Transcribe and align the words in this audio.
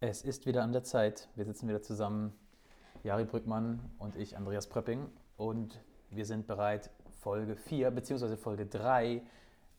Es 0.00 0.22
ist 0.22 0.46
wieder 0.46 0.62
an 0.62 0.70
der 0.70 0.84
Zeit. 0.84 1.28
Wir 1.34 1.44
sitzen 1.44 1.66
wieder 1.66 1.82
zusammen, 1.82 2.32
Jari 3.02 3.24
Brückmann 3.24 3.80
und 3.98 4.14
ich, 4.14 4.36
Andreas 4.36 4.68
Pröpping. 4.68 5.10
Und 5.36 5.80
wir 6.10 6.24
sind 6.24 6.46
bereit, 6.46 6.90
Folge 7.20 7.56
4 7.56 7.90
bzw. 7.90 8.36
Folge 8.36 8.66
3 8.66 9.20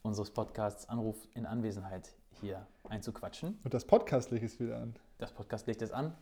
unseres 0.01 0.31
Podcasts 0.31 0.89
Anruf 0.89 1.15
in 1.35 1.45
Anwesenheit 1.45 2.11
hier 2.41 2.67
einzuquatschen. 2.89 3.59
Und 3.63 3.73
das 3.73 3.85
Podcastlicht 3.85 4.43
ist 4.43 4.59
wieder 4.59 4.81
an. 4.81 4.93
Das 5.19 5.31
Podcastlicht 5.31 5.81
ist 5.81 5.93
an 5.93 6.13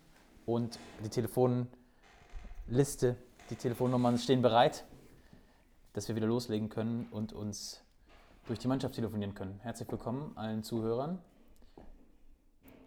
und 0.46 0.78
die 1.04 1.10
Telefonliste, 1.10 3.16
die 3.50 3.56
Telefonnummern 3.56 4.20
stehen 4.20 4.44
bereit, 4.44 4.86
dass 5.94 6.08
wir 6.08 6.16
wieder 6.16 6.28
loslegen 6.28 6.70
können 6.70 7.08
und 7.10 7.34
uns 7.34 7.82
durch 8.46 8.60
die 8.60 8.68
Mannschaft 8.68 8.94
telefonieren 8.94 9.34
können. 9.34 9.60
Herzlich 9.64 9.90
willkommen 9.90 10.38
allen 10.38 10.62
Zuhörern. 10.62 11.18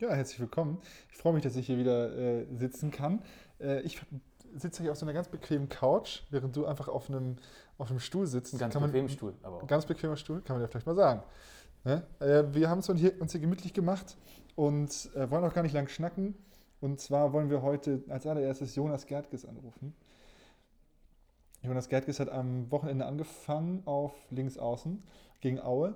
Ja, 0.01 0.15
herzlich 0.15 0.41
willkommen. 0.41 0.79
Ich 1.13 1.19
freue 1.19 1.35
mich, 1.35 1.43
dass 1.43 1.57
ich 1.57 1.67
hier 1.67 1.77
wieder 1.77 2.17
äh, 2.17 2.47
sitzen 2.57 2.91
kann. 2.91 3.23
Äh, 3.61 3.83
ich 3.83 4.01
sitze 4.57 4.83
hier 4.83 4.93
auf 4.93 4.97
so 4.97 5.05
einer 5.05 5.13
ganz 5.13 5.29
bequemen 5.29 5.69
Couch, 5.69 6.23
während 6.31 6.57
du 6.57 6.65
einfach 6.65 6.89
auf 6.89 7.11
einem, 7.11 7.37
auf 7.77 7.91
einem 7.91 8.01
Stuhl 8.01 8.27
sitzt. 8.27 8.55
Ein 8.55 8.61
ganz 8.61 8.73
bequemer 8.73 9.11
Stuhl, 9.11 9.35
aber 9.43 9.57
auch. 9.57 9.67
Ganz 9.67 9.85
bequemer 9.85 10.17
Stuhl, 10.17 10.41
kann 10.41 10.57
man 10.57 10.63
ja 10.63 10.69
vielleicht 10.69 10.87
mal 10.87 10.97
sagen. 10.97 11.23
Ne? 11.85 12.03
Äh, 12.19 12.45
wir 12.55 12.71
haben 12.71 12.79
es 12.79 12.89
uns 12.89 12.99
hier, 12.99 13.21
uns 13.21 13.33
hier 13.33 13.43
gemütlich 13.43 13.75
gemacht 13.75 14.17
und 14.57 15.11
äh, 15.15 15.31
wollen 15.31 15.45
auch 15.45 15.53
gar 15.53 15.63
nicht 15.63 15.75
lang 15.75 15.87
schnacken. 15.87 16.35
Und 16.81 16.99
zwar 16.99 17.35
wollen 17.35 17.51
wir 17.51 17.61
heute 17.61 18.03
als 18.09 18.27
allererstes 18.27 18.75
Jonas 18.75 19.05
Gerdges 19.05 19.45
anrufen. 19.45 19.95
Jonas 21.61 21.91
Gerdges 21.91 22.21
hat 22.21 22.31
am 22.31 22.71
Wochenende 22.71 23.05
angefangen 23.05 23.83
auf 23.85 24.15
links 24.31 24.57
außen 24.57 25.03
gegen 25.43 25.61
Aue. 25.61 25.95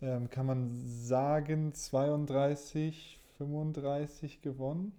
Ähm, 0.00 0.30
kann 0.30 0.46
man 0.46 0.80
sagen, 0.86 1.74
32, 1.74 3.18
35 3.46 4.42
gewonnen. 4.42 4.92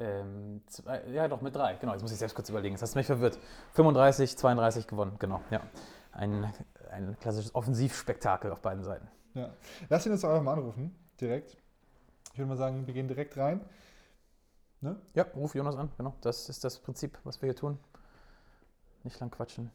Ähm, 0.00 0.62
zwei, 0.68 1.04
ja, 1.08 1.26
doch, 1.26 1.40
mit 1.40 1.54
drei. 1.54 1.74
Genau, 1.74 1.92
jetzt 1.92 2.02
muss 2.02 2.12
ich 2.12 2.18
selbst 2.18 2.34
kurz 2.34 2.48
überlegen. 2.48 2.74
Das 2.74 2.82
hast 2.82 2.94
du 2.94 2.98
mich 2.98 3.06
verwirrt. 3.06 3.38
35, 3.72 4.36
32 4.36 4.86
gewonnen, 4.86 5.16
genau. 5.18 5.42
Ja. 5.50 5.60
Ein, 6.12 6.52
ein 6.90 7.16
klassisches 7.20 7.54
Offensivspektakel 7.54 8.50
auf 8.52 8.60
beiden 8.60 8.84
Seiten. 8.84 9.08
Ja. 9.34 9.50
Lass 9.88 10.06
ihn 10.06 10.12
uns 10.12 10.22
doch 10.22 10.30
einfach 10.30 10.42
mal 10.42 10.52
anrufen, 10.54 10.94
direkt. 11.20 11.56
Ich 12.32 12.38
würde 12.38 12.48
mal 12.48 12.56
sagen, 12.56 12.86
wir 12.86 12.94
gehen 12.94 13.08
direkt 13.08 13.36
rein. 13.36 13.60
Ne? 14.80 14.96
Ja, 15.14 15.24
ruf 15.34 15.54
Jonas 15.54 15.76
an, 15.76 15.90
genau. 15.96 16.14
Das 16.20 16.48
ist 16.48 16.62
das 16.62 16.78
Prinzip, 16.78 17.18
was 17.24 17.42
wir 17.42 17.48
hier 17.48 17.56
tun. 17.56 17.78
Nicht 19.02 19.18
lang 19.18 19.30
quatschen, 19.30 19.70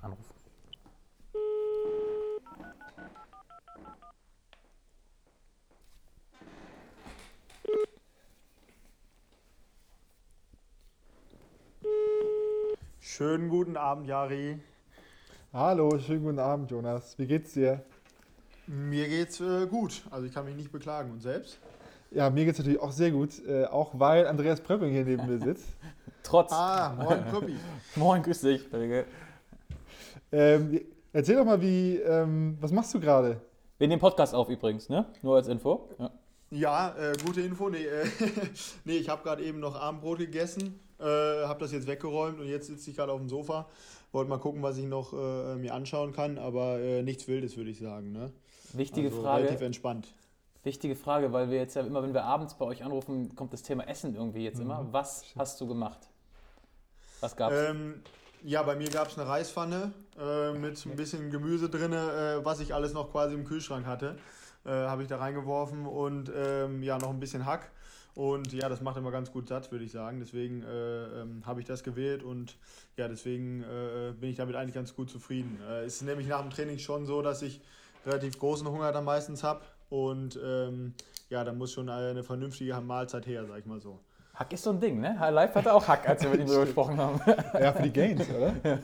anrufen. 0.00 0.37
Schönen 13.18 13.48
guten 13.48 13.76
Abend, 13.76 14.06
Jari. 14.06 14.60
Hallo, 15.52 15.98
schönen 15.98 16.22
guten 16.22 16.38
Abend, 16.38 16.70
Jonas. 16.70 17.18
Wie 17.18 17.26
geht's 17.26 17.52
dir? 17.52 17.82
Mir 18.68 19.08
geht's 19.08 19.40
äh, 19.40 19.66
gut. 19.66 20.04
Also 20.12 20.24
ich 20.24 20.32
kann 20.32 20.44
mich 20.44 20.54
nicht 20.54 20.70
beklagen. 20.70 21.10
Und 21.10 21.20
selbst? 21.20 21.58
Ja, 22.12 22.30
mir 22.30 22.44
geht's 22.44 22.58
natürlich 22.58 22.78
auch 22.78 22.92
sehr 22.92 23.10
gut, 23.10 23.44
äh, 23.44 23.64
auch 23.64 23.98
weil 23.98 24.24
Andreas 24.28 24.60
Pröpping 24.60 24.92
hier 24.92 25.04
neben 25.04 25.26
mir 25.26 25.40
sitzt. 25.40 25.66
Trotz. 26.22 26.52
Ah, 26.52 26.94
moin, 26.96 27.28
Koppi. 27.28 27.56
Moin, 27.96 28.22
grüß 28.22 28.40
dich. 28.42 28.64
Ähm, 30.30 30.80
erzähl 31.12 31.34
doch 31.34 31.44
mal, 31.44 31.60
wie, 31.60 31.96
ähm, 31.96 32.56
was 32.60 32.70
machst 32.70 32.94
du 32.94 33.00
gerade? 33.00 33.40
Wir 33.78 33.88
nehmen 33.88 34.00
Podcast 34.00 34.32
auf 34.32 34.48
übrigens, 34.48 34.88
ne? 34.88 35.06
Nur 35.22 35.34
als 35.34 35.48
Info. 35.48 35.88
Ja. 35.98 36.12
Ja, 36.50 36.96
äh, 36.96 37.16
gute 37.26 37.40
Info. 37.40 37.68
Nee, 37.68 37.84
äh, 37.84 38.06
nee 38.84 38.98
ich 38.98 39.08
habe 39.08 39.24
gerade 39.24 39.42
eben 39.42 39.58
noch 39.58 39.74
Abendbrot 39.74 40.18
gegessen, 40.18 40.78
äh, 41.00 41.04
habe 41.46 41.60
das 41.60 41.72
jetzt 41.72 41.86
weggeräumt 41.86 42.40
und 42.40 42.46
jetzt 42.46 42.66
sitze 42.66 42.90
ich 42.90 42.96
gerade 42.96 43.12
auf 43.12 43.18
dem 43.18 43.28
Sofa. 43.28 43.68
Wollte 44.12 44.30
mal 44.30 44.38
gucken, 44.38 44.62
was 44.62 44.78
ich 44.78 44.86
noch 44.86 45.12
äh, 45.12 45.56
mir 45.56 45.74
anschauen 45.74 46.12
kann, 46.12 46.38
aber 46.38 46.80
äh, 46.80 47.02
nichts 47.02 47.28
Wildes, 47.28 47.56
würde 47.56 47.70
ich 47.70 47.78
sagen. 47.78 48.12
Ne? 48.12 48.32
Wichtige 48.72 49.08
also 49.08 49.22
Frage. 49.22 49.44
Relativ 49.44 49.60
entspannt. 49.60 50.14
Wichtige 50.64 50.96
Frage, 50.96 51.32
weil 51.32 51.50
wir 51.50 51.58
jetzt 51.58 51.76
ja 51.76 51.82
immer, 51.82 52.02
wenn 52.02 52.14
wir 52.14 52.24
abends 52.24 52.54
bei 52.54 52.64
euch 52.64 52.82
anrufen, 52.82 53.34
kommt 53.36 53.52
das 53.52 53.62
Thema 53.62 53.86
Essen 53.86 54.14
irgendwie 54.14 54.44
jetzt 54.44 54.60
immer. 54.60 54.82
Mhm. 54.82 54.92
Was 54.92 55.24
hast 55.36 55.60
du 55.60 55.68
gemacht? 55.68 56.08
Was 57.20 57.36
gab's? 57.36 57.54
Ähm, 57.56 58.02
ja, 58.42 58.62
bei 58.62 58.76
mir 58.76 58.88
gab 58.90 59.08
es 59.08 59.18
eine 59.18 59.28
Reispfanne 59.28 59.92
äh, 60.18 60.52
mit 60.52 60.84
ein 60.84 60.96
bisschen 60.96 61.30
Gemüse 61.30 61.68
drin, 61.68 61.92
äh, 61.92 62.44
was 62.44 62.60
ich 62.60 62.74
alles 62.74 62.92
noch 62.92 63.10
quasi 63.10 63.34
im 63.34 63.44
Kühlschrank 63.44 63.86
hatte. 63.86 64.16
Äh, 64.64 64.70
Habe 64.70 65.02
ich 65.02 65.08
da 65.08 65.18
reingeworfen 65.18 65.86
und 65.86 66.30
ähm, 66.34 66.82
ja, 66.82 66.98
noch 66.98 67.10
ein 67.10 67.20
bisschen 67.20 67.46
Hack. 67.46 67.70
Und 68.18 68.52
ja, 68.52 68.68
das 68.68 68.80
macht 68.80 68.96
immer 68.96 69.12
ganz 69.12 69.30
gut 69.30 69.46
satt, 69.46 69.70
würde 69.70 69.84
ich 69.84 69.92
sagen. 69.92 70.18
Deswegen 70.18 70.64
äh, 70.64 71.20
ähm, 71.20 71.46
habe 71.46 71.60
ich 71.60 71.66
das 71.68 71.84
gewählt 71.84 72.24
und 72.24 72.56
ja, 72.96 73.06
deswegen 73.06 73.62
äh, 73.62 74.10
bin 74.10 74.28
ich 74.28 74.36
damit 74.36 74.56
eigentlich 74.56 74.74
ganz 74.74 74.92
gut 74.96 75.08
zufrieden. 75.08 75.60
Äh, 75.70 75.84
es 75.84 75.94
ist 75.94 76.02
nämlich 76.02 76.26
nach 76.26 76.40
dem 76.40 76.50
Training 76.50 76.80
schon 76.80 77.06
so, 77.06 77.22
dass 77.22 77.42
ich 77.42 77.60
relativ 78.04 78.36
großen 78.40 78.66
Hunger 78.66 78.90
dann 78.90 79.04
meistens 79.04 79.44
habe. 79.44 79.60
Und 79.88 80.36
ähm, 80.44 80.94
ja, 81.30 81.44
da 81.44 81.52
muss 81.52 81.70
schon 81.70 81.88
eine 81.88 82.24
vernünftige 82.24 82.74
Mahlzeit 82.80 83.24
her, 83.28 83.44
sag 83.46 83.60
ich 83.60 83.66
mal 83.66 83.80
so. 83.80 84.00
Hack 84.34 84.52
ist 84.52 84.64
so 84.64 84.70
ein 84.70 84.80
Ding, 84.80 84.98
ne? 84.98 85.16
Live 85.30 85.54
hatte 85.54 85.72
auch 85.72 85.86
Hack, 85.86 86.08
als 86.08 86.20
wir 86.24 86.30
mit 86.30 86.40
ihm 86.40 86.46
drüber 86.48 86.64
gesprochen 86.64 86.96
haben. 86.96 87.20
Ja, 87.54 87.72
für 87.72 87.84
die 87.84 87.92
Gains, 87.92 88.28
oder? 88.30 88.52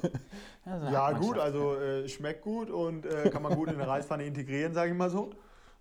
Ja, 0.65 0.81
so 0.81 0.87
Ja, 0.93 1.11
gut, 1.11 1.39
also 1.39 1.75
äh, 1.75 2.09
schmeckt 2.09 2.43
gut 2.43 2.71
und 2.71 3.05
äh, 3.05 3.31
kann 3.31 3.43
man 3.43 3.57
gut 3.57 3.69
in 3.69 3.75
eine 3.75 3.89
Reispfanne 3.89 4.25
integrieren, 4.25 4.75
sage 4.75 4.93
ich 4.93 4.97
mal 4.97 5.11
so. 5.11 5.31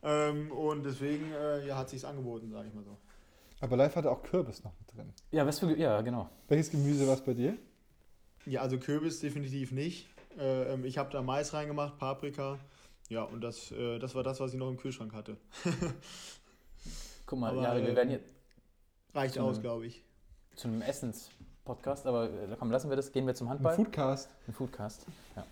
Ähm, 0.01 0.51
und 0.51 0.83
deswegen 0.83 1.31
äh, 1.33 1.67
ja, 1.67 1.77
hat 1.77 1.89
sich's 1.89 2.03
angeboten, 2.03 2.49
sage 2.51 2.67
ich 2.67 2.73
mal 2.73 2.83
so. 2.83 2.97
Aber 3.63 3.77
live 3.77 3.95
hatte 3.95 4.11
auch 4.11 4.21
Kürbis 4.23 4.61
noch 4.65 4.73
mit 4.77 4.93
drin. 4.93 5.13
Ja, 5.31 5.47
was 5.47 5.59
für. 5.59 5.73
Ja, 5.77 6.01
genau. 6.01 6.29
Welches 6.49 6.69
Gemüse 6.69 7.07
war 7.07 7.13
es 7.13 7.21
bei 7.21 7.33
dir? 7.33 7.55
Ja, 8.45 8.59
also 8.61 8.77
Kürbis 8.77 9.21
definitiv 9.21 9.71
nicht. 9.71 10.09
Äh, 10.37 10.73
ähm, 10.73 10.83
ich 10.83 10.97
habe 10.97 11.09
da 11.11 11.21
Mais 11.21 11.53
reingemacht, 11.53 11.97
Paprika. 11.97 12.59
Ja, 13.07 13.23
und 13.23 13.39
das, 13.39 13.71
äh, 13.71 13.99
das 13.99 14.15
war 14.15 14.23
das, 14.23 14.41
was 14.41 14.51
ich 14.51 14.59
noch 14.59 14.67
im 14.67 14.75
Kühlschrank 14.75 15.13
hatte. 15.13 15.37
Guck 17.25 17.39
mal, 17.39 17.51
Aber, 17.51 17.61
ja, 17.63 17.75
wir 17.77 17.89
äh, 17.89 17.95
werden 17.95 18.11
jetzt 18.11 18.33
Reicht 19.13 19.39
aus, 19.39 19.61
glaube 19.61 19.85
ich. 19.85 20.03
zu 20.55 20.67
einem 20.67 20.81
Essens-Podcast, 20.81 22.05
aber 22.05 22.25
äh, 22.25 22.55
komm, 22.59 22.69
lassen 22.69 22.89
wir 22.89 22.97
das. 22.97 23.13
Gehen 23.13 23.25
wir 23.27 23.33
zum 23.33 23.47
Ein 23.47 23.51
Handball. 23.51 23.75
Foodcast. 23.75 24.29
Ein 24.45 24.53
Foodcast. 24.53 25.05
Ja. 25.37 25.45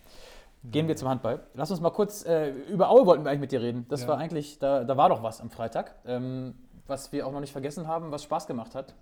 Gehen 0.65 0.89
wir 0.89 0.97
zum 0.97 1.07
Handball. 1.07 1.41
Lass 1.53 1.71
uns 1.71 1.79
mal 1.79 1.91
kurz, 1.91 2.25
äh, 2.25 2.49
über 2.67 2.89
Aue 2.89 3.05
wollten 3.05 3.23
wir 3.23 3.29
eigentlich 3.31 3.39
mit 3.41 3.51
dir 3.53 3.61
reden. 3.61 3.85
Das 3.87 4.01
Ja. 4.01 4.09
war 4.09 4.17
eigentlich, 4.17 4.59
da, 4.59 4.83
da 4.83 4.97
war 4.97 5.07
doch 5.07 5.23
was 5.23 5.39
am 5.39 5.49
Freitag, 5.49 5.95
ähm, 6.05 6.55
was 6.87 7.11
wir 7.11 7.27
auch 7.27 7.31
noch 7.31 7.39
nicht 7.39 7.51
vergessen 7.51 7.87
haben, 7.87 8.11
was 8.11 8.23
Spaß 8.23 8.47
gemacht 8.47 8.75
hat. 8.75 8.93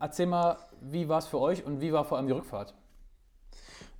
Erzähl 0.00 0.26
mal, 0.26 0.58
wie 0.80 1.08
war 1.08 1.18
es 1.18 1.26
für 1.26 1.40
euch 1.40 1.64
und 1.64 1.80
wie 1.80 1.92
war 1.92 2.04
vor 2.04 2.18
allem 2.18 2.26
die 2.26 2.32
Rückfahrt? 2.32 2.74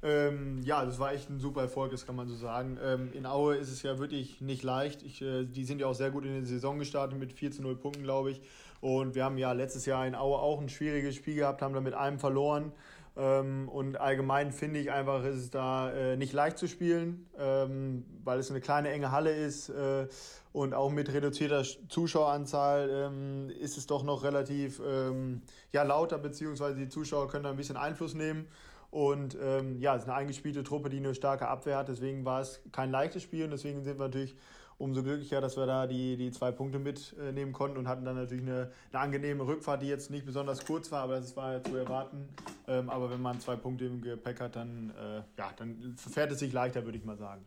Ähm, 0.00 0.60
ja, 0.62 0.84
das 0.84 1.00
war 1.00 1.12
echt 1.12 1.28
ein 1.28 1.40
super 1.40 1.62
Erfolg, 1.62 1.90
das 1.90 2.06
kann 2.06 2.14
man 2.14 2.28
so 2.28 2.36
sagen. 2.36 2.78
Ähm, 2.82 3.10
in 3.14 3.26
Aue 3.26 3.56
ist 3.56 3.70
es 3.70 3.82
ja 3.82 3.98
wirklich 3.98 4.40
nicht 4.40 4.62
leicht. 4.62 5.02
Ich, 5.02 5.22
äh, 5.22 5.44
die 5.44 5.64
sind 5.64 5.80
ja 5.80 5.88
auch 5.88 5.94
sehr 5.94 6.10
gut 6.10 6.24
in 6.24 6.34
die 6.34 6.46
Saison 6.46 6.78
gestartet 6.78 7.18
mit 7.18 7.32
4 7.32 7.50
zu 7.50 7.62
0 7.62 7.76
Punkten, 7.76 8.04
glaube 8.04 8.30
ich. 8.30 8.40
Und 8.80 9.16
wir 9.16 9.24
haben 9.24 9.38
ja 9.38 9.50
letztes 9.52 9.86
Jahr 9.86 10.06
in 10.06 10.14
Aue 10.14 10.38
auch 10.38 10.60
ein 10.60 10.68
schwieriges 10.68 11.16
Spiel 11.16 11.34
gehabt, 11.34 11.62
haben 11.62 11.74
da 11.74 11.80
mit 11.80 11.94
einem 11.94 12.20
verloren. 12.20 12.70
Ähm, 13.18 13.68
und 13.68 14.00
allgemein 14.00 14.52
finde 14.52 14.78
ich 14.78 14.92
einfach, 14.92 15.24
ist 15.24 15.36
es 15.36 15.50
da 15.50 15.90
äh, 15.90 16.16
nicht 16.16 16.32
leicht 16.32 16.56
zu 16.56 16.68
spielen, 16.68 17.26
ähm, 17.36 18.04
weil 18.22 18.38
es 18.38 18.50
eine 18.50 18.60
kleine 18.60 18.90
enge 18.90 19.10
Halle 19.10 19.32
ist. 19.34 19.68
Äh, 19.70 20.06
und 20.52 20.72
auch 20.72 20.90
mit 20.90 21.12
reduzierter 21.12 21.64
Zuschaueranzahl 21.88 22.88
ähm, 22.90 23.50
ist 23.50 23.76
es 23.76 23.86
doch 23.86 24.04
noch 24.04 24.22
relativ 24.22 24.80
ähm, 24.86 25.42
ja, 25.72 25.82
lauter, 25.82 26.18
beziehungsweise 26.18 26.76
die 26.76 26.88
Zuschauer 26.88 27.28
können 27.28 27.44
da 27.44 27.50
ein 27.50 27.56
bisschen 27.56 27.76
Einfluss 27.76 28.14
nehmen. 28.14 28.46
Und 28.90 29.36
ähm, 29.42 29.78
ja, 29.80 29.96
es 29.96 30.02
ist 30.02 30.08
eine 30.08 30.16
eingespielte 30.16 30.62
Truppe, 30.62 30.88
die 30.88 30.98
eine 30.98 31.14
starke 31.14 31.48
Abwehr 31.48 31.76
hat. 31.76 31.88
Deswegen 31.88 32.24
war 32.24 32.40
es 32.40 32.62
kein 32.72 32.90
leichtes 32.90 33.24
Spiel 33.24 33.44
und 33.44 33.50
deswegen 33.50 33.82
sind 33.82 33.98
wir 33.98 34.06
natürlich 34.06 34.36
umso 34.78 35.02
glücklicher, 35.02 35.40
dass 35.40 35.56
wir 35.56 35.66
da 35.66 35.86
die, 35.86 36.16
die 36.16 36.30
zwei 36.30 36.52
Punkte 36.52 36.78
mitnehmen 36.78 37.52
konnten 37.52 37.78
und 37.78 37.88
hatten 37.88 38.04
dann 38.04 38.16
natürlich 38.16 38.44
eine, 38.44 38.70
eine 38.92 39.00
angenehme 39.02 39.46
Rückfahrt, 39.46 39.82
die 39.82 39.88
jetzt 39.88 40.10
nicht 40.10 40.24
besonders 40.24 40.64
kurz 40.64 40.90
war, 40.92 41.02
aber 41.02 41.16
das 41.16 41.36
war 41.36 41.54
ja 41.54 41.62
zu 41.62 41.76
erwarten. 41.76 42.28
Ähm, 42.68 42.88
aber 42.88 43.10
wenn 43.10 43.20
man 43.20 43.40
zwei 43.40 43.56
Punkte 43.56 43.86
im 43.86 44.00
Gepäck 44.00 44.40
hat, 44.40 44.56
dann, 44.56 44.90
äh, 44.90 45.22
ja, 45.36 45.50
dann 45.56 45.96
fährt 45.96 46.30
es 46.32 46.38
sich 46.38 46.52
leichter, 46.52 46.84
würde 46.84 46.96
ich 46.96 47.04
mal 47.04 47.16
sagen. 47.16 47.44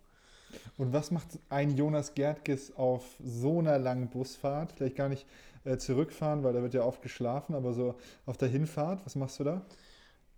Und 0.78 0.92
was 0.92 1.12
macht 1.12 1.40
ein 1.50 1.78
Jonas 1.78 2.14
Gerdges 2.14 2.76
auf 2.76 3.06
so 3.24 3.60
einer 3.60 3.80
langen 3.80 4.10
Busfahrt? 4.10 4.74
Vielleicht 4.74 4.98
gar 4.98 5.08
nicht 5.08 5.26
äh, 5.64 5.78
zurückfahren, 5.78 6.44
weil 6.44 6.52
da 6.52 6.62
wird 6.62 6.74
ja 6.74 6.84
oft 6.84 7.02
geschlafen, 7.02 7.56
aber 7.56 7.74
so 7.74 7.96
auf 8.26 8.36
der 8.36 8.50
Hinfahrt, 8.50 9.06
was 9.06 9.16
machst 9.16 9.40
du 9.40 9.46
da? 9.46 9.62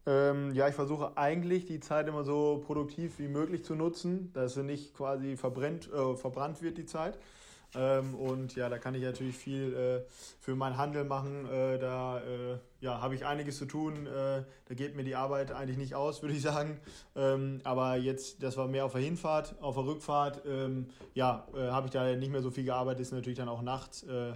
Ähm, 0.06 0.54
ja, 0.54 0.68
ich 0.68 0.76
versuche 0.76 1.16
eigentlich 1.18 1.66
die 1.66 1.80
Zeit 1.80 2.08
immer 2.08 2.24
so 2.24 2.62
produktiv 2.66 3.20
wie 3.20 3.30
möglich 3.30 3.64
zu 3.64 3.76
nutzen, 3.76 4.32
dass 4.34 4.56
sie 4.56 4.64
nicht 4.64 4.94
quasi 4.94 5.38
verbrennt, 5.38 5.90
äh, 5.94 6.16
verbrannt 6.16 6.62
wird, 6.62 6.78
die 6.78 6.86
Zeit. 6.86 7.18
Ähm, 7.76 8.16
und 8.16 8.56
ja, 8.56 8.70
da 8.70 8.78
kann 8.78 8.96
ich 8.96 9.02
natürlich 9.02 9.36
viel 9.36 9.74
äh, 9.74 10.12
für 10.40 10.56
meinen 10.56 10.78
Handel 10.78 11.04
machen. 11.04 11.48
Äh, 11.50 11.80
da 11.80 12.20
äh, 12.20 12.58
ja, 12.82 13.02
habe 13.02 13.16
ich 13.16 13.26
einiges 13.26 13.58
zu 13.58 13.66
tun. 13.66 14.08
Äh, 14.08 14.44
da 14.66 14.76
geht 14.76 14.96
mir 14.96 15.04
die 15.04 15.16
Arbeit 15.16 15.52
eigentlich 15.52 15.78
nicht 15.78 15.96
aus, 15.96 16.22
würde 16.22 16.36
ich 16.36 16.42
sagen. 16.42 16.80
Ähm, 17.16 17.62
aber 17.64 17.96
jetzt, 17.96 18.44
das 18.44 18.58
war 18.58 18.68
mehr 18.68 18.86
auf 18.86 18.92
der 18.92 19.02
Hinfahrt. 19.02 19.56
Auf 19.62 19.76
der 19.76 19.86
Rückfahrt, 19.86 20.42
ähm, 20.46 20.88
ja, 21.14 21.48
äh, 21.56 21.70
habe 21.70 21.88
ich 21.88 21.92
da 21.92 22.16
nicht 22.16 22.32
mehr 22.32 22.42
so 22.42 22.52
viel 22.52 22.66
gearbeitet. 22.66 23.02
Ist 23.02 23.12
natürlich 23.12 23.40
dann 23.40 23.50
auch 23.50 23.62
nachts. 23.62 24.04
Äh, 24.04 24.34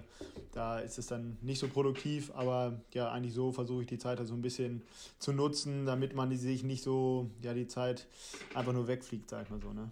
da 0.52 0.78
ist 0.78 0.98
es 0.98 1.06
dann 1.06 1.38
nicht 1.40 1.60
so 1.60 1.68
produktiv. 1.68 2.32
Aber 2.34 2.80
ja, 2.92 3.10
eigentlich 3.10 3.34
so 3.34 3.52
versuche 3.52 3.82
ich 3.82 3.88
die 3.88 3.98
Zeit 3.98 4.18
also 4.18 4.34
ein 4.34 4.42
bisschen 4.42 4.82
zu 5.18 5.32
nutzen, 5.32 5.86
damit 5.86 6.14
man 6.14 6.34
sich 6.36 6.64
nicht 6.64 6.82
so, 6.82 7.30
ja, 7.42 7.54
die 7.54 7.66
Zeit 7.66 8.06
einfach 8.54 8.72
nur 8.72 8.88
wegfliegt, 8.88 9.30
sag 9.30 9.44
ich 9.44 9.50
mal 9.50 9.60
so. 9.60 9.72
Ne? 9.72 9.90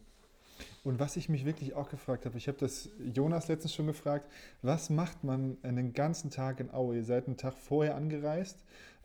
Und 0.87 1.01
was 1.01 1.17
ich 1.17 1.29
mich 1.29 1.45
wirklich 1.45 1.75
auch 1.75 1.89
gefragt 1.89 2.27
habe, 2.27 2.39
ich 2.39 2.47
habe 2.47 2.59
das 2.59 2.91
Jonas 3.13 3.49
letztens 3.49 3.75
schon 3.75 3.89
gefragt, 3.89 4.31
was 4.63 4.89
macht 4.89 5.25
man 5.25 5.59
einen 5.65 5.95
ganzen 5.95 6.31
Tag 6.31 6.61
in 6.61 6.73
Aue? 6.73 6.95
Ihr 6.95 7.03
seid 7.03 7.27
einen 7.27 7.37
Tag 7.37 7.55
vorher 7.55 7.97
angereist 7.97 8.57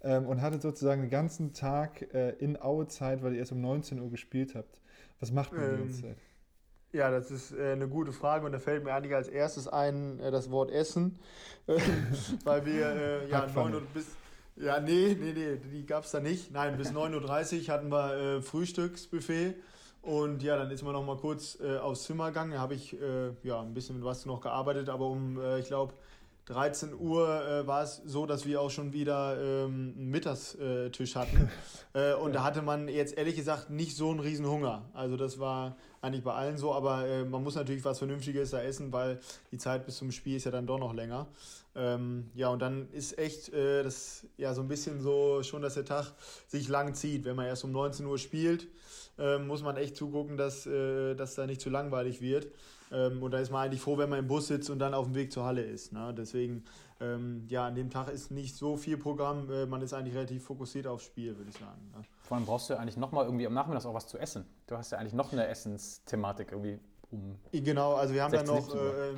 ähm, 0.04 0.28
und 0.28 0.44
hattet 0.44 0.62
sozusagen 0.62 1.02
den 1.02 1.10
ganzen 1.10 1.54
Tag 1.54 2.14
äh, 2.14 2.34
in 2.34 2.62
Aue 2.62 2.86
Zeit, 2.86 3.24
weil 3.24 3.34
ihr 3.34 3.40
erst 3.40 3.52
um 3.52 3.62
19 3.62 4.00
Uhr 4.00 4.12
gespielt 4.12 4.54
habt. 4.54 4.80
Was 5.20 5.32
macht 5.32 5.54
man 5.54 5.64
ähm, 5.64 5.72
die 5.72 5.78
ganze 5.80 6.02
Zeit? 6.04 6.18
Ja, 6.92 7.10
das 7.10 7.32
ist 7.32 7.52
äh, 7.52 7.72
eine 7.72 7.88
gute 7.88 8.12
Frage 8.12 8.46
und 8.46 8.52
da 8.52 8.60
fällt 8.60 8.84
mir 8.84 8.94
eigentlich 8.94 9.16
als 9.16 9.28
erstes 9.28 9.68
ein 9.68 10.20
äh, 10.20 10.30
das 10.30 10.52
Wort 10.52 10.70
Essen, 10.70 11.18
weil 12.44 12.64
wir 12.64 12.92
äh, 12.92 13.28
ja 13.28 13.48
9 13.48 13.74
Uhr 13.74 13.82
bis 13.92 14.06
ja, 14.56 14.80
nee, 14.80 15.18
nee, 15.20 15.34
nee, 15.34 15.58
die 15.58 15.84
gab 15.88 16.04
es 16.04 16.12
da 16.12 16.20
nicht. 16.20 16.52
Nein, 16.52 16.78
bis 16.78 16.92
9.30 16.92 17.64
Uhr 17.64 17.74
hatten 17.74 17.90
wir 17.90 18.14
äh, 18.14 18.42
Frühstücksbuffet 18.44 19.56
und 20.02 20.42
ja, 20.42 20.58
dann 20.58 20.72
ist 20.72 20.84
man 20.84 20.94
noch 20.94 21.06
mal 21.06 21.18
kurz 21.18 21.60
äh, 21.60 21.78
aufs 21.78 22.04
Zimmer 22.04 22.28
gegangen. 22.28 22.52
Da 22.52 22.60
habe 22.60 22.74
ich 22.74 23.00
äh, 23.00 23.32
ja, 23.44 23.62
ein 23.62 23.74
bisschen 23.74 23.98
mit 23.98 24.06
was 24.06 24.26
noch 24.26 24.42
gearbeitet, 24.42 24.90
aber 24.90 25.08
um, 25.08 25.40
äh, 25.40 25.60
ich 25.60 25.68
glaube, 25.68 25.94
13 26.46 26.94
Uhr 27.00 27.46
äh, 27.46 27.68
war 27.68 27.84
es 27.84 28.02
so, 28.06 28.26
dass 28.26 28.46
wir 28.46 28.62
auch 28.62 28.72
schon 28.72 28.94
wieder 28.94 29.38
ähm, 29.40 29.94
einen 29.98 30.10
Mittagstisch 30.10 31.16
hatten. 31.16 31.50
Äh, 31.94 32.14
und 32.14 32.34
da 32.34 32.46
hatte 32.46 32.62
man 32.62 32.88
jetzt 32.88 33.18
ehrlich 33.18 33.36
gesagt 33.36 33.70
nicht 33.70 33.98
so 33.98 34.12
einen 34.12 34.22
riesen 34.22 34.48
Hunger. 34.48 34.90
Also 34.94 35.18
das 35.18 35.40
war 35.40 35.76
eigentlich 36.02 36.24
bei 36.24 36.34
allen 36.34 36.58
so, 36.58 36.74
aber 36.74 37.08
äh, 37.08 37.24
man 37.24 37.44
muss 37.44 37.56
natürlich 37.56 37.86
was 37.86 38.00
Vernünftiges 38.00 38.52
da 38.52 38.62
essen, 38.62 38.92
weil 38.92 39.20
die 39.52 39.58
Zeit 39.58 39.86
bis 39.86 39.98
zum 39.98 40.12
Spiel 40.12 40.38
ist 40.38 40.46
ja 40.46 40.52
dann 40.52 40.68
doch 40.68 40.80
noch 40.80 40.94
länger. 40.94 41.28
Ähm, 41.76 42.30
ja, 42.34 42.50
und 42.50 42.60
dann 42.60 42.90
ist 42.92 43.18
echt 43.18 43.54
das 43.54 44.26
ja 44.38 44.54
so 44.54 44.62
ein 44.62 44.68
bisschen 44.68 45.02
so 45.02 45.42
schon, 45.44 45.62
dass 45.62 45.76
der 45.76 45.86
Tag 45.86 46.12
sich 46.48 46.68
lang 46.68 46.96
zieht. 46.96 47.24
Wenn 47.24 47.36
man 47.36 47.46
erst 47.46 47.64
um 47.64 47.72
19 47.72 48.06
Uhr 48.06 48.18
spielt, 48.18 48.68
ähm, 49.18 49.48
muss 49.48 49.64
man 49.64 49.78
echt 49.78 49.96
zugucken, 49.96 50.36
dass 50.36 50.64
das 50.64 51.36
da 51.36 51.46
nicht 51.46 51.62
zu 51.62 51.70
langweilig 51.70 52.22
wird. 52.22 52.48
Ähm, 52.92 53.24
und 53.24 53.32
da 53.32 53.40
ist 53.40 53.52
man 53.52 53.64
eigentlich 53.64 53.82
froh, 53.82 53.98
wenn 53.98 54.10
man 54.10 54.20
im 54.20 54.28
Bus 54.28 54.48
sitzt 54.48 54.70
und 54.70 54.80
dann 54.80 54.94
auf 54.94 55.06
dem 55.06 55.16
Weg 55.16 55.32
zur 55.32 55.46
Halle 55.46 55.64
ist. 55.64 55.94
Ne? 55.94 56.14
Deswegen, 56.16 56.64
ähm, 57.00 57.46
ja, 57.48 57.66
an 57.68 57.76
dem 57.76 57.90
Tag 57.90 58.10
ist 58.10 58.32
nicht 58.32 58.56
so 58.56 58.76
viel 58.76 58.98
Programm. 58.98 59.50
Äh, 59.50 59.66
man 59.66 59.82
ist 59.82 59.94
eigentlich 59.94 60.16
relativ 60.16 60.44
fokussiert 60.44 60.88
aufs 60.88 61.06
Spiel, 61.06 61.38
würde 61.38 61.50
ich 61.50 61.58
sagen. 61.58 61.92
Ne? 61.96 62.04
Vor 62.32 62.38
allem 62.38 62.46
brauchst 62.46 62.70
du 62.70 62.80
eigentlich 62.80 62.96
nochmal 62.96 63.26
irgendwie 63.26 63.46
am 63.46 63.54
Nachmittag 63.54 63.86
auch 63.86 63.94
was 63.94 64.08
zu 64.08 64.18
essen. 64.18 64.46
Du 64.66 64.78
hast 64.78 64.94
ja 64.94 65.00
eigentlich 65.00 65.12
noch 65.12 65.34
eine 65.34 65.48
Essensthematik 65.48 66.54
irgendwie 66.54 66.80
um. 67.12 67.38
Genau, 67.52 67.96
also 67.96 68.14
wir 68.14 68.24
haben 68.24 68.34
ja 68.34 68.42
noch. 68.44 68.74
Äh, 68.74 69.12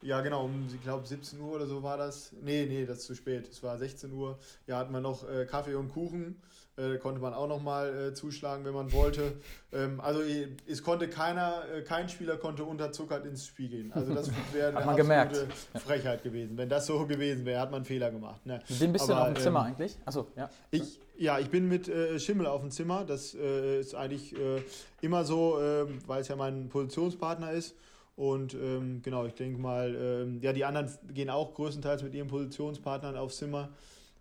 ja, 0.00 0.22
genau, 0.22 0.46
um, 0.46 0.66
ich 0.74 0.80
glaube, 0.80 1.06
17 1.06 1.38
Uhr 1.38 1.56
oder 1.56 1.66
so 1.66 1.82
war 1.82 1.98
das. 1.98 2.32
Nee, 2.40 2.64
nee, 2.64 2.86
das 2.86 3.00
ist 3.00 3.04
zu 3.08 3.14
spät. 3.14 3.46
Es 3.46 3.62
war 3.62 3.76
16 3.76 4.10
Uhr. 4.10 4.38
Ja, 4.66 4.78
hatten 4.78 4.94
wir 4.94 5.02
noch 5.02 5.28
äh, 5.28 5.44
Kaffee 5.44 5.74
und 5.74 5.92
Kuchen. 5.92 6.40
Äh, 6.78 6.98
konnte 6.98 7.22
man 7.22 7.32
auch 7.32 7.48
nochmal 7.48 8.08
äh, 8.08 8.14
zuschlagen, 8.14 8.66
wenn 8.66 8.74
man 8.74 8.92
wollte. 8.92 9.32
Ähm, 9.72 9.98
also 9.98 10.20
es 10.68 10.82
konnte 10.82 11.08
keiner, 11.08 11.62
äh, 11.74 11.80
kein 11.80 12.06
Spieler 12.10 12.36
konnte 12.36 12.64
unterzuckert 12.64 13.24
ins 13.24 13.46
Spiel 13.46 13.68
gehen. 13.68 13.92
Also 13.94 14.14
das 14.14 14.30
wäre 14.52 14.68
eine 14.68 14.76
absolute 14.78 15.02
gemerkt. 15.02 15.46
Frechheit 15.86 16.22
gewesen. 16.22 16.58
Wenn 16.58 16.68
das 16.68 16.84
so 16.84 17.06
gewesen 17.06 17.46
wäre, 17.46 17.60
hat 17.60 17.70
man 17.70 17.78
einen 17.78 17.86
Fehler 17.86 18.10
gemacht. 18.10 18.44
Ne? 18.44 18.60
Wem 18.68 18.92
bist 18.92 19.08
du 19.08 19.14
auf 19.14 19.26
dem 19.28 19.36
Zimmer 19.36 19.60
ähm, 19.60 19.66
eigentlich? 19.66 19.96
Achso, 20.04 20.26
ja. 20.36 20.50
Ich, 20.70 21.00
ja, 21.16 21.38
ich 21.38 21.48
bin 21.48 21.66
mit 21.66 21.88
äh, 21.88 22.18
Schimmel 22.18 22.46
auf 22.46 22.60
dem 22.60 22.70
Zimmer. 22.70 23.06
Das 23.06 23.34
äh, 23.34 23.80
ist 23.80 23.94
eigentlich 23.94 24.34
äh, 24.36 24.60
immer 25.00 25.24
so, 25.24 25.58
ähm, 25.58 25.98
weil 26.06 26.20
es 26.20 26.28
ja 26.28 26.36
mein 26.36 26.68
Positionspartner 26.68 27.52
ist. 27.52 27.74
Und 28.16 28.52
ähm, 28.52 29.00
genau, 29.02 29.24
ich 29.24 29.34
denke 29.34 29.58
mal, 29.58 29.94
ähm, 29.94 30.40
ja, 30.42 30.52
die 30.52 30.66
anderen 30.66 30.90
gehen 31.14 31.30
auch 31.30 31.54
größtenteils 31.54 32.02
mit 32.02 32.14
ihren 32.14 32.28
Positionspartnern 32.28 33.16
aufs 33.16 33.38
Zimmer. 33.38 33.70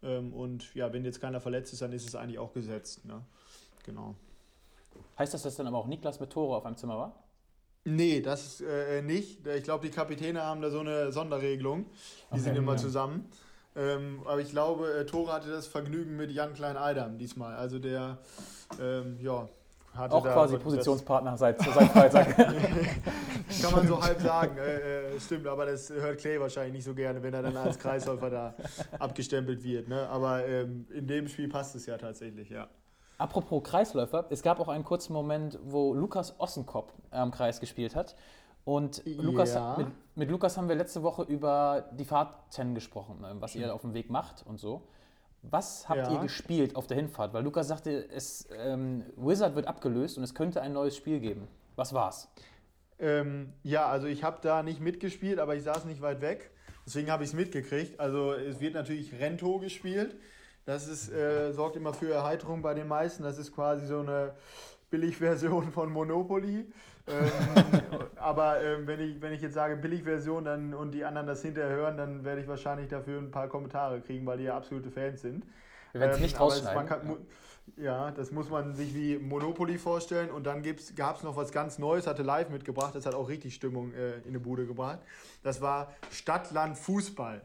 Ähm, 0.05 0.33
und 0.33 0.73
ja, 0.75 0.93
wenn 0.93 1.03
jetzt 1.03 1.19
keiner 1.19 1.41
verletzt 1.41 1.73
ist, 1.73 1.81
dann 1.81 1.91
ist 1.91 2.07
es 2.07 2.15
eigentlich 2.15 2.39
auch 2.39 2.53
gesetzt. 2.53 3.05
Ne? 3.05 3.21
Genau. 3.83 4.15
Heißt 5.17 5.33
das, 5.33 5.43
dass 5.43 5.55
dann 5.55 5.67
aber 5.67 5.77
auch 5.77 5.87
Niklas 5.87 6.19
mit 6.19 6.29
Tore 6.29 6.55
auf 6.55 6.65
einem 6.65 6.77
Zimmer 6.77 6.97
war? 6.97 7.23
Nee, 7.83 8.21
das 8.21 8.61
äh, 8.61 9.01
nicht. 9.01 9.45
Ich 9.45 9.63
glaube, 9.63 9.87
die 9.87 9.93
Kapitäne 9.93 10.41
haben 10.41 10.61
da 10.61 10.71
so 10.71 10.79
eine 10.79 11.11
Sonderregelung. 11.11 11.85
Die 11.85 12.33
okay, 12.33 12.41
sind 12.41 12.55
immer 12.55 12.73
ja. 12.73 12.77
zusammen. 12.77 13.29
Ähm, 13.75 14.21
aber 14.25 14.39
ich 14.39 14.49
glaube, 14.49 14.91
äh, 14.93 15.05
Tore 15.05 15.33
hatte 15.33 15.49
das 15.49 15.67
Vergnügen 15.67 16.15
mit 16.15 16.31
Jan 16.31 16.53
Klein-Eidam 16.53 17.17
diesmal. 17.17 17.55
Also 17.55 17.77
der, 17.77 18.17
ähm, 18.81 19.17
ja, 19.19 19.49
Auch 19.97 20.23
quasi 20.23 20.57
Positionspartner 20.57 21.37
seit, 21.37 21.61
seit 21.61 21.91
Freitag. 21.91 22.35
Kann 23.61 23.71
man 23.71 23.87
so 23.87 24.01
halb 24.01 24.21
sagen. 24.21 24.57
Äh, 24.57 25.15
äh, 25.15 25.19
stimmt, 25.19 25.47
aber 25.47 25.65
das 25.65 25.89
hört 25.89 26.19
Clay 26.19 26.39
wahrscheinlich 26.39 26.73
nicht 26.73 26.83
so 26.83 26.93
gerne, 26.93 27.21
wenn 27.21 27.33
er 27.33 27.43
dann 27.43 27.55
als 27.57 27.79
Kreisläufer 27.79 28.29
da 28.29 28.55
abgestempelt 28.99 29.63
wird. 29.63 29.87
Ne? 29.87 30.07
Aber 30.09 30.45
ähm, 30.45 30.87
in 30.93 31.07
dem 31.07 31.27
Spiel 31.27 31.47
passt 31.47 31.75
es 31.75 31.85
ja 31.85 31.97
tatsächlich, 31.97 32.49
ja. 32.49 32.67
Apropos 33.17 33.63
Kreisläufer, 33.63 34.25
es 34.29 34.41
gab 34.43 34.59
auch 34.59 34.67
einen 34.67 34.83
kurzen 34.83 35.13
Moment, 35.13 35.57
wo 35.63 35.93
Lukas 35.93 36.37
Ossenkopf 36.39 36.91
am 37.11 37.31
Kreis 37.31 37.61
gespielt 37.61 37.95
hat. 37.95 38.15
Und 38.65 39.03
Lukas, 39.05 39.53
ja. 39.53 39.75
mit, 39.77 39.87
mit, 40.15 40.31
Lukas 40.31 40.57
haben 40.57 40.67
wir 40.67 40.75
letzte 40.75 41.03
Woche 41.03 41.21
über 41.21 41.85
die 41.91 42.03
Fahrten 42.03 42.73
gesprochen, 42.73 43.21
ne, 43.21 43.35
was 43.39 43.55
ihr 43.55 43.73
auf 43.73 43.81
dem 43.81 43.93
Weg 43.93 44.09
macht 44.09 44.43
und 44.45 44.59
so. 44.59 44.87
Was 45.49 45.87
habt 45.89 46.07
ja. 46.07 46.13
ihr 46.13 46.19
gespielt 46.19 46.75
auf 46.75 46.87
der 46.87 46.97
Hinfahrt? 46.97 47.33
Weil 47.33 47.43
Lukas 47.43 47.67
sagte, 47.67 48.07
es, 48.09 48.47
ähm, 48.57 49.03
Wizard 49.15 49.55
wird 49.55 49.67
abgelöst 49.67 50.17
und 50.17 50.23
es 50.23 50.33
könnte 50.33 50.61
ein 50.61 50.73
neues 50.73 50.95
Spiel 50.95 51.19
geben. 51.19 51.47
Was 51.75 51.93
war's? 51.93 52.29
Ähm, 52.99 53.53
ja, 53.63 53.87
also 53.87 54.07
ich 54.07 54.23
habe 54.23 54.39
da 54.41 54.63
nicht 54.63 54.79
mitgespielt, 54.79 55.39
aber 55.39 55.55
ich 55.55 55.63
saß 55.63 55.85
nicht 55.85 56.01
weit 56.01 56.21
weg. 56.21 56.51
Deswegen 56.85 57.11
habe 57.11 57.23
ich 57.23 57.29
es 57.29 57.35
mitgekriegt. 57.35 57.99
Also 57.99 58.33
es 58.33 58.59
wird 58.59 58.73
natürlich 58.73 59.19
Rento 59.19 59.59
gespielt. 59.59 60.15
Das 60.65 60.87
ist, 60.87 61.11
äh, 61.11 61.51
sorgt 61.51 61.75
immer 61.75 61.93
für 61.93 62.11
Erheiterung 62.11 62.61
bei 62.61 62.73
den 62.73 62.87
meisten. 62.87 63.23
Das 63.23 63.37
ist 63.37 63.53
quasi 63.53 63.85
so 63.85 63.99
eine 63.99 64.33
Billigversion 64.89 65.71
von 65.71 65.91
Monopoly. 65.91 66.65
ähm, 67.07 67.31
aber 68.15 68.61
ähm, 68.61 68.87
wenn, 68.87 68.99
ich, 68.99 69.21
wenn 69.21 69.33
ich 69.33 69.41
jetzt 69.41 69.53
sage 69.53 69.75
Billigversion 69.75 70.45
dann, 70.45 70.73
und 70.73 70.91
die 70.91 71.03
anderen 71.03 71.27
das 71.27 71.41
hinterher 71.41 71.75
hören, 71.75 71.97
dann 71.97 72.23
werde 72.23 72.41
ich 72.41 72.47
wahrscheinlich 72.47 72.87
dafür 72.87 73.19
ein 73.19 73.31
paar 73.31 73.47
Kommentare 73.47 74.01
kriegen, 74.01 74.25
weil 74.25 74.37
die 74.37 74.45
ja 74.45 74.57
absolute 74.57 74.91
Fans 74.91 75.21
sind. 75.21 75.45
Wir 75.91 76.01
werden 76.01 76.11
es 76.11 76.17
ähm, 76.17 76.23
nicht 76.23 76.39
rausschneiden. 76.39 76.85
Kann, 76.85 77.17
ja. 77.77 78.11
das 78.11 78.31
muss 78.31 78.49
man 78.49 78.75
sich 78.75 78.93
wie 78.93 79.17
Monopoly 79.17 79.77
vorstellen. 79.77 80.29
Und 80.29 80.45
dann 80.45 80.63
gab 80.95 81.17
es 81.17 81.23
noch 81.23 81.35
was 81.35 81.51
ganz 81.51 81.79
Neues, 81.79 82.07
hatte 82.07 82.23
live 82.23 82.49
mitgebracht, 82.49 82.95
das 82.95 83.05
hat 83.05 83.15
auch 83.15 83.29
richtig 83.29 83.55
Stimmung 83.55 83.93
äh, 83.93 84.17
in 84.25 84.33
die 84.33 84.39
Bude 84.39 84.65
gebracht. 84.65 84.99
Das 85.43 85.61
war 85.61 85.93
Stadtland 86.11 86.77
Fußball. 86.77 87.41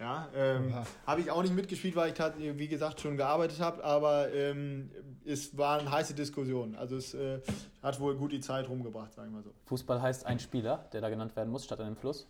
Ja, 0.00 0.28
ähm, 0.34 0.72
habe 1.06 1.20
ich 1.20 1.30
auch 1.30 1.42
nicht 1.42 1.54
mitgespielt, 1.54 1.94
weil 1.94 2.12
ich 2.12 2.58
wie 2.58 2.68
gesagt 2.68 3.00
schon 3.00 3.18
gearbeitet 3.18 3.60
habe, 3.60 3.84
aber 3.84 4.32
ähm, 4.32 4.90
es 5.26 5.56
waren 5.58 5.90
heiße 5.90 6.14
Diskussionen. 6.14 6.74
Also 6.74 6.96
es 6.96 7.12
äh, 7.12 7.40
hat 7.82 8.00
wohl 8.00 8.16
gut 8.16 8.32
die 8.32 8.40
Zeit 8.40 8.66
rumgebracht, 8.66 9.12
sagen 9.12 9.30
wir 9.30 9.36
mal 9.36 9.42
so. 9.42 9.52
Fußball 9.66 10.00
heißt 10.00 10.24
ein 10.24 10.40
Spieler, 10.40 10.88
der 10.94 11.02
da 11.02 11.10
genannt 11.10 11.36
werden 11.36 11.50
muss, 11.50 11.66
statt 11.66 11.80
einem 11.80 11.96
Fluss? 11.96 12.26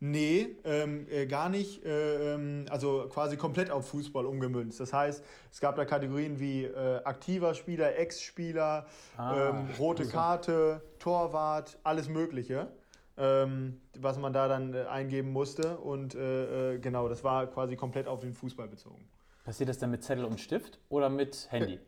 Nee, 0.00 0.56
ähm, 0.64 1.06
äh, 1.08 1.26
gar 1.26 1.48
nicht. 1.48 1.84
Äh, 1.84 2.34
ähm, 2.34 2.66
also 2.70 3.08
quasi 3.08 3.36
komplett 3.36 3.70
auf 3.70 3.88
Fußball 3.88 4.26
umgemünzt. 4.26 4.80
Das 4.80 4.92
heißt, 4.92 5.24
es 5.50 5.60
gab 5.60 5.76
da 5.76 5.84
Kategorien 5.84 6.40
wie 6.40 6.64
äh, 6.64 7.02
aktiver 7.04 7.54
Spieler, 7.54 7.96
Ex-Spieler, 7.96 8.86
ah, 9.16 9.50
ähm, 9.50 9.68
rote 9.78 10.06
Karte, 10.06 10.82
Torwart, 10.98 11.78
alles 11.84 12.08
Mögliche 12.08 12.68
ähm, 13.18 13.80
was 13.98 14.18
man 14.18 14.32
da 14.32 14.48
dann 14.48 14.74
äh, 14.74 14.84
eingeben 14.84 15.32
musste. 15.32 15.78
Und 15.78 16.14
äh, 16.14 16.74
äh, 16.74 16.78
genau, 16.78 17.08
das 17.08 17.24
war 17.24 17.46
quasi 17.46 17.76
komplett 17.76 18.08
auf 18.08 18.20
den 18.20 18.34
Fußball 18.34 18.68
bezogen. 18.68 19.08
Passiert 19.44 19.68
das 19.68 19.78
dann 19.78 19.90
mit 19.90 20.02
Zettel 20.02 20.24
und 20.24 20.40
Stift 20.40 20.78
oder 20.88 21.08
mit 21.08 21.46
Handy? 21.50 21.74
Äh, 21.74 21.78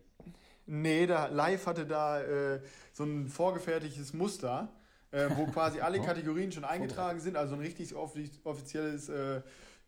nee, 0.66 1.06
da, 1.06 1.26
Live 1.26 1.66
hatte 1.66 1.86
da 1.86 2.20
äh, 2.20 2.60
so 2.92 3.04
ein 3.04 3.28
vorgefertigtes 3.28 4.12
Muster, 4.12 4.68
äh, 5.10 5.28
wo 5.36 5.46
quasi 5.52 5.80
alle 5.80 6.00
Kategorien 6.00 6.52
schon 6.52 6.64
eingetragen 6.64 7.20
sind, 7.20 7.36
also 7.36 7.54
ein 7.54 7.60
richtig 7.60 7.94
offizielles 7.94 9.10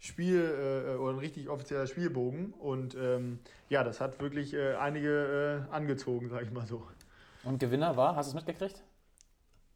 Spiel 0.02 0.96
oder 0.98 1.12
ein 1.12 1.18
richtig 1.18 1.50
offizieller 1.50 1.86
Spielbogen. 1.86 2.54
Und 2.54 2.94
ähm, 2.94 3.38
ja, 3.68 3.84
das 3.84 4.00
hat 4.00 4.18
wirklich 4.20 4.56
einige 4.56 5.66
angezogen, 5.70 6.30
sag 6.30 6.42
ich 6.42 6.50
mal 6.50 6.66
so. 6.66 6.86
Und 7.44 7.58
Gewinner 7.58 7.96
war, 7.98 8.16
hast 8.16 8.32
du 8.32 8.38
es 8.38 8.46
mitgekriegt? 8.46 8.82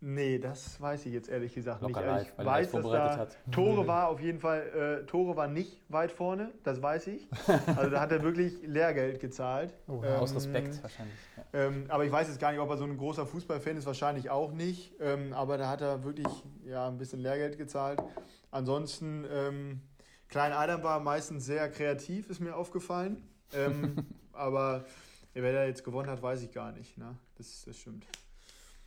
Nee, 0.01 0.39
das 0.39 0.81
weiß 0.81 1.07
ich 1.07 1.15
jetzt 1.15 1.31
ehrlich 1.31 1.55
gesagt 1.55 1.81
Locker 1.81 2.01
nicht. 2.01 2.07
Live, 2.07 2.29
ich 2.29 2.39
weil 2.39 2.47
er 2.47 2.53
weiß, 2.53 2.71
das 2.73 2.83
dass 2.83 2.93
da 2.93 3.17
hat. 3.17 3.39
Tore 3.51 3.87
war 3.87 4.09
auf 4.09 4.21
jeden 4.21 4.39
Fall, 4.39 5.03
äh, 5.03 5.07
Tore 5.07 5.37
war 5.37 5.49
nicht 5.49 5.81
weit 5.89 6.13
vorne, 6.13 6.53
das 6.63 6.83
weiß 6.83 7.07
ich. 7.07 7.27
Also 7.75 7.91
da 7.91 8.01
hat 8.01 8.13
er 8.13 8.23
wirklich 8.23 8.61
Lehrgeld 8.63 9.21
gezahlt. 9.21 9.75
Oh, 9.87 10.03
Aus 10.03 10.31
Ähm, 10.31 10.37
Respekt 10.37 10.83
wahrscheinlich. 10.83 11.15
Ja. 11.37 11.67
Ähm, 11.67 11.85
aber 11.89 12.05
ich 12.05 12.13
weiß 12.13 12.29
jetzt 12.29 12.41
gar 12.41 12.51
nicht, 12.51 12.61
ob 12.61 12.69
er 12.71 12.77
so 12.77 12.85
ein 12.85 12.97
großer 12.97 13.27
Fußballfan 13.27 13.77
ist, 13.77 13.87
wahrscheinlich 13.87 14.29
auch 14.31 14.53
nicht. 14.53 14.95
Ähm, 15.01 15.33
aber 15.33 15.57
da 15.57 15.69
hat 15.69 15.81
er 15.81 16.05
wirklich 16.05 16.27
ja, 16.65 16.89
ein 16.89 16.99
bisschen 16.99 17.21
Lehrgeld 17.21 17.57
gezahlt. 17.59 18.03
Ansonsten, 18.51 19.25
ähm, 19.31 19.81
Klein 20.29 20.53
Adam 20.53 20.83
war 20.83 21.01
meistens 21.01 21.45
sehr 21.45 21.71
kreativ, 21.71 22.29
ist 22.29 22.41
mir 22.41 22.57
aufgefallen. 22.57 23.23
Ähm, 23.53 23.95
aber 24.33 24.85
wer 25.33 25.53
da 25.53 25.65
jetzt 25.65 25.85
gewonnen 25.85 26.11
hat, 26.11 26.23
weiß 26.23 26.43
ich 26.43 26.53
gar 26.53 26.73
nicht. 26.73 26.99
Ne? 26.99 27.17
Das, 27.37 27.65
das 27.65 27.77
stimmt. 27.77 28.05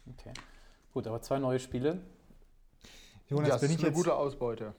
Okay. 0.09 0.33
Gut, 0.97 1.05
aber 1.05 1.21
zwei 1.21 1.37
neue 1.37 1.59
Spiele. 1.59 1.99
Jonas, 3.29 3.49
das 3.49 3.61
wenn, 3.61 3.69
ist 3.69 3.75
ich 3.75 3.81
eine 3.81 3.89
jetzt, 3.89 3.97
gute 3.97 4.15
Ausbeute. 4.15 4.73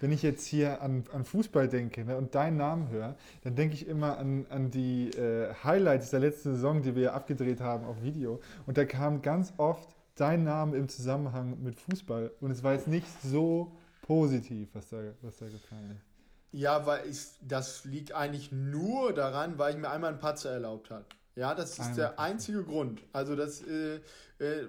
wenn 0.00 0.10
ich 0.10 0.20
jetzt 0.20 0.44
hier 0.44 0.82
an, 0.82 1.04
an 1.12 1.24
Fußball 1.24 1.68
denke 1.68 2.04
ne, 2.04 2.16
und 2.16 2.34
deinen 2.34 2.56
Namen 2.56 2.88
höre, 2.88 3.14
dann 3.44 3.54
denke 3.54 3.76
ich 3.76 3.86
immer 3.86 4.18
an, 4.18 4.46
an 4.50 4.72
die 4.72 5.10
äh, 5.10 5.54
Highlights 5.62 6.10
der 6.10 6.18
letzten 6.18 6.56
Saison, 6.56 6.82
die 6.82 6.96
wir 6.96 7.14
abgedreht 7.14 7.60
haben 7.60 7.84
auf 7.84 8.02
Video. 8.02 8.40
Und 8.66 8.78
da 8.78 8.84
kam 8.84 9.22
ganz 9.22 9.52
oft 9.58 9.88
dein 10.16 10.42
Name 10.42 10.76
im 10.76 10.88
Zusammenhang 10.88 11.62
mit 11.62 11.78
Fußball. 11.78 12.32
Und 12.40 12.50
es 12.50 12.64
war 12.64 12.72
jetzt 12.72 12.88
nicht 12.88 13.06
so 13.22 13.70
positiv, 14.02 14.70
was 14.72 14.88
da, 14.88 14.96
was 15.22 15.36
da 15.36 15.46
gefallen 15.46 15.92
ist. 15.92 16.04
Ja, 16.50 16.84
weil 16.84 17.08
ich, 17.08 17.26
das 17.42 17.84
liegt 17.84 18.10
eigentlich 18.12 18.50
nur 18.50 19.12
daran, 19.12 19.56
weil 19.56 19.74
ich 19.74 19.80
mir 19.80 19.90
einmal 19.90 20.10
einen 20.10 20.18
Patzer 20.18 20.50
erlaubt 20.50 20.90
habe. 20.90 21.04
Ja, 21.36 21.54
das 21.54 21.78
ist 21.78 21.96
der 21.96 22.18
einzige 22.18 22.62
Grund. 22.64 23.00
Also 23.12 23.36
das, 23.36 23.62
äh, 23.62 23.96
äh, 24.38 24.68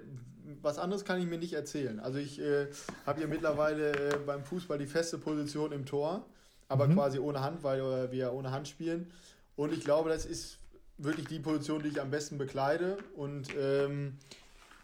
was 0.62 0.78
anderes 0.78 1.04
kann 1.04 1.20
ich 1.20 1.26
mir 1.26 1.38
nicht 1.38 1.52
erzählen. 1.52 2.00
Also 2.00 2.18
ich 2.18 2.40
äh, 2.40 2.68
habe 3.06 3.20
ja 3.20 3.26
mittlerweile 3.26 3.92
äh, 3.92 4.16
beim 4.24 4.44
Fußball 4.44 4.78
die 4.78 4.86
feste 4.86 5.18
Position 5.18 5.72
im 5.72 5.84
Tor, 5.86 6.24
aber 6.68 6.86
Mhm. 6.88 6.94
quasi 6.94 7.18
ohne 7.18 7.40
Hand, 7.40 7.62
weil 7.62 8.10
wir 8.10 8.18
ja 8.18 8.30
ohne 8.30 8.50
Hand 8.52 8.68
spielen. 8.68 9.10
Und 9.56 9.72
ich 9.72 9.84
glaube, 9.84 10.08
das 10.08 10.24
ist 10.24 10.58
wirklich 10.98 11.26
die 11.26 11.40
Position, 11.40 11.82
die 11.82 11.88
ich 11.88 12.00
am 12.00 12.10
besten 12.10 12.38
bekleide. 12.38 12.96
Und 13.16 13.48
ähm, 13.58 14.16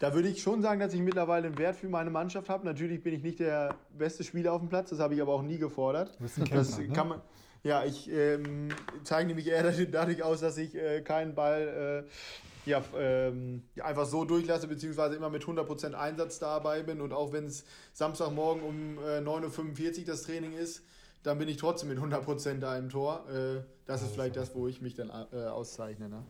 da 0.00 0.14
würde 0.14 0.28
ich 0.28 0.42
schon 0.42 0.62
sagen, 0.62 0.80
dass 0.80 0.92
ich 0.94 1.00
mittlerweile 1.00 1.46
einen 1.46 1.58
Wert 1.58 1.76
für 1.76 1.88
meine 1.88 2.10
Mannschaft 2.10 2.48
habe. 2.48 2.64
Natürlich 2.66 3.02
bin 3.02 3.14
ich 3.14 3.22
nicht 3.22 3.38
der 3.40 3.74
beste 3.96 4.24
Spieler 4.24 4.52
auf 4.52 4.60
dem 4.60 4.68
Platz, 4.68 4.90
das 4.90 4.98
habe 4.98 5.14
ich 5.14 5.22
aber 5.22 5.32
auch 5.32 5.42
nie 5.42 5.58
gefordert. 5.58 6.14
Du 6.18 6.24
bist 6.24 6.38
ein 6.38 6.44
Das 6.50 6.68
Kämpfer, 6.76 6.82
ne? 6.82 6.92
kann 6.92 7.08
man. 7.08 7.20
Ja, 7.64 7.84
ich 7.84 8.10
ähm, 8.10 8.68
zeige 9.04 9.26
nämlich 9.28 9.46
eher 9.48 9.70
dadurch 9.90 10.22
aus, 10.22 10.40
dass 10.40 10.56
ich 10.58 10.74
äh, 10.74 11.00
keinen 11.02 11.34
Ball 11.34 12.04
äh, 12.06 12.68
ja, 12.68 12.82
ähm, 12.96 13.62
einfach 13.82 14.06
so 14.06 14.24
durchlasse, 14.24 14.68
beziehungsweise 14.68 15.16
immer 15.16 15.30
mit 15.30 15.42
100% 15.44 15.94
Einsatz 15.94 16.38
dabei 16.38 16.82
bin. 16.82 17.00
Und 17.00 17.12
auch 17.12 17.32
wenn 17.32 17.46
es 17.46 17.64
Samstagmorgen 17.94 18.62
um 18.62 18.98
äh, 18.98 19.18
9.45 19.20 20.00
Uhr 20.00 20.06
das 20.06 20.22
Training 20.22 20.52
ist, 20.52 20.82
dann 21.22 21.38
bin 21.38 21.48
ich 21.48 21.56
trotzdem 21.56 21.88
mit 21.88 21.98
100% 21.98 22.58
da 22.60 22.76
im 22.78 22.90
Tor. 22.90 23.24
Äh, 23.28 23.62
das 23.86 24.02
ist 24.02 24.12
vielleicht 24.12 24.36
das, 24.36 24.54
wo 24.54 24.68
ich 24.68 24.80
mich 24.82 24.94
dann 24.94 25.10
äh, 25.32 25.46
auszeichne. 25.46 26.08
Ne? 26.08 26.22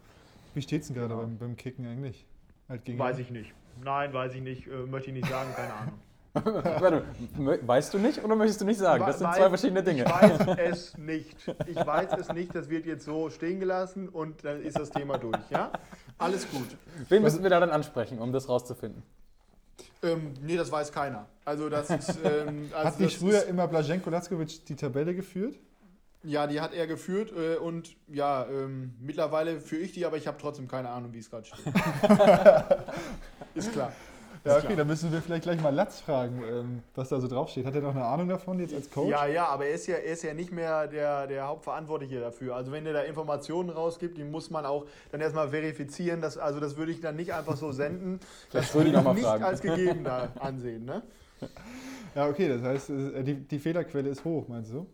Wie 0.55 0.63
steht 0.63 0.83
es 0.83 0.89
denn 0.89 0.97
gerade 0.97 1.09
Genau. 1.15 1.23
beim, 1.23 1.39
beim 1.39 1.57
Kicken 1.57 1.87
eigentlich? 1.87 2.25
Halt 2.69 2.85
gegen 2.85 2.99
Weiß 2.99 3.19
ich 3.19 3.31
nicht. 3.31 3.53
Nein, 3.83 4.13
weiß 4.13 4.35
ich 4.35 4.43
nicht. 4.43 4.67
Äh, 4.67 4.87
möchte 4.87 5.11
ich 5.11 5.15
nicht 5.17 5.29
sagen, 5.29 5.51
keine 5.55 5.73
Ahnung. 5.75 5.95
Weißt 7.67 7.95
du 7.95 7.99
nicht 7.99 8.23
oder 8.25 8.37
möchtest 8.37 8.61
du 8.61 8.65
nicht 8.65 8.79
sagen? 8.79 9.05
Das 9.07 9.19
sind 9.19 9.35
zwei 9.35 9.49
verschiedene 9.49 9.83
Dinge. 9.83 10.05
Ich 10.05 10.11
weiß 10.11 10.59
es 10.59 10.99
nicht. 10.99 11.37
Ich 11.67 11.77
weiß 11.77 12.11
es 12.19 12.33
nicht. 12.33 12.55
Das 12.55 12.69
wird 12.69 12.87
jetzt 12.87 13.05
so 13.05 13.31
stehen 13.31 13.61
gelassen 13.61 14.09
und 14.09 14.45
dann 14.45 14.63
ist 14.63 14.79
das 14.79 14.91
Thema 14.91 15.19
durch. 15.19 15.39
Ja? 15.51 15.73
Alles 16.19 16.51
gut. 16.51 16.77
Wen 17.09 17.23
müssen 17.23 17.43
wir 17.43 17.51
da 17.51 17.61
dann 17.61 17.71
ansprechen, 17.71 18.19
um 18.19 18.33
das 18.33 18.49
rauszufinden? 18.49 19.03
Ähm, 20.03 20.35
nee, 20.43 20.57
das 20.57 20.71
weiß 20.71 20.93
keiner. 20.93 21.27
Also 21.45 21.69
das 21.69 21.91
ist. 21.91 22.19
Ähm, 22.25 22.71
also 22.75 22.89
Hat 22.89 23.01
nicht 23.01 23.15
das 23.15 23.21
früher 23.21 23.39
Ist, 23.39 23.49
immer 23.49 23.67
Blaženko 23.67 24.11
Lackovic 24.11 24.65
die 24.67 24.77
Tabelle 24.77 25.15
geführt? 25.15 25.57
ja, 26.25 26.47
die 26.47 26.61
hat 26.61 26.75
er 26.75 26.87
geführt 26.87 27.33
äh, 27.33 27.57
und 27.57 27.97
ja, 28.09 28.47
ähm, 28.47 28.95
mittlerweile 29.01 29.61
führe 29.61 29.83
ich 29.83 29.93
die, 29.93 30.05
aber 30.05 30.17
ich 30.17 30.27
habe 30.27 30.37
trotzdem 30.41 30.69
keine 30.69 30.91
Ahnung, 30.91 31.13
wie 31.13 31.19
es 31.19 31.31
gerade 31.31 31.47
steht. 31.47 31.65
ist 33.55 33.73
klar. 33.73 33.93
Ja, 34.45 34.59
okay, 34.59 34.77
dann 34.77 34.87
müssen 34.87 35.13
wir 35.13 35.21
vielleicht 35.21 35.43
gleich 35.43 35.61
mal 35.61 35.75
Latz 35.75 36.01
fragen, 36.01 36.43
ähm, 36.51 36.83
was 36.95 37.09
da 37.09 37.21
so 37.21 37.29
draufsteht. 37.29 37.67
Hat 37.67 37.75
er 37.75 37.81
noch 37.83 37.95
eine 37.95 38.05
Ahnung 38.05 38.29
davon 38.29 38.59
jetzt 38.61 38.75
als 38.75 38.91
Coach? 38.91 39.11
Ja, 39.11 39.27
ja, 39.27 39.47
aber 39.47 39.67
er 39.67 39.75
ist 39.75 39.87
ja, 39.87 39.97
er 39.97 40.13
ist 40.13 40.23
ja 40.23 40.33
nicht 40.35 40.53
mehr 40.53 40.87
der, 40.87 41.27
der 41.27 41.47
Hauptverantwortliche 41.49 42.21
dafür. 42.21 42.57
Also 42.57 42.73
wenn 42.73 42.87
er 42.87 42.93
da 42.93 43.03
Informationen 43.03 43.71
rausgibt, 43.71 44.17
die 44.17 44.25
muss 44.25 44.51
man 44.51 44.65
auch 44.65 44.87
dann 45.13 45.21
erstmal 45.21 45.49
verifizieren. 45.51 46.21
Das, 46.21 46.39
also 46.39 46.61
das 46.61 46.77
würde 46.77 46.93
ich 46.93 47.01
dann 47.01 47.17
nicht 47.17 47.33
einfach 47.35 47.57
so 47.57 47.73
senden. 47.73 48.21
Vielleicht 48.51 48.75
würde 48.75 48.89
ich 48.89 48.95
noch 48.95 49.03
mal 49.05 49.15
nicht 49.15 49.25
fragen. 49.25 49.45
als 49.45 49.61
gegeben 49.61 50.05
da 50.05 50.29
ansehen. 50.41 50.85
Ne? 50.85 51.03
Ja, 52.15 52.29
okay, 52.29 52.49
das 52.49 52.63
heißt, 52.63 52.91
äh, 52.91 53.23
die, 53.25 53.35
die 53.35 53.59
Fehlerquelle 53.59 54.09
ist 54.09 54.25
hoch, 54.25 54.49
meinst 54.49 54.73
du? 54.73 54.87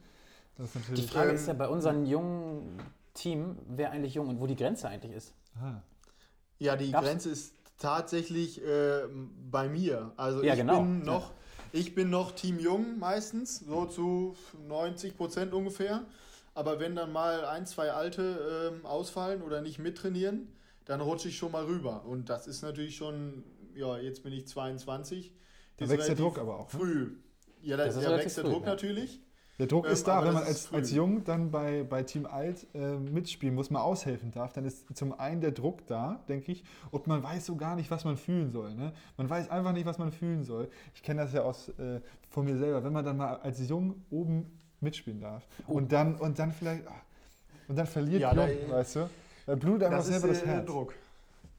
Das 0.59 0.75
ist 0.75 0.97
Die. 0.97 1.03
Frage 1.03 1.31
Ähm, 1.31 1.35
ist 1.37 1.49
ja 1.49 1.55
bei 1.55 1.69
unserem 1.69 2.05
jungen 2.07 2.79
Team, 3.15 3.57
wer 3.69 3.91
eigentlich 3.93 4.15
jung 4.15 4.29
und 4.29 4.41
wo 4.41 4.47
die 4.47 4.57
Grenze 4.57 4.89
eigentlich 4.89 5.13
ist. 5.17 5.33
Ah. 5.61 5.81
Ja, 6.59 6.77
die 6.77 6.91
Gab's- 6.93 7.07
Grenze 7.07 7.31
ist 7.31 7.53
tatsächlich 7.79 8.63
äh, 8.65 9.03
bei 9.51 9.69
mir. 9.69 10.13
Also 10.17 10.43
Ja, 10.43 10.53
ich 10.53 10.61
genau. 10.61 10.81
bin 10.81 11.03
noch, 11.03 11.33
ich 11.73 11.95
bin 11.95 12.11
noch 12.11 12.33
Team 12.33 12.59
Jung 12.59 12.99
meistens, 12.99 13.61
so 13.61 13.87
zu 13.87 14.37
90 14.69 15.17
Prozent 15.17 15.53
ungefähr. 15.53 16.05
Aber 16.55 16.79
wenn 16.79 16.95
dann 16.95 17.13
mal 17.13 17.45
ein, 17.45 17.67
zwei 17.67 17.91
Alte 17.91 18.73
ähm, 18.73 18.87
ausfallen 18.87 19.43
oder 19.43 19.61
nicht 19.61 19.81
mittrainieren, 19.81 20.53
dann 20.85 21.01
rutsche 21.01 21.29
ich 21.29 21.37
schon 21.37 21.51
mal 21.51 21.65
rüber. 21.65 22.05
Und 22.05 22.29
das 22.29 22.47
ist 22.47 22.63
natürlich 22.63 22.97
schon, 22.97 23.43
ja, 23.75 23.99
jetzt 23.99 24.23
bin 24.23 24.33
ich 24.33 24.47
22. 24.47 25.35
Da 25.77 25.89
wächst 25.89 26.09
der 26.09 26.15
Druck 26.15 26.39
aber 26.39 26.61
auch. 26.61 26.73
Ne? 26.73 26.79
Früh. 26.79 27.17
Ja, 27.61 27.77
da, 27.77 27.87
Das 27.87 27.97
ist 27.97 28.03
relativ 28.03 28.27
wächst 28.27 28.37
der 28.37 28.45
Druck 28.45 28.63
ja. 28.63 28.69
natürlich. 28.69 29.21
Der 29.59 29.67
Druck 29.69 29.87
Ähm, 29.87 29.93
ist 29.93 30.09
da, 30.09 30.25
wenn 30.25 30.35
man 30.35 30.43
als, 30.43 30.73
als. 30.73 30.91
Jung 30.91 31.23
dann 31.25 31.51
bei, 31.53 31.85
bei 31.85 32.03
Team 32.03 32.27
Alt 32.27 32.67
äh, 32.75 32.97
mitspielen 32.97 33.55
muss, 33.55 33.71
mal 33.71 33.83
aushelfen 33.83 34.33
darf, 34.33 34.53
dann 34.53 34.65
ist 34.65 34.85
zum 34.97 35.13
einen 35.19 35.41
der 35.41 35.53
Druck 35.53 35.87
da, 35.87 36.21
denke 36.29 36.51
ich, 36.51 36.65
und 36.91 37.07
man 37.07 37.23
weiß 37.23 37.47
so 37.47 37.55
gar 37.55 37.77
nicht, 37.77 37.89
was 37.91 38.05
man 38.05 38.17
fühlen 38.17 38.51
soll. 38.51 38.75
Ne? 38.75 38.93
Man 39.17 39.31
weiß 39.31 39.51
einfach 39.51 39.73
nicht, 39.73 39.87
was 39.87 39.99
man 39.99 40.11
fühlen 40.11 40.43
soll. 40.43 40.69
Ich 40.95 41.03
kenne 41.05 41.23
das 41.23 41.33
ja 41.33 41.43
aus 41.43 41.69
äh, 41.79 42.01
von 42.31 42.45
mir 42.45 42.57
selber, 42.57 42.83
wenn 42.83 42.93
man 42.93 43.05
dann 43.05 43.17
mal 43.17 43.37
als 43.37 43.67
Jung 43.69 44.03
oben 44.11 44.59
mitspielen 44.81 45.21
darf 45.21 45.47
Oh. 45.69 45.75
und 45.75 45.93
dann 45.93 46.17
und 46.17 46.39
dann 46.39 46.51
vielleicht 46.53 46.87
ah, 46.89 46.93
und 47.69 47.77
dann 47.77 47.87
verliert 47.87 48.23
Ja, 48.23 48.35
da- 48.35 48.49
Jung, 48.49 48.71
weißt 48.71 48.97
du? 48.97 49.11
Da 49.47 49.55
blutet 49.55 49.85
einfach 49.85 49.99
Das 49.99 50.09
ist 50.09 50.13
selber 50.21 50.29
das 50.29 50.43
äh, 50.43 50.47
Herz. 50.47 50.67
Druck. 50.67 50.95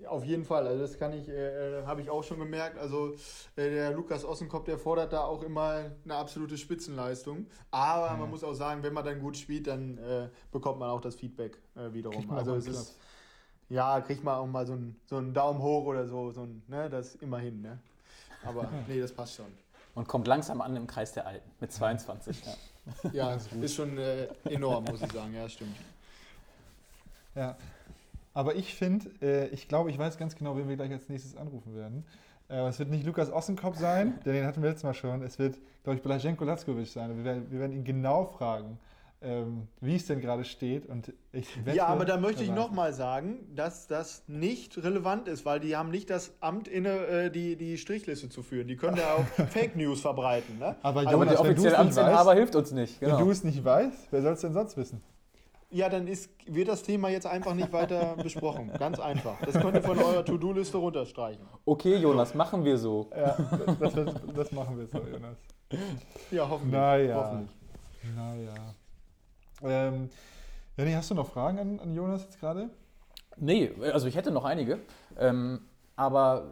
Auf 0.07 0.25
jeden 0.25 0.43
Fall. 0.43 0.67
Also 0.67 0.81
das 0.81 0.99
kann 0.99 1.13
ich, 1.13 1.29
äh, 1.29 1.83
habe 1.85 2.01
ich 2.01 2.09
auch 2.09 2.23
schon 2.23 2.37
gemerkt. 2.39 2.77
Also 2.77 3.13
äh, 3.55 3.69
der 3.69 3.91
Lukas 3.91 4.25
Ossenkopf, 4.25 4.65
der 4.65 4.77
fordert 4.77 5.13
da 5.13 5.21
auch 5.23 5.41
immer 5.41 5.89
eine 6.03 6.15
absolute 6.15 6.57
Spitzenleistung. 6.57 7.47
Aber 7.71 8.07
Ja. 8.07 8.17
man 8.17 8.29
muss 8.29 8.43
auch 8.43 8.53
sagen, 8.53 8.83
wenn 8.83 8.93
man 8.93 9.05
dann 9.05 9.21
gut 9.21 9.37
spielt, 9.37 9.67
dann 9.67 9.97
äh, 9.97 10.29
bekommt 10.51 10.79
man 10.79 10.89
auch 10.89 10.99
das 11.01 11.15
Feedback 11.15 11.57
äh, 11.75 11.93
wiederum. 11.93 12.29
Also 12.31 12.55
es 12.55 12.67
ist, 12.67 12.97
ja, 13.69 14.01
kriegt 14.01 14.23
man 14.23 14.35
auch 14.35 14.45
mal 14.47 14.67
so 14.67 14.73
einen, 14.73 14.99
so 15.05 15.15
einen 15.15 15.33
Daumen 15.33 15.61
hoch 15.61 15.85
oder 15.85 16.05
so, 16.07 16.29
so 16.31 16.41
ein, 16.41 16.61
ne, 16.67 16.89
das 16.89 17.15
immerhin, 17.15 17.61
ne? 17.61 17.79
Aber 18.45 18.69
nee, 18.87 18.99
das 18.99 19.13
passt 19.13 19.35
schon. 19.35 19.47
Und 19.95 20.09
kommt 20.09 20.27
langsam 20.27 20.59
an 20.59 20.75
im 20.75 20.87
Kreis 20.87 21.13
der 21.13 21.25
Alten 21.25 21.49
mit 21.61 21.71
22. 21.71 22.43
Ja. 22.45 22.53
Ja, 23.13 23.37
ist 23.61 23.75
schon 23.75 23.97
äh, 23.97 24.27
enorm, 24.43 24.83
muss 24.83 25.01
ich 25.01 25.11
sagen. 25.11 25.33
Ja, 25.33 25.47
stimmt. 25.47 25.77
Ja. 27.33 27.55
Aber 28.35 28.55
ich 28.55 28.75
finde, 28.75 29.09
äh, 29.21 29.47
ich 29.47 29.67
glaube, 29.67 29.89
ich 29.89 29.97
weiß 29.97 30.17
ganz 30.19 30.35
genau, 30.35 30.55
wen 30.57 30.69
wir 30.69 30.75
gleich 30.75 30.91
als 30.91 31.09
nächstes 31.09 31.35
anrufen 31.35 31.73
werden. 31.75 32.05
Äh, 32.49 32.67
es 32.67 32.77
wird 32.77 32.91
nicht 32.91 33.05
Lukas 33.05 33.31
Ossenkopf 33.31 33.77
sein, 33.77 34.19
denn 34.25 34.33
den 34.33 34.45
hatten 34.45 34.61
wir 34.61 34.69
letztes 34.69 34.83
Mal 34.83 34.93
schon. 34.93 35.23
Es 35.23 35.39
wird, 35.39 35.57
glaube 35.83 35.95
ich, 35.97 36.03
Blaženko 36.03 36.43
Lackovic 36.43 36.87
sein. 36.87 37.15
Wir 37.17 37.23
werden, 37.23 37.47
wir 37.49 37.59
werden 37.61 37.71
ihn 37.71 37.85
genau 37.85 38.25
fragen, 38.25 38.77
ähm, 39.21 39.69
wie 39.79 39.95
es 39.95 40.05
denn 40.05 40.19
gerade 40.19 40.43
steht. 40.43 40.85
Und 40.85 41.13
ich 41.31 41.65
wette, 41.65 41.77
Ja, 41.77 41.87
aber 41.87 42.03
da 42.03 42.17
möchte 42.17 42.43
ich 42.43 42.51
nochmal 42.51 42.91
sagen, 42.93 43.37
dass 43.55 43.87
das 43.87 44.23
nicht 44.27 44.77
relevant 44.83 45.29
ist, 45.29 45.45
weil 45.45 45.61
die 45.61 45.77
haben 45.77 45.89
nicht 45.89 46.09
das 46.09 46.33
Amt 46.41 46.67
inne, 46.67 46.89
äh, 47.07 47.31
die, 47.31 47.55
die 47.55 47.77
Strichliste 47.77 48.27
zu 48.27 48.43
führen. 48.43 48.67
Die 48.67 48.75
können 48.75 48.97
ja 48.97 49.13
auch 49.13 49.45
Fake 49.49 49.77
News 49.77 50.01
verbreiten. 50.01 50.59
Ne? 50.59 50.75
Aber 50.83 50.99
Also 50.99 51.11
Aber 51.11 51.23
Jonas, 51.25 51.27
der 51.27 51.27
wenn 51.27 51.27
du 51.27 51.33
es 51.33 51.39
offizielle 51.51 51.77
Amtsinhaber 51.79 52.33
hilft 52.35 52.55
uns 52.57 52.71
nicht. 52.73 52.99
wenn 52.99 53.09
Genau. 53.11 53.21
du 53.23 53.31
es 53.31 53.45
nicht 53.45 53.63
weißt, 53.63 54.07
wer 54.11 54.21
soll 54.21 54.33
es 54.33 54.41
denn 54.41 54.53
sonst 54.53 54.75
wissen? 54.75 55.01
Ja, 55.75 55.89
dann 55.89 56.07
ist, 56.07 56.29
wird 56.47 56.69
das 56.69 56.83
Thema 56.83 57.09
jetzt 57.09 57.27
einfach 57.27 57.53
nicht 57.53 57.73
weiter 57.73 58.15
besprochen. 58.23 58.71
Ganz 58.79 58.97
einfach. 58.97 59.37
Das 59.41 59.55
könnt 59.55 59.75
ihr 59.75 59.83
von 59.83 59.97
eurer 59.99 60.23
To-Do-Liste 60.23 60.77
runterstreichen. 60.77 61.45
Okay, 61.65 61.97
Jonas, 61.97 62.33
machen 62.33 62.63
wir 62.63 62.77
so. 62.77 63.09
Ja, 63.13 63.35
das, 63.81 63.93
das, 63.93 64.15
das 64.33 64.51
machen 64.53 64.77
wir 64.77 64.87
so, 64.87 64.99
Jonas. 64.99 65.35
Ja, 66.31 66.47
hoffentlich. 66.47 66.71
Naja. 66.79 67.15
hoffentlich. 67.17 67.57
Naja. 68.15 68.53
Ähm, 69.63 70.09
Jenny, 70.77 70.93
hast 70.93 71.11
du 71.11 71.15
noch 71.15 71.27
Fragen 71.27 71.59
an, 71.59 71.79
an 71.81 71.93
Jonas 71.93 72.23
jetzt 72.23 72.39
gerade? 72.39 72.69
Nee, 73.35 73.73
also 73.91 74.07
ich 74.07 74.15
hätte 74.15 74.31
noch 74.31 74.45
einige. 74.45 74.79
Ähm, 75.19 75.59
aber 75.97 76.51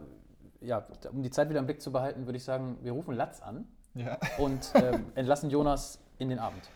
ja, 0.60 0.86
um 1.10 1.22
die 1.22 1.30
Zeit 1.30 1.48
wieder 1.48 1.60
im 1.60 1.66
Blick 1.66 1.80
zu 1.80 1.90
behalten, 1.90 2.26
würde 2.26 2.36
ich 2.36 2.44
sagen, 2.44 2.76
wir 2.82 2.92
rufen 2.92 3.14
Latz 3.14 3.40
an 3.40 3.66
Ja. 3.94 4.18
und 4.36 4.70
ähm, 4.74 5.06
entlassen 5.14 5.48
Jonas 5.48 5.98
in 6.18 6.28
den 6.28 6.38
Abend. 6.38 6.68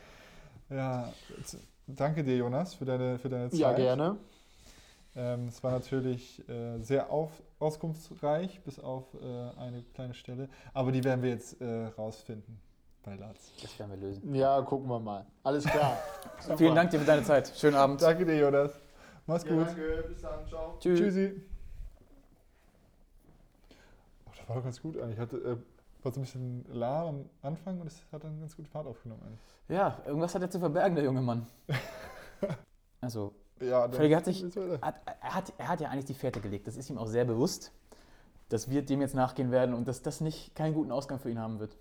Ja, 0.71 1.13
danke 1.89 2.23
dir, 2.25 2.37
Jonas, 2.37 2.75
für 2.75 2.85
deine, 2.85 3.19
für 3.19 3.29
deine 3.29 3.51
Zeit. 3.51 3.59
Ja, 3.59 3.73
gerne. 3.73 4.17
Ähm, 5.17 5.49
es 5.49 5.63
war 5.65 5.73
natürlich 5.73 6.49
äh, 6.49 6.79
sehr 6.81 7.11
auf, 7.11 7.31
auskunftsreich, 7.59 8.61
bis 8.63 8.79
auf 8.79 9.05
äh, 9.15 9.59
eine 9.59 9.83
kleine 9.95 10.15
Stelle. 10.15 10.49
Aber 10.75 10.93
die 10.93 11.03
werden 11.03 11.23
wir 11.23 11.31
jetzt 11.31 11.61
äh, 11.61 11.87
rausfinden 11.99 12.61
bei 13.03 13.17
Lars. 13.17 13.53
Das 13.61 13.79
werden 13.79 13.91
wir 14.01 14.09
lösen. 14.09 14.35
Ja, 14.35 14.61
gucken 14.63 14.89
wir 14.89 15.01
mal. 15.01 15.27
Alles 15.43 15.65
klar. 15.65 15.99
Vielen 16.57 16.75
Dank 16.75 16.91
dir 16.91 17.01
für 17.01 17.07
deine 17.07 17.25
Zeit. 17.25 17.53
Schönen 17.57 17.77
Abend. 17.77 18.01
Danke 18.03 18.25
dir, 18.27 18.39
Jonas. 18.39 18.73
Mach's 19.27 19.45
Ja, 19.45 19.51
gut. 19.51 19.67
danke. 19.67 20.05
Bis 20.09 20.21
dann. 20.23 20.47
Ciao. 20.47 20.77
Tschüss. 20.79 20.99
Tschüssi. 21.01 21.43
Oh, 24.27 24.31
das 24.37 24.49
war 24.49 24.57
doch 24.57 24.65
ganz 24.65 24.81
gut 24.81 24.97
eigentlich. 24.99 25.15
Ich 25.15 25.21
hatte, 25.21 25.37
äh, 25.39 25.57
war 26.09 26.15
so 26.15 26.21
ein 26.21 26.25
bisschen 26.25 26.65
lahm 26.73 27.07
am 27.09 27.25
Anfang 27.43 27.81
und 27.81 27.87
es 27.87 28.03
hat 28.13 28.25
dann 28.25 28.39
ganz 28.41 28.57
gut 28.57 28.67
Fahrt 28.69 28.87
aufgenommen 28.87 29.23
eigentlich. 29.25 29.41
Ja, 29.69 29.99
irgendwas 30.07 30.35
hat 30.35 30.43
er 30.43 30.51
zu 30.51 30.59
verbergen, 30.59 30.95
der 30.97 31.05
junge 31.05 31.23
Mann. 31.23 31.47
Also, 33.01 33.33
Ja, 33.61 33.89
Felge 33.89 34.17
hat 34.17 34.25
sich- 34.25 34.43
hat, 34.45 34.57
er, 35.21 35.35
hat, 35.35 35.53
er 35.57 35.69
hat 35.69 35.81
ja 35.81 35.89
eigentlich 35.89 36.07
die 36.07 36.15
Fährte 36.15 36.41
gelegt. 36.41 36.67
Das 36.67 36.77
ist 36.77 36.91
ihm 36.91 36.99
auch 36.99 37.07
sehr 37.07 37.25
bewusst, 37.25 37.73
dass 38.49 38.69
wir 38.71 38.83
dem 38.83 39.01
jetzt 39.01 39.15
nachgehen 39.15 39.53
werden 39.53 39.73
und 39.75 39.87
dass 39.87 40.03
das 40.03 40.21
nicht 40.21 40.55
keinen 40.57 40.75
guten 40.75 40.91
Ausgang 40.91 41.21
für 41.21 41.31
ihn 41.31 41.39
haben 41.39 41.61
wird. 41.61 41.77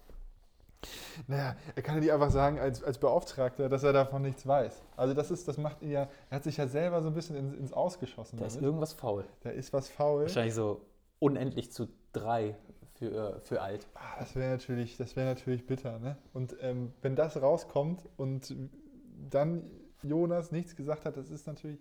Naja, 1.25 1.55
er 1.75 1.81
kann 1.81 1.95
ja 1.95 2.01
nicht 2.01 2.11
einfach 2.11 2.29
sagen, 2.29 2.59
als, 2.59 2.83
als 2.83 2.99
Beauftragter, 2.99 3.67
dass 3.67 3.81
er 3.81 3.93
davon 3.93 4.21
nichts 4.21 4.45
weiß. 4.45 4.83
Also 4.95 5.15
das 5.15 5.31
ist, 5.31 5.47
das 5.47 5.57
macht 5.57 5.81
ihn 5.81 5.89
ja, 5.89 6.07
er 6.29 6.35
hat 6.35 6.43
sich 6.43 6.57
ja 6.57 6.67
selber 6.67 7.01
so 7.01 7.07
ein 7.07 7.15
bisschen 7.15 7.35
ins, 7.35 7.53
ins 7.55 7.73
Ausgeschossen. 7.73 8.37
Da 8.37 8.45
ist 8.45 8.57
damit. 8.57 8.67
irgendwas 8.67 8.93
faul. 8.93 9.25
da 9.41 9.49
ist 9.49 9.73
was 9.73 9.89
faul. 9.89 10.21
Wahrscheinlich 10.21 10.53
so 10.53 10.81
unendlich 11.17 11.71
zu 11.71 11.87
drei 12.13 12.55
für, 12.97 13.39
für 13.41 13.61
alt. 13.61 13.87
Ah, 13.95 14.19
Das 14.19 14.35
wäre 14.35 14.51
natürlich, 14.51 14.97
das 14.97 15.15
wäre 15.15 15.27
natürlich 15.27 15.65
bitter, 15.65 15.99
ne? 15.99 16.17
Und 16.33 16.55
ähm, 16.61 16.93
wenn 17.01 17.15
das 17.15 17.41
rauskommt 17.41 18.07
und 18.17 18.55
dann 19.29 19.63
Jonas 20.03 20.51
nichts 20.51 20.75
gesagt 20.75 21.05
hat, 21.05 21.17
das 21.17 21.29
ist 21.29 21.47
natürlich. 21.47 21.79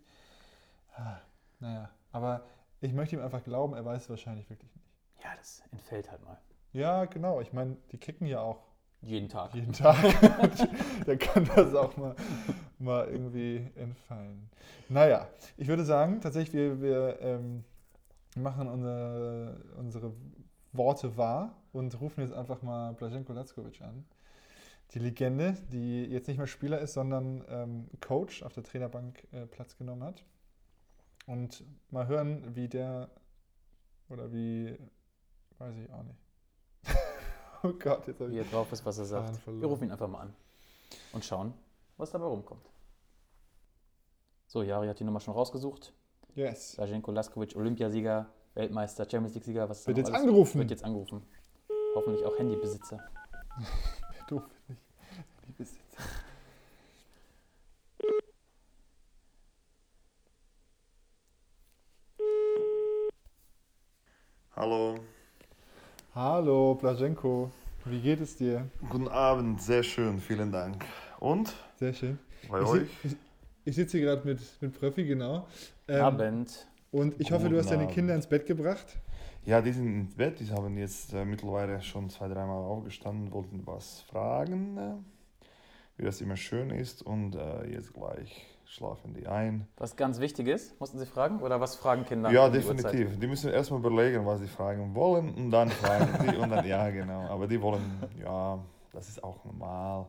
Ah, 0.94 1.18
naja, 1.60 1.90
aber 2.12 2.44
ich 2.80 2.92
möchte 2.92 3.16
ihm 3.16 3.22
einfach 3.22 3.42
glauben, 3.44 3.74
er 3.74 3.84
weiß 3.84 4.04
es 4.04 4.10
wahrscheinlich 4.10 4.48
wirklich 4.50 4.74
nicht. 4.74 4.86
Ja, 5.22 5.30
das 5.36 5.62
entfällt 5.72 6.10
halt 6.10 6.22
mal. 6.24 6.38
Ja, 6.72 7.04
genau. 7.06 7.40
Ich 7.40 7.52
meine, 7.52 7.76
die 7.92 7.98
kicken 7.98 8.26
ja 8.26 8.40
auch 8.40 8.62
Jeden 9.02 9.28
Tag. 9.28 9.54
jeden 9.54 9.72
Tag. 9.72 9.96
da 11.06 11.16
kann 11.16 11.48
das 11.54 11.74
auch 11.74 11.96
mal, 11.96 12.14
mal 12.78 13.06
irgendwie 13.08 13.70
entfallen. 13.76 14.50
Naja, 14.88 15.28
ich 15.56 15.68
würde 15.68 15.84
sagen, 15.84 16.20
tatsächlich, 16.20 16.54
wir, 16.54 16.80
wir 16.80 17.18
ähm, 17.20 17.64
machen 18.36 18.68
unsere, 18.68 19.62
unsere 19.76 20.12
Worte 20.76 21.16
wahr 21.16 21.54
und 21.72 22.00
rufen 22.00 22.22
jetzt 22.22 22.32
einfach 22.32 22.62
mal 22.62 22.92
Blaženko 22.94 23.32
Lackovic 23.32 23.82
an. 23.82 24.04
Die 24.92 24.98
Legende, 25.00 25.56
die 25.72 26.04
jetzt 26.04 26.28
nicht 26.28 26.38
mehr 26.38 26.46
Spieler 26.46 26.78
ist, 26.78 26.92
sondern 26.92 27.44
ähm, 27.48 27.88
Coach 28.00 28.42
auf 28.42 28.52
der 28.52 28.62
Trainerbank 28.62 29.26
äh, 29.32 29.46
Platz 29.46 29.76
genommen 29.76 30.04
hat. 30.04 30.24
Und 31.26 31.64
mal 31.90 32.06
hören, 32.06 32.54
wie 32.54 32.68
der 32.68 33.10
oder 34.08 34.32
wie, 34.32 34.78
weiß 35.58 35.76
ich 35.76 35.92
auch 35.92 36.04
nicht. 36.04 36.20
oh 37.64 37.72
Gott, 37.72 38.06
jetzt 38.06 38.20
habe 38.20 38.30
Wie 38.30 38.38
ich 38.38 38.46
er 38.46 38.50
drauf 38.52 38.70
ist, 38.70 38.86
was 38.86 38.98
er 38.98 39.06
sagt. 39.06 39.44
Wir 39.46 39.66
rufen 39.66 39.84
ihn 39.84 39.90
einfach 39.90 40.08
mal 40.08 40.20
an 40.20 40.36
und 41.12 41.24
schauen, 41.24 41.52
was 41.96 42.12
dabei 42.12 42.26
rumkommt. 42.26 42.70
So, 44.46 44.62
Jari 44.62 44.86
hat 44.86 45.00
die 45.00 45.04
Nummer 45.04 45.18
schon 45.18 45.34
rausgesucht. 45.34 45.92
Yes. 46.36 46.76
Blaženko 46.76 47.10
Laskovic, 47.10 47.56
Olympiasieger, 47.56 48.26
Weltmeister, 48.60 49.04
Champions 49.08 49.34
League-Sieger. 49.34 49.68
Was 49.68 49.86
Wird 49.86 49.98
jetzt 49.98 50.08
alles- 50.08 50.20
angerufen. 50.22 50.58
Wird 50.58 50.70
jetzt 50.70 50.84
angerufen. 50.84 51.22
Hoffentlich 51.94 52.24
auch 52.24 52.36
Handybesitzer. 52.38 52.98
Doof 54.28 54.42
finde 54.66 54.80
ich. 54.80 55.46
Die 55.46 55.52
Besitzer. 55.52 56.02
Hallo, 64.54 64.98
Hallo, 66.14 66.74
Blaženko. 66.74 67.50
Wie 67.84 68.00
geht 68.00 68.20
es 68.20 68.36
dir? 68.36 68.68
guten 68.88 69.08
Abend, 69.08 69.60
sehr 69.60 69.82
schön, 69.82 70.18
vielen 70.18 70.50
Dank. 70.50 70.84
Und 71.20 71.54
Sehr 71.78 71.92
schön. 71.92 72.18
bei 72.50 72.60
Ich, 72.62 72.66
euch? 72.66 72.88
ich, 73.04 73.16
ich 73.66 73.76
sitze 73.76 73.98
hier 73.98 74.06
gerade 74.06 74.26
mit, 74.26 74.40
mit 74.60 74.78
Pröffi, 74.78 75.04
genau. 75.04 75.46
Ähm, 75.88 76.00
Abend. 76.02 76.66
Und 76.96 77.20
ich 77.20 77.30
hoffe, 77.30 77.44
du 77.44 77.50
Guten 77.50 77.58
hast 77.58 77.70
deine. 77.70 77.88
Kinder 77.88 78.14
ins 78.14 78.26
Bett 78.26 78.46
gebracht. 78.46 78.96
Ja, 79.44 79.60
die 79.60 79.70
sind 79.70 79.86
ins 79.86 80.14
Bett, 80.14 80.40
die 80.40 80.50
haben 80.50 80.78
jetzt 80.78 81.12
äh, 81.12 81.26
mittlerweile 81.26 81.82
schon 81.82 82.08
zwei, 82.08 82.26
dreimal 82.26 82.64
aufgestanden, 82.64 83.30
wollten 83.32 83.66
was 83.66 84.00
fragen, 84.00 84.78
äh, 84.78 84.94
wie 85.98 86.06
das 86.06 86.22
immer 86.22 86.38
schön 86.38 86.70
ist 86.70 87.02
und 87.02 87.36
äh, 87.36 87.66
jetzt 87.70 87.92
gleich 87.92 88.46
schlafen 88.64 89.12
die 89.12 89.26
ein. 89.26 89.68
Was 89.76 89.96
ganz 89.96 90.20
wichtig 90.20 90.48
ist, 90.48 90.80
mussten 90.80 90.98
Sie 90.98 91.04
fragen? 91.04 91.40
Oder 91.40 91.60
was 91.60 91.76
fragen 91.76 92.06
Kinder? 92.06 92.30
ja, 92.30 92.46
um 92.46 92.52
die 92.52 92.60
definitiv. 92.60 93.18
Die 93.20 93.26
müssen 93.26 93.50
erstmal 93.50 93.80
überlegen, 93.80 94.24
was 94.24 94.40
sie 94.40 94.48
fragen 94.48 94.94
wollen 94.94 95.34
und 95.34 95.50
dann 95.50 95.68
fragen 95.68 96.08
die 96.26 96.36
und 96.38 96.48
dann, 96.48 96.66
ja 96.66 96.88
genau, 96.88 97.26
aber 97.26 97.46
die 97.46 97.60
wollen, 97.60 97.84
ja, 98.24 98.58
das 98.94 99.10
ist 99.10 99.22
auch 99.22 99.44
normal. 99.44 100.06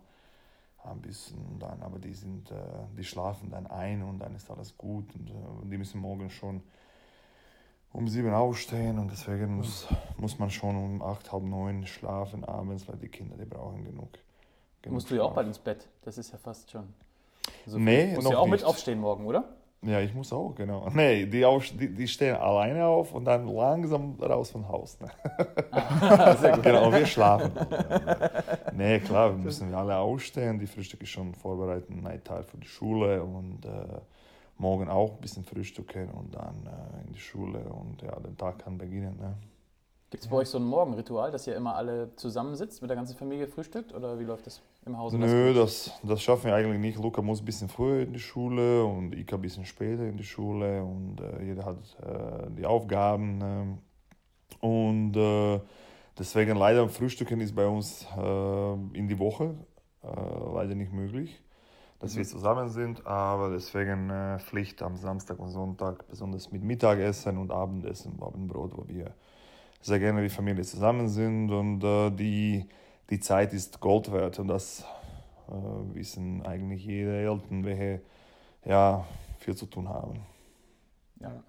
Ein 0.86 1.02
bisschen 1.02 1.60
dann, 1.60 1.82
aber 1.82 2.00
die 2.00 2.14
sind, 2.14 2.50
äh, 2.50 2.56
die 2.98 3.04
schlafen 3.04 3.50
dann 3.52 3.68
ein 3.68 4.02
und 4.04 4.20
dann 4.20 4.34
ist 4.36 4.50
alles 4.50 4.78
gut 4.78 5.14
und 5.16 5.30
äh, 5.30 5.70
die 5.70 5.78
müssen 5.78 6.00
morgen 6.00 6.30
schon 6.30 6.62
um 7.98 8.08
sieben 8.08 8.32
aufstehen 8.32 9.00
und 9.00 9.10
deswegen 9.12 9.58
muss, 9.58 9.88
muss 10.18 10.38
man 10.38 10.52
schon 10.52 10.76
um 10.76 11.02
acht, 11.02 11.32
halb 11.32 11.44
neun 11.44 11.88
schlafen 11.88 12.46
abends, 12.46 12.88
weil 12.88 12.96
die 12.98 13.08
Kinder, 13.08 13.36
die 13.38 13.46
brauchen 13.46 13.84
genug. 13.84 14.10
genug 14.84 14.94
Musst 14.94 15.10
du 15.10 15.16
ja 15.16 15.24
auch 15.24 15.34
bald 15.34 15.48
ins 15.48 15.58
Bett. 15.58 15.88
Das 16.04 16.20
ist 16.20 16.32
ja 16.32 16.38
fast 16.38 16.70
schon. 16.70 16.94
So 17.66 17.80
Nee. 17.80 18.14
Musst 18.14 18.18
noch 18.18 18.24
du 18.26 18.32
ja 18.34 18.38
auch 18.38 18.46
mit 18.46 18.60
nicht. 18.60 18.66
aufstehen 18.66 19.00
morgen, 19.00 19.26
oder? 19.26 19.46
Ja, 19.82 20.00
ich 20.00 20.14
muss 20.14 20.32
auch, 20.32 20.54
genau. 20.54 20.88
Nee, 20.94 21.26
die, 21.26 21.44
auf, 21.44 21.66
die, 21.72 21.92
die 21.92 22.08
stehen 22.08 22.36
alleine 22.36 22.86
auf 22.86 23.14
und 23.16 23.26
dann 23.26 23.48
langsam 23.48 24.16
raus 24.22 24.52
vom 24.52 24.68
Haus. 24.68 25.00
Ne? 25.00 25.10
Sehr 26.40 26.52
gut. 26.52 26.64
genau, 26.64 26.92
wir 26.92 27.06
schlafen. 27.08 27.52
nee, 28.74 29.00
klar, 29.00 29.32
wir 29.32 29.44
müssen 29.44 29.74
alle 29.74 29.98
aufstehen, 29.98 30.60
die 30.60 30.68
Frühstücke 30.68 31.08
schon 31.08 31.34
vorbereiten, 31.34 32.06
ein 32.06 32.24
Teil 32.24 32.44
für 32.44 32.58
die 32.58 32.68
Schule 32.68 33.24
und 33.24 33.66
äh, 33.66 34.02
morgen 34.58 34.90
auch 34.90 35.16
ein 35.16 35.22
bisschen 35.22 35.44
frühstücken 35.44 36.10
und 36.10 36.36
dann 36.36 36.66
äh, 36.66 37.08
in 37.08 37.14
die 37.14 37.20
Schule 37.20 37.60
und 37.60 38.02
ja, 38.02 38.20
der 38.20 38.36
Tag 38.38 38.60
kann 38.60 38.78
beginnen. 38.78 39.18
Ne? 39.18 39.36
Gibt 40.10 40.24
es 40.24 40.30
bei 40.30 40.38
euch 40.38 40.48
so 40.48 40.58
ein 40.58 40.64
Morgenritual, 40.64 41.32
dass 41.32 41.48
ihr 41.48 41.56
immer 41.56 41.76
alle 41.76 42.16
zusammensitzt, 42.16 42.82
mit 42.82 42.90
der 42.90 42.96
ganzen 42.96 43.18
Familie 43.18 43.46
frühstückt? 43.48 43.94
Oder 43.94 44.18
wie 44.18 44.24
läuft 44.24 44.48
das 44.48 44.62
im 44.86 44.98
Hause? 44.98 45.18
Nö, 45.18 45.54
das, 45.54 45.92
das 46.02 46.22
schaffen 46.22 46.46
wir 46.46 46.56
eigentlich 46.56 46.80
nicht. 46.80 46.98
Luca 46.98 47.22
muss 47.22 47.42
ein 47.42 47.46
bisschen 47.46 47.68
früher 47.68 48.04
in 48.04 48.14
die 48.14 48.20
Schule 48.20 48.86
und 48.86 49.14
ich 49.14 49.32
ein 49.34 49.42
bisschen 49.42 49.66
später 49.66 50.06
in 50.08 50.16
die 50.16 50.24
Schule 50.24 50.82
und 50.82 51.20
äh, 51.20 51.44
jeder 51.44 51.66
hat 51.66 51.78
äh, 52.02 52.50
die 52.58 52.66
Aufgaben. 52.66 53.40
ähm, 53.44 53.78
und 54.62 55.16
äh, 55.18 55.60
deswegen 56.18 56.58
leider 56.58 56.88
Frühstücken 56.88 57.42
ist 57.42 57.54
bei 57.54 57.68
uns 57.68 58.08
äh, 58.18 58.74
in 58.94 59.10
die 59.10 59.20
Woche 59.20 59.56
äh, 60.04 60.54
leider 60.54 60.76
nicht 60.76 60.94
möglich, 60.94 61.42
dass 62.00 62.16
wir 62.16 62.24
zusammen 62.24 62.70
sind, 62.70 63.06
aber 63.08 63.50
deswegen 63.50 64.10
äh, 64.10 64.40
Pflicht 64.40 64.82
am 64.82 64.98
Samstag 64.98 65.40
und 65.40 65.50
Sonntag, 65.50 66.08
besonders 66.08 66.52
mit 66.52 66.64
Mittagessen 66.64 67.38
und 67.38 67.52
Abendessen, 67.52 68.22
Abendbrot, 68.22 68.78
wo 68.78 68.88
wir 68.88 69.14
sehr 69.82 70.00
gerne 70.00 70.22
wie 70.22 70.30
Familie 70.30 70.64
zusammen 70.64 71.08
sind 71.08 71.52
und 71.52 71.84
äh, 71.84 72.12
die 72.12 72.68
die 73.10 73.20
Zeit 73.20 73.54
ist 73.54 73.80
Gold 73.80 74.12
wert 74.12 74.40
und 74.40 74.48
das 74.48 74.84
äh, 75.48 75.96
wissen 75.96 76.46
eigentlich 76.46 76.86
jede 76.86 77.16
Eltern, 77.18 77.64
welche 77.64 78.02
ja, 78.66 79.06
viel 79.40 79.56
zu 79.56 79.66
tun 79.66 79.88
haben. 79.88 80.26
Ja. 81.20 81.44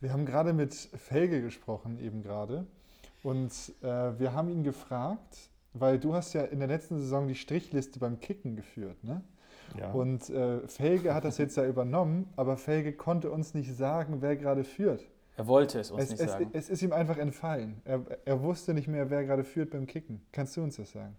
Wir 0.00 0.12
haben 0.12 0.26
gerade 0.26 0.52
mit 0.52 0.74
Felge 0.74 1.40
gesprochen, 1.40 1.98
eben 1.98 2.22
gerade. 2.22 2.66
Und 3.22 3.52
äh, 3.80 4.18
wir 4.18 4.34
haben 4.34 4.50
ihn 4.50 4.64
gefragt, 4.64 5.50
weil 5.74 5.98
du 5.98 6.14
hast 6.14 6.32
ja 6.32 6.42
in 6.42 6.60
der 6.60 6.68
letzten 6.68 6.98
Saison 6.98 7.28
die 7.28 7.34
Strichliste 7.34 7.98
beim 7.98 8.20
Kicken 8.20 8.56
geführt, 8.56 9.02
ne? 9.04 9.22
Ja. 9.78 9.90
Und 9.92 10.30
äh, 10.30 10.66
Felge 10.68 11.14
hat 11.14 11.24
das 11.24 11.38
jetzt 11.38 11.56
ja 11.56 11.66
übernommen, 11.66 12.28
aber 12.36 12.56
Felge 12.56 12.92
konnte 12.92 13.30
uns 13.30 13.54
nicht 13.54 13.74
sagen, 13.74 14.18
wer 14.20 14.36
gerade 14.36 14.62
führt. 14.62 15.08
Er 15.36 15.46
wollte 15.46 15.80
es 15.80 15.90
uns 15.90 16.04
Es, 16.04 16.10
nicht 16.10 16.20
es, 16.20 16.30
sagen. 16.30 16.50
es 16.52 16.68
ist 16.68 16.82
ihm 16.82 16.92
einfach 16.92 17.16
entfallen. 17.18 17.80
Er, 17.84 18.02
er 18.24 18.40
wusste 18.42 18.72
nicht 18.72 18.86
mehr, 18.88 19.10
wer 19.10 19.24
gerade 19.24 19.42
führt 19.42 19.70
beim 19.70 19.86
Kicken. 19.86 20.20
Kannst 20.32 20.56
du 20.56 20.62
uns 20.62 20.76
das 20.76 20.92
sagen? 20.92 21.16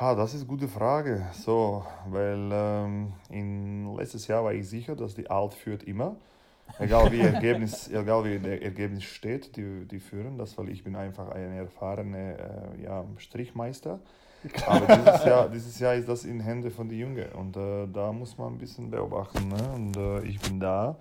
ja, 0.00 0.14
das 0.14 0.34
ist 0.34 0.40
eine 0.42 0.48
gute 0.48 0.68
Frage. 0.68 1.26
So, 1.32 1.84
weil 2.08 2.50
ähm, 2.52 3.12
in 3.30 3.96
letztes 3.96 4.26
Jahr 4.26 4.44
war 4.44 4.52
ich 4.52 4.68
sicher, 4.68 4.94
dass 4.94 5.14
die 5.14 5.30
Alt 5.30 5.54
führt 5.54 5.82
immer. 5.82 6.16
Egal 6.78 7.10
wie, 7.10 7.20
Ergebnis, 7.20 7.88
egal 7.90 8.24
wie 8.24 8.38
der 8.38 8.62
Ergebnis 8.62 9.04
steht, 9.04 9.56
die, 9.56 9.86
die 9.86 10.00
führen 10.00 10.38
das, 10.38 10.56
weil 10.58 10.68
ich 10.68 10.84
bin 10.84 10.96
einfach 10.96 11.28
ein 11.30 11.52
erfahrener 11.52 12.38
äh, 12.38 12.82
ja, 12.82 13.04
Strichmeister. 13.16 14.00
Aber 14.66 14.96
dieses 14.96 15.24
Jahr, 15.24 15.48
dieses 15.48 15.78
Jahr 15.80 15.94
ist 15.94 16.08
das 16.08 16.24
in 16.24 16.40
Hände 16.40 16.70
von 16.70 16.88
den 16.88 16.98
Jungen 16.98 17.32
und 17.32 17.56
äh, 17.56 17.86
da 17.92 18.12
muss 18.12 18.38
man 18.38 18.54
ein 18.54 18.58
bisschen 18.58 18.90
beobachten. 18.90 19.48
Ne? 19.48 19.72
Und 19.74 19.96
äh, 19.96 20.22
ich 20.22 20.38
bin 20.40 20.60
da. 20.60 20.96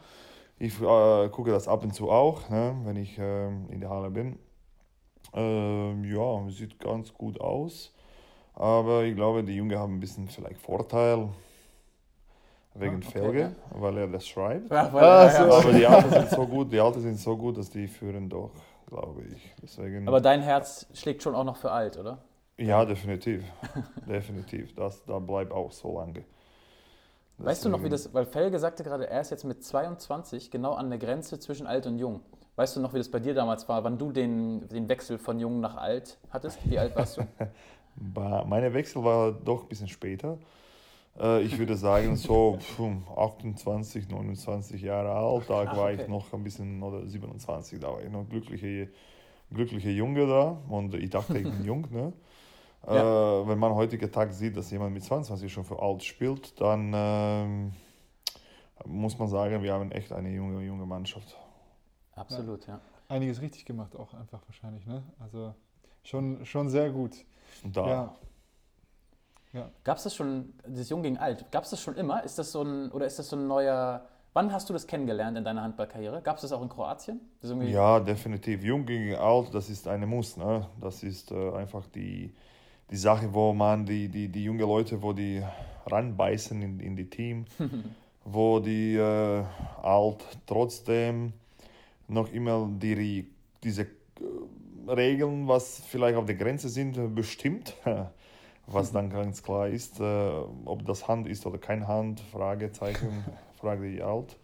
Ich 0.57 0.81
äh, 0.81 1.29
gucke 1.29 1.51
das 1.51 1.67
ab 1.67 1.83
und 1.83 1.93
zu 1.93 2.09
auch, 2.09 2.49
ne? 2.49 2.75
wenn 2.83 2.95
ich 2.95 3.17
äh, 3.19 3.47
in 3.47 3.79
der 3.79 3.89
Halle 3.89 4.09
bin. 4.09 4.39
Ähm, 5.33 6.03
ja, 6.03 6.49
sieht 6.49 6.79
ganz 6.79 7.13
gut 7.13 7.39
aus. 7.39 7.93
Aber 8.55 9.03
ich 9.03 9.15
glaube, 9.15 9.43
die 9.43 9.55
Jungen 9.55 9.77
haben 9.77 9.97
ein 9.97 9.99
bisschen 9.99 10.27
vielleicht 10.27 10.59
Vorteil. 10.59 11.29
Wegen 12.79 12.95
Ah, 12.95 13.07
okay, 13.07 13.19
Felge, 13.19 13.55
weil 13.71 13.97
er 13.97 14.07
das 14.07 14.27
schreibt. 14.27 14.69
Ja, 14.69 14.91
weil, 14.93 15.03
Ah, 15.03 15.29
so. 15.29 15.53
Aber 15.53 15.71
die 15.73 15.85
Alten 15.85 16.09
sind 16.11 16.29
so 16.29 16.47
gut, 16.47 16.71
die 16.71 16.79
Alten 16.79 17.01
sind 17.01 17.19
so 17.19 17.35
gut, 17.37 17.57
dass 17.57 17.69
die 17.69 17.87
führen 17.87 18.29
doch, 18.29 18.51
glaube 18.87 19.23
ich. 19.23 19.53
Deswegen, 19.61 20.07
Aber 20.07 20.21
dein 20.21 20.41
Herz 20.41 20.85
schlägt 20.93 21.23
schon 21.23 21.35
auch 21.35 21.43
noch 21.43 21.57
für 21.57 21.71
alt, 21.71 21.97
oder? 21.97 22.19
ja, 22.57 22.83
definitiv. 22.85 23.43
definitiv. 24.07 24.73
Das, 24.75 25.03
da 25.05 25.19
bleibt 25.19 25.51
auch 25.51 25.71
so 25.71 25.99
lange. 25.99 26.23
Weißt 27.39 27.63
du 27.65 27.69
noch, 27.69 27.83
wie 27.83 27.89
Deswegen- 27.89 28.13
das, 28.13 28.13
weil 28.15 28.25
Felge 28.25 28.57
sagte 28.57 28.83
gerade, 28.83 29.07
er 29.09 29.21
ist 29.21 29.29
jetzt 29.29 29.43
mit 29.43 29.63
22 29.63 30.49
genau 30.49 30.73
an 30.73 30.89
der 30.89 30.97
Grenze 30.97 31.39
zwischen 31.39 31.67
alt 31.67 31.85
und 31.85 31.99
jung. 31.99 32.21
Weißt 32.55 32.75
du 32.75 32.79
noch, 32.79 32.93
wie 32.95 32.97
das 32.97 33.09
bei 33.09 33.19
dir 33.19 33.35
damals 33.35 33.69
war, 33.69 33.83
wann 33.83 33.99
du 33.99 34.11
den, 34.11 34.67
den 34.69 34.89
Wechsel 34.89 35.19
von 35.19 35.39
jung 35.39 35.59
nach 35.59 35.77
alt 35.77 36.17
hattest? 36.31 36.57
Wie 36.67 36.79
alt 36.79 36.95
warst 36.95 37.17
du? 37.17 37.21
Meine 38.47 38.73
Wechsel 38.73 39.03
war 39.03 39.31
doch 39.31 39.61
ein 39.63 39.67
bisschen 39.69 39.87
später. 39.87 40.39
Äh, 41.19 41.41
Ich 41.43 41.57
würde 41.57 41.75
sagen, 41.75 42.15
so 42.15 42.57
pf, 42.59 42.79
28, 43.15 44.09
29 44.09 44.81
Jahre 44.81 45.11
alt. 45.11 45.49
Da 45.49 45.65
Ach, 45.67 45.77
war 45.77 45.91
ich 45.91 46.01
okay. 46.01 46.09
noch 46.11 46.31
ein 46.33 46.43
bisschen, 46.43 46.81
oder 46.83 47.05
27, 47.05 47.79
da 47.79 47.87
war 47.93 48.03
ich 48.03 48.11
noch 48.11 48.27
glückliche, 48.29 48.89
glückliche 49.51 49.89
Junge 49.89 50.27
da. 50.27 50.57
Und 50.69 50.93
ich 50.95 51.09
dachte, 51.09 51.37
ich 51.37 51.43
bin 51.49 51.63
jung. 51.65 51.87
Ne? 51.91 52.13
Ja. 52.85 53.41
Äh, 53.41 53.47
wenn 53.49 53.57
man 53.59 53.73
heutigen 53.73 54.09
Tag 54.09 54.31
sieht, 54.31 54.55
dass 54.55 54.71
jemand 54.71 54.93
mit 54.93 55.03
22 55.03 55.51
schon 55.51 55.65
für 55.65 55.81
alt 55.81 56.03
spielt, 56.03 56.61
dann 56.61 56.93
ähm, 56.95 57.71
muss 58.85 59.17
man 59.17 59.27
sagen, 59.27 59.61
wir 59.61 59.73
haben 59.73 59.91
echt 59.91 60.13
eine 60.13 60.29
junge, 60.29 60.63
junge 60.63 60.85
Mannschaft. 60.85 61.35
Absolut, 62.15 62.65
ja. 62.67 62.79
Einiges 63.09 63.41
richtig 63.41 63.65
gemacht 63.65 63.93
auch 63.97 64.13
einfach 64.13 64.41
wahrscheinlich, 64.47 64.85
ne? 64.85 65.03
Also 65.19 65.53
schon, 66.03 66.45
schon 66.45 66.69
sehr 66.69 66.89
gut. 66.91 67.25
Und 67.63 67.75
da, 67.75 67.87
Ja. 67.87 68.15
Gab 69.83 69.97
es 69.97 70.03
das 70.03 70.15
schon, 70.15 70.53
das 70.67 70.89
Jung 70.89 71.03
gegen 71.03 71.17
Alt, 71.17 71.51
gab 71.51 71.63
es 71.63 71.69
das 71.69 71.81
schon 71.81 71.95
immer? 71.95 72.23
Ist 72.23 72.37
das 72.37 72.51
so 72.51 72.61
ein, 72.61 72.91
oder 72.91 73.05
ist 73.05 73.17
das 73.17 73.29
so 73.29 73.35
ein 73.35 73.47
neuer, 73.47 74.05
wann 74.33 74.51
hast 74.51 74.69
du 74.69 74.73
das 74.73 74.85
kennengelernt 74.87 75.37
in 75.37 75.43
deiner 75.43 75.63
Handballkarriere? 75.63 76.21
Gab 76.21 76.35
es 76.35 76.41
das 76.43 76.51
auch 76.51 76.61
in 76.61 76.69
Kroatien? 76.69 77.21
Ja, 77.61 77.99
definitiv. 77.99 78.63
Jung 78.63 78.85
gegen 78.85 79.15
alt, 79.15 79.53
das 79.53 79.69
ist 79.69 79.87
eine 79.87 80.05
Muss. 80.05 80.37
Ne? 80.37 80.67
Das 80.81 81.03
ist 81.03 81.31
äh, 81.31 81.51
einfach 81.53 81.87
die, 81.87 82.33
die 82.91 82.97
Sache, 82.97 83.33
wo 83.33 83.53
man 83.53 83.85
die, 83.85 84.09
die, 84.09 84.27
die 84.27 84.43
jungen 84.43 84.59
Leute, 84.59 85.01
wo 85.01 85.13
die 85.13 85.41
ranbeißen 85.85 86.61
in, 86.61 86.79
in 86.79 86.95
die 86.95 87.09
Team, 87.09 87.45
wo 88.25 88.59
die 88.59 88.95
äh, 88.95 89.43
alt 89.81 90.23
trotzdem 90.45 91.33
noch 92.07 92.31
immer 92.31 92.69
die, 92.71 93.29
diese 93.63 93.83
äh, 93.83 94.91
Regeln, 94.91 95.47
was 95.47 95.81
vielleicht 95.87 96.17
auf 96.17 96.25
der 96.25 96.35
Grenze 96.35 96.69
sind, 96.69 97.15
bestimmt. 97.15 97.73
Was 98.67 98.91
dann 98.91 99.09
ganz 99.09 99.41
klar 99.41 99.69
ist, 99.69 99.99
äh, 99.99 100.31
ob 100.65 100.85
das 100.85 101.07
Hand 101.07 101.25
ist 101.27 101.45
oder 101.45 101.57
kein 101.57 101.87
Hand, 101.87 102.19
Fragezeichen, 102.19 103.23
frage 103.59 103.89
die 103.89 104.01
alt. 104.01 104.37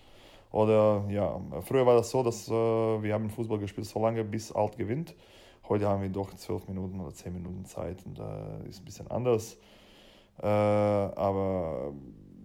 Oder 0.51 1.03
ja, 1.09 1.41
früher 1.61 1.85
war 1.85 1.95
das 1.95 2.09
so, 2.09 2.23
dass 2.23 2.47
äh, 2.47 2.51
wir 2.51 3.13
haben 3.13 3.29
Fußball 3.29 3.59
gespielt 3.59 3.87
so 3.87 4.01
lange, 4.01 4.23
bis 4.23 4.51
Alt 4.51 4.77
gewinnt. 4.77 5.13
Heute 5.67 5.87
haben 5.87 6.01
wir 6.01 6.09
doch 6.09 6.33
zwölf 6.35 6.67
Minuten 6.67 6.99
oder 6.99 7.13
zehn 7.13 7.33
Minuten 7.33 7.65
Zeit 7.65 8.05
und 8.05 8.19
äh, 8.19 8.69
ist 8.69 8.81
ein 8.81 8.85
bisschen 8.85 9.09
anders. 9.09 9.57
Äh, 10.41 10.47
aber 10.47 11.93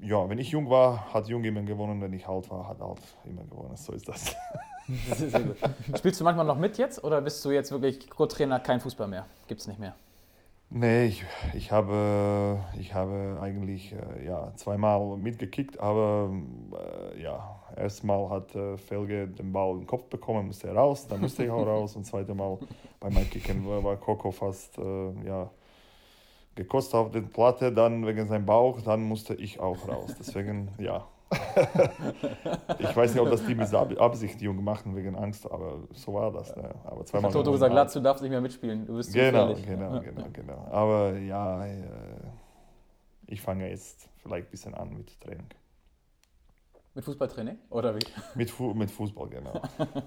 ja, 0.01 0.29
wenn 0.29 0.39
ich 0.39 0.51
jung 0.51 0.71
war, 0.71 1.13
hat 1.13 1.29
Jung 1.29 1.45
immer 1.45 1.63
gewonnen. 1.63 2.01
Wenn 2.01 2.13
ich 2.13 2.27
alt 2.27 2.51
war, 2.51 2.69
hat 2.69 2.81
Alt 2.81 3.01
immer 3.25 3.45
gewonnen. 3.45 3.77
So 3.77 3.93
ist 3.93 4.09
das. 4.09 4.35
Spielst 5.99 6.21
du 6.21 6.25
manchmal 6.25 6.47
noch 6.47 6.59
mit 6.59 6.79
jetzt 6.79 7.05
oder 7.05 7.21
bist 7.21 7.45
du 7.45 7.51
jetzt 7.51 7.71
wirklich 7.71 8.09
Co-Trainer, 8.09 8.61
kein 8.61 8.81
Fußball 8.81 9.09
mehr? 9.09 9.27
Gibt 9.47 9.61
es 9.61 9.67
nicht 9.67 9.79
mehr? 9.79 9.95
Nee, 10.71 11.07
ich, 11.07 11.25
ich, 11.55 11.73
habe, 11.73 12.63
ich 12.79 12.93
habe 12.93 13.39
eigentlich 13.41 13.95
äh, 13.95 14.27
ja, 14.27 14.53
zweimal 14.57 15.17
mitgekickt, 15.17 15.81
aber 15.81 16.31
äh, 17.15 17.23
ja, 17.23 17.59
erstmal 17.75 18.29
hat 18.29 18.55
äh, 18.55 18.77
Felge 18.77 19.29
den 19.29 19.51
Ball 19.51 19.79
im 19.79 19.87
Kopf 19.87 20.05
bekommen, 20.05 20.47
musste 20.47 20.69
er 20.69 20.77
raus, 20.77 21.07
dann 21.09 21.23
musste 21.23 21.45
ich 21.45 21.51
auch 21.51 21.67
raus 21.67 21.97
und 21.97 22.05
zweite 22.05 22.35
Mal 22.35 22.59
bei 23.01 23.09
meinem 23.09 23.31
Kicken 23.31 23.67
war, 23.67 23.97
Coco 23.97 24.31
fast 24.31 24.77
ja, 25.25 25.51
gekostet 26.55 26.95
auf 26.97 27.13
der 27.13 27.23
Platte, 27.23 27.73
dann 27.73 28.07
wegen 28.07 28.27
seinem 28.27 28.45
Bauch, 28.45 28.83
dann 28.83 29.03
musste 29.03 29.35
ich 29.35 29.61
auch 29.61 29.89
raus. 29.89 30.15
Deswegen, 30.19 30.69
ja. 30.79 31.07
ich 32.79 32.97
weiß 32.97 33.13
nicht, 33.15 33.21
ob 33.23 33.31
das 33.31 33.45
die 33.45 33.55
mit 33.55 33.73
Ab- 33.75 34.01
Absicht 34.01 34.41
jung 34.41 34.63
machen 34.65 34.97
wegen 34.97 35.15
Angst, 35.17 35.45
aber 35.51 35.81
so 35.93 36.15
war 36.15 36.33
das. 36.33 36.55
Ne? 36.57 36.75
Aber 36.85 37.05
zweimal 37.05 37.29
Hat 37.29 37.33
Toto 37.33 37.43
gewonnen, 37.45 37.53
gesagt, 37.55 37.75
Latz, 37.75 37.93
du 37.93 38.01
darfst 38.01 38.23
nicht 38.23 38.31
mehr 38.31 38.41
mitspielen, 38.41 38.87
du 38.87 38.97
bist 38.97 39.13
Genau, 39.13 39.49
gefährlich. 39.49 39.67
genau, 39.67 39.95
Ja. 39.95 39.99
genau, 40.01 40.27
genau. 40.33 40.67
Aber 40.71 41.17
ja, 41.19 41.67
äh, 41.67 41.83
ich 43.27 43.41
fange 43.41 43.69
jetzt 43.69 44.09
vielleicht 44.23 44.49
ein 44.49 44.51
bisschen 44.51 44.75
an 44.75 44.95
mit 44.97 45.21
Training. 45.21 45.47
Mit 46.95 47.05
Fußballtraining? 47.05 47.59
Oder 47.71 47.95
wie? 47.95 48.01
Mit, 48.35 48.51
Fu 48.51 48.73
mit 48.75 48.91
Fußball, 48.91 49.29
genau. 49.29 49.61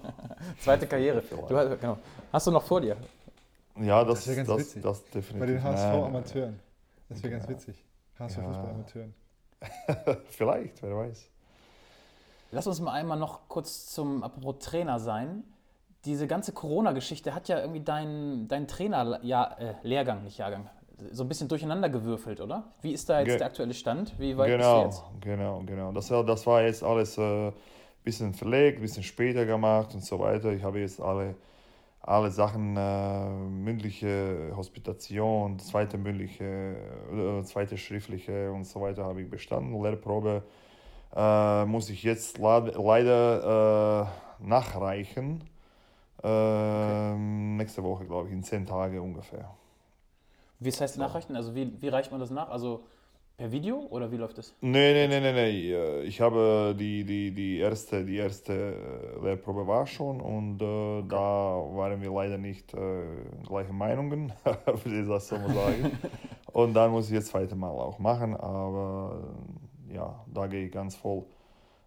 Zweite 0.58 0.86
Karriere. 0.86 1.22
Du, 1.48 1.56
hast- 1.56 1.80
genau. 1.80 1.98
Hast 2.32 2.46
du 2.46 2.50
noch 2.50 2.62
vor 2.64 2.80
dir? 2.80 2.96
Ja, 3.80 4.04
das, 4.04 4.24
Das 4.24 4.28
wär 4.28 4.36
ganz 4.36 4.48
das, 4.48 4.58
witzig. 4.58 4.82
das 4.82 5.04
definitiv. 5.04 5.38
Bei 5.40 5.46
den 5.46 5.62
HSV-Amateuren. 5.62 6.60
Das 7.08 7.22
wäre 7.22 7.32
ganz 7.32 7.46
Genau. 7.46 7.58
witzig. 7.58 7.84
HSV 8.18 8.36
Ja. 8.38 8.44
Fußball-Amateuren. 8.44 9.14
Vielleicht, 10.28 10.82
wer 10.82 10.96
weiß. 10.96 11.28
Lass 12.50 12.66
uns 12.66 12.80
mal 12.80 12.92
einmal 12.92 13.18
noch 13.18 13.48
kurz 13.48 13.86
zum, 13.86 14.22
apropos 14.22 14.56
Trainer 14.58 14.98
sein. 14.98 15.42
Diese 16.04 16.26
ganze 16.26 16.52
Corona-Geschichte 16.52 17.34
hat 17.34 17.48
ja 17.48 17.60
irgendwie 17.60 17.80
deinen 17.80 18.48
dein 18.48 18.66
Trainer, 18.66 19.20
ja, 19.22 19.44
äh, 19.58 19.74
Lehrgang, 19.82 20.24
nicht 20.24 20.38
Jahrgang, 20.38 20.68
so 21.12 21.24
ein 21.24 21.28
bisschen 21.28 21.48
durcheinander 21.48 21.88
gewürfelt, 21.88 22.40
oder? 22.40 22.64
Wie 22.82 22.92
ist 22.92 23.08
da 23.08 23.20
jetzt 23.20 23.28
Ge- 23.28 23.38
der 23.38 23.46
aktuelle 23.46 23.72
Stand? 23.74 24.18
Wie 24.18 24.36
weit 24.36 24.48
Genau, 24.50 24.86
bist 24.86 25.02
genau, 25.20 25.62
genau. 25.64 25.92
Das, 25.92 26.10
war- 26.10 26.24
das 26.24 26.46
war 26.46 26.62
jetzt 26.62 26.82
alles 26.82 27.18
ein 27.18 27.48
äh, 27.48 27.52
bisschen 28.04 28.34
verlegt, 28.34 28.78
ein 28.78 28.82
bisschen 28.82 29.02
später 29.02 29.46
gemacht 29.46 29.94
und 29.94 30.04
so 30.04 30.18
weiter. 30.18 30.52
Ich 30.52 30.62
habe 30.62 30.80
jetzt 30.80 31.00
alle, 31.00 31.36
alle 32.02 32.30
Sachen, 32.30 32.76
äh, 32.76 33.28
mündliche 33.28 34.52
Hospitation, 34.56 35.58
zweite 35.60 35.98
mündliche, 35.98 36.76
äh, 37.12 37.42
zweite 37.44 37.78
schriftliche 37.78 38.50
und 38.50 38.64
so 38.64 38.80
weiter 38.80 39.04
habe 39.04 39.22
ich 39.22 39.30
bestanden. 39.30 39.80
Lehrprobe 39.80 40.42
äh, 41.14 41.64
muss 41.64 41.88
ich 41.90 42.02
jetzt 42.02 42.38
leider 42.38 44.08
äh, 44.40 44.44
nachreichen. 44.44 45.44
Ähm, 46.24 47.56
Nächste 47.56 47.82
Woche, 47.84 48.04
glaube 48.04 48.28
ich, 48.28 48.34
in 48.34 48.42
zehn 48.42 48.66
Tagen 48.66 48.98
ungefähr. 48.98 49.50
Wie 50.58 50.70
heißt 50.70 50.98
nachreichen? 50.98 51.36
Also 51.36 51.54
wie, 51.54 51.80
wie 51.80 51.88
reicht 51.88 52.10
man 52.10 52.20
das 52.20 52.30
nach? 52.30 52.50
Also 52.50 52.84
per 53.42 53.50
Video 53.50 53.88
oder 53.90 54.12
wie 54.12 54.18
läuft 54.18 54.38
das? 54.38 54.54
Nee, 54.60 54.92
nee, 54.92 55.08
nee, 55.08 55.20
nee, 55.20 55.32
nee. 55.32 55.72
Äh, 55.72 56.04
Ich 56.04 56.20
habe 56.20 56.76
die, 56.78 57.02
die, 57.02 57.32
die 57.32 57.58
erste, 57.58 58.04
die 58.04 58.16
erste 58.16 58.52
äh, 58.52 59.24
Lehrprobe 59.24 59.66
war 59.66 59.84
schon 59.84 60.20
und 60.20 60.62
äh, 60.62 61.02
da 61.08 61.16
waren 61.16 62.00
wir 62.00 62.12
leider 62.12 62.38
nicht 62.38 62.72
äh, 62.72 63.02
gleiche 63.44 63.72
Meinungen, 63.72 64.32
würde 64.44 65.00
ich 65.00 65.08
das 65.08 65.26
so 65.26 65.38
mal 65.38 65.52
sagen. 65.52 65.98
und 66.52 66.74
dann 66.74 66.92
muss 66.92 67.10
ich 67.10 67.16
das 67.16 67.26
zweite 67.26 67.56
Mal 67.56 67.70
auch 67.70 67.98
machen, 67.98 68.36
aber 68.36 69.24
äh, 69.90 69.94
ja, 69.96 70.24
da 70.32 70.46
gehe 70.46 70.66
ich 70.66 70.72
ganz 70.72 70.94
voll 70.94 71.24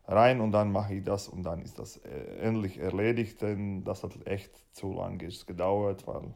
rein 0.07 0.41
und 0.41 0.51
dann 0.51 0.73
mache 0.73 0.95
ich 0.95 1.05
das 1.05 1.29
und 1.29 1.43
dann 1.43 1.61
ist 1.61 1.79
das 1.79 2.01
endlich 2.41 2.79
erledigt, 2.79 3.41
denn 3.41 3.85
das 3.85 4.03
hat 4.03 4.11
echt 4.25 4.51
zu 4.75 4.91
lange 4.91 5.29
gedauert, 5.47 6.05
weil 6.05 6.33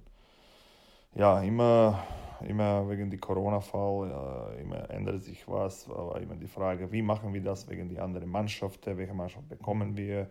ja, 1.16 1.42
immer, 1.42 2.04
immer 2.42 2.90
wegen 2.90 3.10
dem 3.10 3.20
Corona-Fall, 3.20 4.56
äh, 4.58 4.62
immer 4.62 4.90
ändert 4.90 5.24
sich 5.24 5.48
was, 5.48 5.90
aber 5.90 6.20
immer 6.22 6.36
die 6.36 6.48
Frage, 6.48 6.92
wie 6.92 7.02
machen 7.02 7.34
wir 7.34 7.42
das 7.42 7.68
wegen 7.70 7.90
der 7.90 8.04
anderen 8.04 8.30
Mannschaften, 8.30 8.98
welche 8.98 9.14
Mannschaft 9.14 9.48
bekommen 9.50 9.96
wir. 9.98 10.28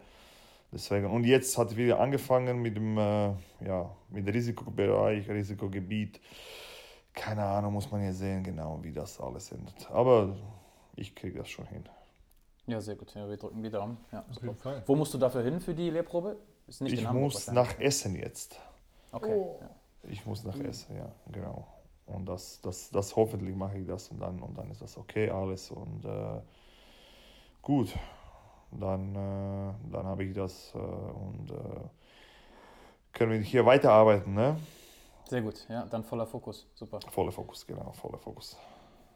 Deswegen, 0.73 1.07
und 1.07 1.25
jetzt 1.25 1.57
hat 1.57 1.77
wieder 1.77 1.99
angefangen 1.99 2.61
mit 2.61 2.77
dem 2.77 2.99
äh, 2.99 3.33
ja, 3.65 3.91
mit 4.11 4.27
dem 4.27 4.35
Risikobereich, 4.35 5.29
Risikogebiet. 5.29 6.21
Keine 7.15 7.43
Ahnung, 7.43 7.73
muss 7.73 7.91
man 7.91 8.05
jetzt 8.05 8.19
sehen, 8.19 8.45
genau, 8.45 8.79
wie 8.83 8.93
das 8.93 9.21
alles 9.21 9.51
endet. 9.51 9.91
Aber 9.91 10.37
ich 10.95 11.15
kriege 11.15 11.39
das 11.39 11.49
schon 11.49 11.67
hin. 11.67 11.85
Ja, 12.67 12.81
sehr 12.81 12.97
gut. 12.97 13.15
Ja, 13.15 13.29
wir 13.29 13.37
drücken 13.39 13.63
die 13.63 13.71
Daumen. 13.71 13.97
Ja, 14.13 14.21
Auf 14.21 14.35
super. 14.35 14.47
jeden 14.47 14.59
Fall. 14.59 14.83
Wo 14.87 14.95
musst 14.95 15.15
du 15.15 15.19
dafür 15.19 15.43
hin 15.43 15.59
für 15.59 15.75
die 15.75 15.89
Lehrprobe? 15.89 16.37
Ist 16.67 16.83
nicht 16.83 16.93
in 16.93 16.99
ich 16.99 17.07
Hamburg 17.07 17.33
muss 17.33 17.51
nach 17.51 17.81
Essen 17.81 18.15
jetzt. 18.15 18.61
Okay. 19.11 19.41
Ja. 19.61 19.71
Ich 20.11 20.25
muss 20.27 20.45
nach 20.45 20.59
Essen, 20.61 20.97
ja, 20.97 21.11
genau. 21.33 21.67
Und 22.09 22.27
das, 22.27 22.61
das, 22.63 22.91
das 22.91 23.17
hoffentlich 23.17 23.55
mache 23.55 23.79
ich 23.79 23.87
das 23.87 24.09
und 24.09 24.21
dann, 24.21 24.43
und 24.43 24.57
dann 24.57 24.71
ist 24.71 24.83
das 24.83 24.97
okay 24.97 25.31
alles. 25.31 25.71
Und 25.71 26.05
äh, 26.05 26.41
gut, 27.63 27.95
dann, 28.71 29.15
äh, 29.15 29.93
dann 29.93 30.07
habe 30.07 30.25
ich 30.25 30.35
das 30.35 30.73
äh, 30.75 30.79
und 30.79 31.51
äh, 31.51 31.81
können 33.13 33.33
wir 33.33 33.41
hier 33.41 33.67
weiterarbeiten, 33.67 34.35
ne? 34.35 34.59
Sehr 35.29 35.43
gut. 35.43 35.67
Ja, 35.69 35.85
dann 35.85 36.05
voller 36.05 36.27
Fokus. 36.27 36.67
Super. 36.75 37.01
Voller 37.11 37.33
Fokus, 37.33 37.67
genau, 37.67 37.93
voller 37.93 38.19
Fokus. 38.19 38.57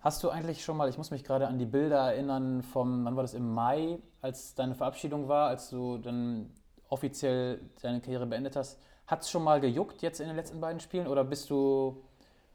Hast 0.01 0.23
du 0.25 0.31
eigentlich 0.31 0.65
schon 0.65 0.77
mal, 0.77 0.89
ich 0.89 0.99
muss 0.99 1.11
mich 1.11 1.25
gerade 1.25 1.47
an 1.47 1.59
die 1.59 1.65
Bilder 1.65 2.13
erinnern 2.13 2.63
vom, 2.63 3.05
wann 3.05 3.17
war 3.17 3.23
das, 3.23 3.35
im 3.35 3.55
Mai, 3.55 3.99
als 4.21 4.55
deine 4.55 4.75
Verabschiedung 4.75 5.29
war, 5.29 5.49
als 5.49 5.71
du 5.71 5.99
dann 5.99 6.51
offiziell 6.89 7.61
deine 7.81 8.01
Karriere 8.01 8.27
beendet 8.27 8.57
hast. 8.57 8.79
Hat 9.07 9.23
es 9.23 9.31
schon 9.31 9.45
mal 9.45 9.61
gejuckt 9.61 10.03
jetzt 10.03 10.21
in 10.21 10.27
den 10.27 10.37
letzten 10.37 10.61
beiden 10.61 10.81
Spielen 10.81 11.07
oder 11.07 11.25
bist 11.25 11.49
du 11.51 12.03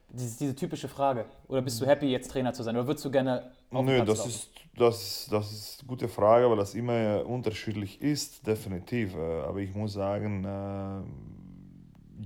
Diese, 0.09 0.37
diese 0.37 0.55
typische 0.55 0.87
Frage. 0.87 1.25
Oder 1.47 1.61
bist 1.61 1.79
du 1.81 1.85
happy, 1.85 2.07
jetzt 2.07 2.31
Trainer 2.31 2.53
zu 2.53 2.63
sein? 2.63 2.75
Oder 2.75 2.87
würdest 2.87 3.05
du 3.05 3.11
gerne 3.11 3.51
auf 3.71 3.85
Nö, 3.85 4.03
das 4.03 4.19
laufen? 4.19 4.29
ist, 4.29 4.51
das, 4.75 5.27
das 5.29 5.51
ist 5.51 5.79
eine 5.81 5.87
gute 5.89 6.07
Frage, 6.07 6.49
weil 6.49 6.57
das 6.57 6.73
immer 6.73 7.25
unterschiedlich 7.25 8.01
ist, 8.01 8.47
definitiv. 8.47 9.15
Äh, 9.15 9.41
Aber 9.41 9.59
ich 9.59 9.75
muss 9.75 9.93
sagen, 9.93 10.45
äh, 10.45 11.01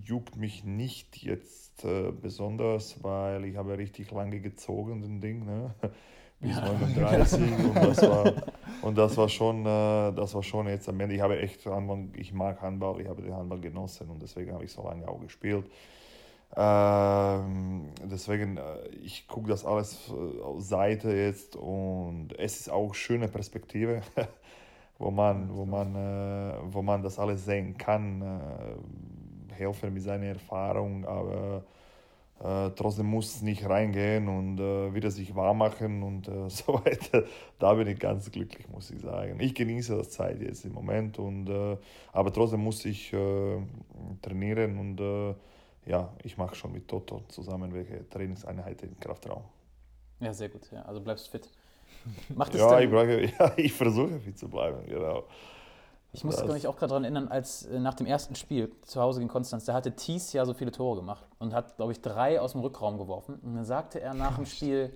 juckt 0.05 0.35
mich 0.37 0.63
nicht 0.63 1.17
jetzt 1.23 1.83
äh, 1.83 2.11
besonders, 2.11 3.03
weil 3.03 3.45
ich 3.45 3.57
habe 3.57 3.77
richtig 3.77 4.11
lange 4.11 4.39
gezogen, 4.39 5.01
den 5.01 5.19
Ding, 5.21 5.45
ne? 5.45 5.73
bis 6.39 6.61
39 6.61 7.41
und 7.69 7.75
das 7.75 8.01
war, 8.01 8.33
und 8.81 8.97
das 8.97 9.15
war 9.17 9.29
schon, 9.29 9.61
äh, 9.65 10.11
das 10.13 10.33
war 10.33 10.43
schon 10.43 10.67
jetzt 10.67 10.89
am 10.89 10.99
Ende. 10.99 11.15
Ich 11.15 11.21
habe 11.21 11.39
echt 11.39 11.65
Handball, 11.65 12.07
ich 12.15 12.33
mag 12.33 12.61
Handball, 12.61 12.99
ich 13.01 13.07
habe 13.07 13.21
den 13.21 13.33
Handball 13.35 13.59
genossen 13.59 14.09
und 14.09 14.21
deswegen 14.21 14.53
habe 14.53 14.63
ich 14.63 14.71
so 14.71 14.83
lange 14.83 15.07
auch 15.07 15.19
gespielt. 15.19 15.65
Ähm, 16.55 17.91
deswegen, 18.03 18.57
äh, 18.57 18.87
ich 19.01 19.27
gucke 19.27 19.49
das 19.49 19.65
alles 19.65 20.09
äh, 20.09 20.41
aus 20.41 20.67
Seite 20.67 21.11
jetzt 21.11 21.55
und 21.55 22.33
es 22.37 22.59
ist 22.61 22.69
auch 22.69 22.93
schöne 22.93 23.29
Perspektive, 23.29 24.01
wo 24.99 25.11
man, 25.11 25.55
wo 25.55 25.65
man, 25.65 25.95
äh, 25.95 26.53
wo 26.65 26.81
man 26.81 27.03
das 27.03 27.19
alles 27.19 27.45
sehen 27.45 27.77
kann, 27.77 28.21
äh, 28.21 29.53
helfen 29.53 29.93
mit 29.93 30.03
seiner 30.03 30.25
Erfahrung, 30.25 31.05
aber 31.05 31.63
äh, 32.43 32.71
trotzdem 32.75 33.05
muss 33.05 33.35
es 33.35 33.41
nicht 33.43 33.69
reingehen 33.69 34.27
und 34.27 34.59
äh, 34.59 34.93
wieder 34.93 35.09
sich 35.09 35.33
warm 35.33 35.59
machen 35.59 36.03
und 36.03 36.25
so 36.51 36.73
weiter. 36.83 37.23
Da 37.59 37.75
bin 37.75 37.87
ich 37.87 37.97
ganz 37.97 38.29
glücklich, 38.29 38.67
muss 38.67 38.91
ich 38.91 38.99
sagen. 38.99 39.39
Ich 39.39 39.55
genieße 39.55 39.95
das 39.95 40.09
Zeit 40.09 40.41
jetzt 40.41 40.65
im 40.65 40.73
Moment, 40.73 41.17
und, 41.17 41.49
aber 42.11 42.33
trotzdem 42.33 42.61
muss 42.61 42.83
ich 42.83 43.15
trainieren 44.21 44.77
und 44.79 45.35
ja, 45.85 46.09
ich 46.23 46.37
mache 46.37 46.55
schon 46.55 46.71
mit 46.71 46.87
Toto 46.87 47.21
zusammen 47.27 47.73
welche 47.73 48.07
Trainingseinheiten 48.09 48.89
im 48.89 48.99
Kraftraum. 48.99 49.43
Ja, 50.19 50.33
sehr 50.33 50.49
gut. 50.49 50.69
Ja. 50.71 50.83
Also 50.83 51.01
bleibst 51.01 51.29
fit. 51.29 51.49
Macht 52.35 52.53
Ja, 52.55 52.79
ich, 52.79 52.89
brauche, 52.89 53.25
ja, 53.39 53.51
ich 53.57 53.73
versuche 53.73 54.19
fit 54.19 54.37
zu 54.37 54.47
bleiben, 54.47 54.85
genau. 54.87 55.23
Ich 56.13 56.23
muss 56.23 56.35
Das- 56.35 56.51
mich 56.51 56.67
auch 56.67 56.75
gerade 56.75 56.89
daran 56.89 57.03
erinnern, 57.05 57.27
als 57.29 57.65
äh, 57.67 57.79
nach 57.79 57.93
dem 57.93 58.05
ersten 58.05 58.35
Spiel 58.35 58.71
zu 58.81 58.99
Hause 59.01 59.19
gegen 59.19 59.29
Konstanz, 59.29 59.65
da 59.65 59.73
hatte 59.73 59.95
Thies 59.95 60.33
ja 60.33 60.45
so 60.45 60.53
viele 60.53 60.71
Tore 60.71 60.97
gemacht 60.99 61.25
und 61.39 61.53
hat, 61.53 61.75
glaube 61.77 61.91
ich, 61.93 62.01
drei 62.01 62.39
aus 62.41 62.51
dem 62.51 62.61
Rückraum 62.61 62.97
geworfen. 62.97 63.35
Und 63.43 63.55
dann 63.55 63.65
sagte 63.65 64.01
er 64.01 64.13
nach 64.13 64.35
dem 64.35 64.45
Spiel, 64.45 64.91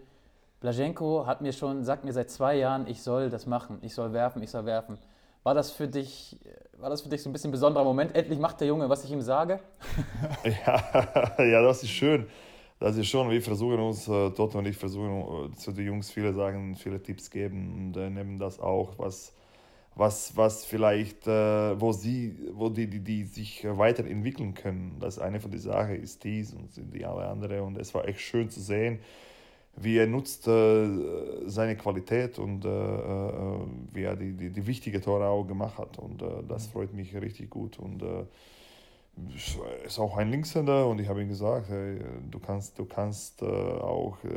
Blaženko 0.60 1.26
hat 1.26 1.42
mir 1.42 1.54
schon, 1.54 1.84
sagt 1.84 2.06
mir 2.06 2.14
seit 2.14 2.30
zwei 2.32 2.56
Jahren, 2.58 2.88
ich 2.88 3.02
soll 3.02 3.30
das 3.30 3.46
machen, 3.46 3.78
ich 3.82 3.94
soll 3.94 4.14
werfen, 4.14 4.42
ich 4.44 4.52
soll 4.52 4.66
werfen. 4.66 4.98
War 5.46 5.54
das 5.54 5.70
für 5.70 5.88
dich, 5.88 6.40
war 6.80 6.90
das 6.90 7.04
für 7.04 7.10
dich 7.10 7.22
so 7.22 7.30
ein 7.30 7.32
bisschen 7.34 7.50
ein 7.50 7.52
besonderer 7.52 7.84
Moment? 7.84 8.16
Endlich 8.16 8.40
macht 8.40 8.60
der 8.62 8.68
Junge, 8.68 8.90
was 8.90 9.06
ich 9.06 9.12
ihm 9.12 9.22
sage? 9.22 9.60
Ja, 10.44 11.36
ja, 11.38 11.62
das 11.62 11.84
ist 11.84 11.92
schön. 11.92 12.26
Das 12.80 12.98
ist 12.98 13.06
schon, 13.08 13.30
wir 13.30 13.44
versuchen 13.44 13.80
uns, 13.80 14.08
äh, 14.08 14.32
Toto 14.32 14.58
und 14.58 14.66
ich 14.66 14.76
versuchen 14.76 15.52
äh, 15.52 15.56
zu 15.56 15.72
den 15.72 15.86
Jungs 15.86 16.10
viele 16.10 16.34
Sachen, 16.34 16.74
viele 16.74 17.00
Tipps 17.02 17.30
geben 17.30 17.92
und 17.94 17.98
äh, 17.98 18.10
nehmen 18.10 18.40
das 18.40 18.60
auch, 18.60 18.98
was, 18.98 19.34
was, 19.94 20.36
was 20.36 20.66
vielleicht, 20.66 21.28
wo 21.28 21.92
sie, 21.92 22.36
wo 22.54 22.70
die, 22.70 22.88
die, 22.90 23.02
die 23.02 23.24
sich 23.26 23.66
weiterentwickeln 23.70 24.56
können. 24.56 24.98
Das 25.00 25.20
eine 25.20 25.40
von 25.40 25.52
den 25.52 25.60
Sachen 25.60 25.96
ist 26.02 26.24
dies 26.24 26.54
und 26.56 26.70
die 26.76 27.06
alle 27.06 27.28
andere 27.28 27.62
und 27.62 27.78
es 27.78 27.94
war 27.94 28.08
echt 28.08 28.20
schön 28.20 28.50
zu 28.50 28.62
sehen, 28.62 29.00
wie 29.78 29.98
er 29.98 30.08
nutzt 30.08 30.48
äh, 30.48 30.88
seine 31.46 31.76
Qualität 31.76 32.40
und 32.40 32.66
äh, 32.66 32.70
äh, 32.70 33.60
wie 33.94 34.04
er 34.04 34.16
die, 34.16 34.34
die, 34.34 34.50
die 34.50 34.68
wichtige 34.68 35.02
Tore 35.02 35.28
auch 35.28 35.46
gemacht 35.46 35.78
hat. 35.78 36.00
Und 36.00 36.22
äh, 36.22 36.44
das 36.48 36.68
freut 36.68 36.94
mich 36.94 37.14
richtig 37.16 37.50
gut. 37.50 37.78
Und 37.78 38.02
äh, 38.02 38.26
ist 39.86 40.00
auch 40.00 40.18
ein 40.18 40.30
Linkshänder 40.30 40.88
und 40.88 41.00
ich 41.00 41.08
habe 41.08 41.22
ihm 41.22 41.30
gesagt, 41.30 41.70
hey, 41.70 42.00
du 42.30 42.40
kannst, 42.40 42.78
du 42.78 42.86
kannst 42.86 43.42
äh, 43.42 43.46
auch 43.46 44.18
äh, 44.24 44.30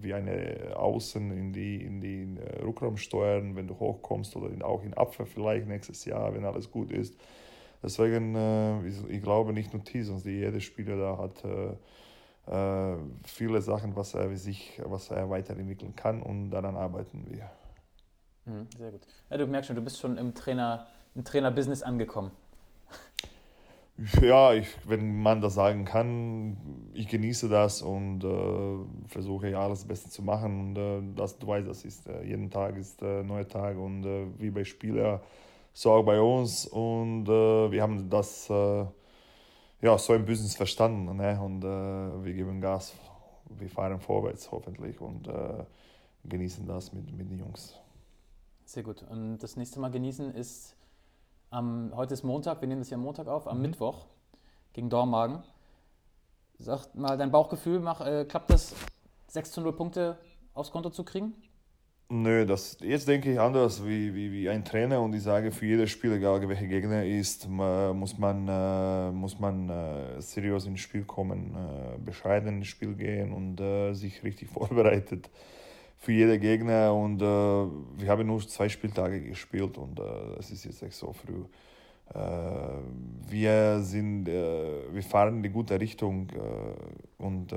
wie 0.00 0.12
eine 0.12 0.76
Außen 0.76 1.30
in 1.32 1.52
die, 1.52 1.76
in 1.76 2.36
äh, 2.36 2.62
Rückraum 2.62 2.98
steuern, 2.98 3.56
wenn 3.56 3.66
du 3.66 3.78
hochkommst 3.78 4.36
oder 4.36 4.50
in, 4.50 4.62
auch 4.62 4.84
in 4.84 4.92
Abwehr 4.94 5.26
vielleicht 5.26 5.66
nächstes 5.66 6.04
Jahr, 6.04 6.34
wenn 6.34 6.44
alles 6.44 6.70
gut 6.70 6.90
ist. 6.90 7.14
Deswegen, 7.82 8.36
ich, 8.86 8.94
ich 9.16 9.20
glaube 9.20 9.52
nicht 9.52 9.72
nur 9.72 9.82
T, 9.82 10.02
sondern 10.02 10.28
jeder 10.28 10.60
Spieler 10.60 10.96
da 10.96 11.18
hat 11.18 11.42
viele 12.44 13.62
Sachen, 13.62 13.94
was 13.94 14.14
er 14.14 14.36
sich, 14.36 14.80
was 14.84 15.10
er 15.10 15.30
weiterentwickeln 15.30 15.94
kann 15.94 16.22
und 16.22 16.50
daran 16.50 16.76
arbeiten 16.76 17.24
wir. 17.30 17.50
Mhm, 18.44 18.66
sehr 18.76 18.90
gut. 18.90 19.02
Ja, 19.30 19.36
du 19.36 19.46
merkst 19.46 19.68
schon, 19.68 19.76
du 19.76 19.82
bist 19.82 20.00
schon 20.00 20.18
im 20.18 20.34
Trainer, 20.34 20.86
im 21.14 21.24
Trainer-Business 21.24 21.82
angekommen. 21.82 22.32
Ja, 24.20 24.54
ich, 24.54 24.68
wenn 24.88 25.22
man 25.22 25.40
das 25.42 25.54
sagen 25.54 25.84
kann, 25.84 26.56
ich 26.94 27.08
genieße 27.08 27.48
das 27.48 27.82
und 27.82 28.24
äh, 28.24 29.08
versuche 29.08 29.50
ja 29.50 29.60
alles 29.60 29.84
Beste 29.84 30.10
zu 30.10 30.22
machen. 30.22 30.60
Und 30.60 30.78
äh, 30.78 31.14
das, 31.14 31.38
du 31.38 31.46
weißt, 31.46 31.68
das 31.68 31.84
ist 31.84 32.08
äh, 32.08 32.24
jeden 32.24 32.50
Tag 32.50 32.76
ist 32.76 33.02
äh, 33.02 33.22
neuer 33.22 33.46
Tag 33.46 33.76
und 33.76 34.04
äh, 34.04 34.26
wie 34.38 34.50
bei 34.50 34.64
Spielern, 34.64 35.20
so 35.72 35.92
auch 35.92 36.02
bei 36.02 36.20
uns. 36.20 36.66
Und 36.66 37.28
äh, 37.28 37.70
wir 37.70 37.82
haben 37.82 38.08
das 38.08 38.48
äh, 38.50 38.86
ja 39.82 39.98
so 39.98 40.14
im 40.14 40.24
Business 40.24 40.54
verstanden. 40.54 41.14
Ne? 41.16 41.38
Und 41.40 41.62
äh, 41.64 42.24
wir 42.24 42.32
geben 42.32 42.60
Gas, 42.60 42.94
wir 43.50 43.68
fahren 43.68 44.00
vorwärts 44.00 44.50
hoffentlich 44.50 45.00
und 45.00 45.28
äh, 45.28 45.64
genießen 46.24 46.66
das 46.66 46.92
mit, 46.92 47.12
mit 47.12 47.30
den 47.30 47.40
Jungs. 47.40 47.74
Sehr 48.64 48.84
gut. 48.84 49.04
Und 49.10 49.38
das 49.38 49.56
nächste 49.56 49.80
Mal 49.80 49.90
genießen 49.90 50.34
ist, 50.34 50.76
am, 51.50 51.92
heute 51.94 52.14
ist 52.14 52.22
Montag, 52.22 52.60
wir 52.62 52.68
nehmen 52.68 52.80
das 52.80 52.88
ja 52.88 52.96
am 52.96 53.02
Montag 53.02 53.26
auf, 53.26 53.46
am 53.46 53.60
Mittwoch 53.60 54.06
gegen 54.72 54.88
Dormagen. 54.88 55.42
Sag 56.58 56.94
mal 56.94 57.18
dein 57.18 57.30
Bauchgefühl, 57.30 57.80
mach, 57.80 58.00
äh, 58.00 58.24
klappt 58.24 58.50
das, 58.50 58.74
6 59.26 59.52
zu 59.52 59.60
0 59.60 59.72
Punkte 59.74 60.18
aufs 60.54 60.70
Konto 60.70 60.90
zu 60.90 61.04
kriegen? 61.04 61.34
Nö, 62.14 62.44
das, 62.44 62.76
jetzt 62.82 63.08
denke 63.08 63.32
ich 63.32 63.40
anders 63.40 63.86
wie, 63.86 64.14
wie, 64.14 64.30
wie 64.30 64.46
ein 64.50 64.66
Trainer 64.66 65.00
und 65.00 65.14
ich 65.14 65.22
sage, 65.22 65.50
für 65.50 65.64
jedes 65.64 65.90
Spiel, 65.90 66.12
egal 66.12 66.46
welcher 66.46 66.66
Gegner 66.66 67.06
ist, 67.06 67.48
muss 67.48 68.18
man, 68.18 68.46
äh, 68.46 69.10
muss 69.10 69.40
man 69.40 69.70
äh, 69.70 70.20
seriös 70.20 70.66
ins 70.66 70.80
Spiel 70.80 71.04
kommen, 71.04 71.56
äh, 71.56 71.98
bescheiden 72.04 72.58
ins 72.58 72.66
Spiel 72.66 72.92
gehen 72.96 73.32
und 73.32 73.58
äh, 73.62 73.94
sich 73.94 74.22
richtig 74.24 74.50
vorbereitet 74.52 75.30
für 75.96 76.12
jeden 76.12 76.38
Gegner. 76.38 76.92
Und 76.94 77.22
äh, 77.22 77.24
wir 77.24 78.08
haben 78.08 78.26
nur 78.26 78.46
zwei 78.46 78.68
Spieltage 78.68 79.22
gespielt 79.22 79.78
und 79.78 79.98
äh, 79.98 80.38
es 80.38 80.50
ist 80.50 80.66
jetzt 80.66 80.82
echt 80.82 80.96
so 80.96 81.14
früh. 81.14 81.44
Äh, 82.14 82.18
wir, 83.30 83.80
sind, 83.80 84.28
äh, 84.28 84.92
wir 84.92 85.02
fahren 85.02 85.36
in 85.36 85.42
die 85.42 85.48
gute 85.48 85.80
Richtung 85.80 86.28
äh, 86.30 87.22
und 87.22 87.54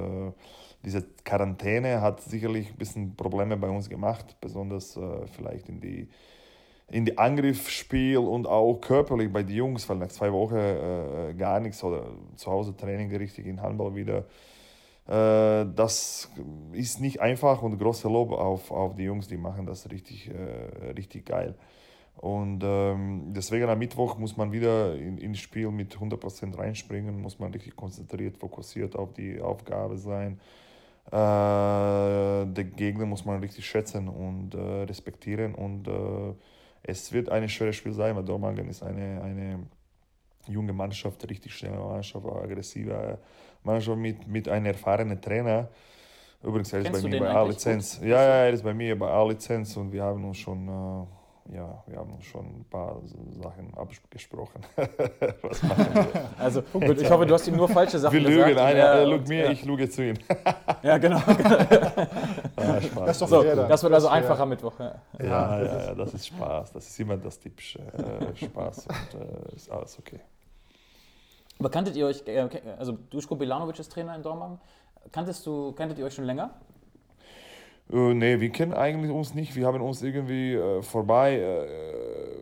diese 0.83 1.01
Quarantäne 1.23 1.99
hat 1.99 2.21
sicherlich 2.21 2.69
ein 2.69 2.77
bisschen 2.77 3.15
Probleme 3.15 3.57
bei 3.57 3.69
uns 3.69 3.89
gemacht, 3.89 4.37
besonders 4.39 4.99
vielleicht 5.35 5.67
in 5.67 5.81
die, 5.81 6.07
in 6.91 7.05
die 7.05 7.17
Angriffsspiel 7.17 8.19
und 8.19 8.45
auch 8.45 8.75
körperlich 8.75 9.33
bei 9.33 9.41
den 9.41 9.55
Jungs, 9.55 9.89
weil 9.89 9.97
nach 9.97 10.09
zwei 10.09 10.31
Wochen 10.31 11.37
gar 11.39 11.59
nichts 11.59 11.83
oder 11.83 12.05
zu 12.35 12.51
Hause 12.51 12.77
Training 12.77 13.15
richtig 13.15 13.47
in 13.47 13.63
Handball 13.63 13.95
wieder. 13.95 14.25
Das 15.07 16.29
ist 16.73 17.01
nicht 17.01 17.19
einfach 17.19 17.63
und 17.63 17.79
große 17.79 18.07
Lob 18.07 18.31
auf, 18.31 18.69
auf 18.69 18.95
die 18.95 19.05
Jungs, 19.05 19.27
die 19.27 19.37
machen 19.37 19.65
das 19.65 19.89
richtig, 19.89 20.29
richtig 20.95 21.25
geil. 21.25 21.55
Und 22.17 22.63
ähm, 22.63 23.33
deswegen 23.35 23.69
am 23.69 23.77
Mittwoch 23.77 24.17
muss 24.17 24.37
man 24.37 24.51
wieder 24.51 24.95
in, 24.95 25.17
ins 25.17 25.39
Spiel 25.39 25.69
mit 25.69 25.95
100% 25.95 26.57
reinspringen, 26.57 27.21
muss 27.21 27.39
man 27.39 27.51
richtig 27.51 27.75
konzentriert, 27.75 28.37
fokussiert 28.37 28.95
auf 28.95 29.13
die 29.13 29.41
Aufgabe 29.41 29.97
sein. 29.97 30.39
Äh, 31.07 31.11
der 31.11 32.63
Gegner 32.75 33.05
muss 33.05 33.25
man 33.25 33.39
richtig 33.39 33.65
schätzen 33.67 34.07
und 34.07 34.55
äh, 34.55 34.83
respektieren. 34.83 35.53
Und 35.53 35.87
äh, 35.87 36.33
es 36.83 37.11
wird 37.11 37.29
ein 37.29 37.47
schweres 37.49 37.75
Spiel 37.75 37.93
sein, 37.93 38.15
weil 38.15 38.23
Dormagen 38.23 38.69
ist 38.69 38.81
eine, 38.81 39.21
eine 39.21 39.59
junge 40.47 40.73
Mannschaft, 40.73 41.29
richtig 41.29 41.53
schnelle 41.53 41.77
Mannschaft, 41.77 42.25
aggressive 42.25 43.17
Mannschaft 43.63 43.97
mit, 43.97 44.27
mit 44.27 44.47
einem 44.47 44.67
erfahrenen 44.67 45.21
Trainer. 45.21 45.69
Übrigens, 46.43 46.73
er 46.73 46.79
ist 46.79 46.85
Kennst 46.85 47.03
bei 47.03 47.09
mir 47.09 47.15
den 47.15 47.23
bei 47.23 47.33
A-Lizenz. 47.33 47.99
Ja, 48.01 48.07
ja, 48.07 48.45
er 48.45 48.49
ist 48.51 48.63
bei 48.63 48.73
mir 48.73 48.97
bei 48.97 49.07
A-Lizenz 49.07 49.75
und 49.77 49.91
wir 49.91 50.03
haben 50.03 50.23
uns 50.25 50.37
schon, 50.37 50.67
äh, 50.67 51.05
ja, 51.53 51.83
wir 51.87 51.97
haben 51.97 52.19
schon 52.21 52.45
ein 52.61 52.65
paar 52.69 53.01
Sachen 53.41 53.73
abgesprochen. 53.75 54.61
Was 55.41 55.63
machen 55.63 55.93
wir? 55.95 56.29
Also, 56.39 56.61
gut, 56.61 56.99
ich 57.01 57.09
hoffe, 57.09 57.25
du 57.25 57.33
hast 57.33 57.47
ihm 57.47 57.55
nur 57.55 57.69
falsche 57.69 57.99
Sachen 57.99 58.13
Wir 58.13 58.21
gesagt. 58.29 58.47
lügen, 58.49 58.59
einer 58.59 58.77
Ja, 58.79 58.93
er 58.95 59.05
lügt 59.07 59.27
mir, 59.27 59.45
ja. 59.45 59.51
ich 59.51 59.63
lüge 59.63 59.89
zu 59.89 60.03
ihm. 60.03 60.15
Ja, 60.83 60.97
genau. 60.97 61.19
Ah, 62.57 62.81
Spaß. 62.81 63.05
Das 63.05 63.15
ist 63.17 63.21
doch 63.21 63.27
So, 63.27 63.43
dann. 63.43 63.69
das 63.69 63.83
wird 63.83 63.93
also 63.93 64.07
fair. 64.07 64.15
einfacher 64.17 64.45
Mittwoch. 64.45 64.79
Ja. 64.79 64.95
Ja, 65.19 65.25
Ja, 65.25 65.57
ja, 65.59 65.63
das 65.65 65.85
ja, 65.87 65.93
das 65.95 66.13
ist 66.13 66.27
Spaß. 66.27 66.71
Das 66.73 66.87
ist 66.87 66.99
immer 66.99 67.17
das 67.17 67.39
typische 67.39 67.79
äh, 67.79 68.35
Spaß 68.35 68.87
und 68.87 69.21
äh, 69.21 69.55
ist 69.55 69.69
alles 69.69 69.99
okay. 69.99 70.19
Aber 71.59 71.69
kanntet 71.69 71.95
ihr 71.95 72.07
euch, 72.07 72.23
äh, 72.27 72.47
also 72.79 72.93
Duško 73.11 73.35
Bilanovic 73.35 73.77
ist 73.79 73.91
Trainer 73.91 74.15
in 74.15 74.23
Dormagen, 74.23 74.59
kanntest 75.11 75.45
du, 75.45 75.73
kanntet 75.73 75.99
ihr 75.99 76.05
euch 76.05 76.13
schon 76.15 76.25
länger? 76.25 76.49
Äh, 77.91 78.13
nee, 78.13 78.39
wir 78.39 78.49
kennen 78.51 78.73
eigentlich 78.73 79.11
uns 79.11 79.33
nicht. 79.35 79.55
Wir 79.55 79.67
haben 79.67 79.81
uns 79.81 80.01
irgendwie 80.01 80.53
äh, 80.53 80.81
vorbei, 80.81 81.37
äh, 81.39 81.67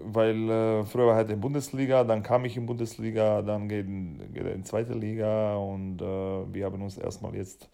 weil 0.05 0.49
äh, 0.49 0.85
früher 0.85 1.07
war 1.07 1.15
halt 1.15 1.29
in 1.29 1.39
Bundesliga, 1.41 2.03
dann 2.03 2.23
kam 2.23 2.45
ich 2.45 2.57
in 2.57 2.65
Bundesliga, 2.65 3.41
dann 3.41 3.67
geht, 3.69 3.87
geht 4.33 4.45
er 4.45 4.53
in 4.53 4.63
zweite 4.63 4.93
Liga 4.93 5.55
und 5.57 6.01
äh, 6.01 6.05
wir 6.53 6.65
haben 6.65 6.81
uns 6.81 6.97
erstmal 6.97 7.35
jetzt 7.35 7.69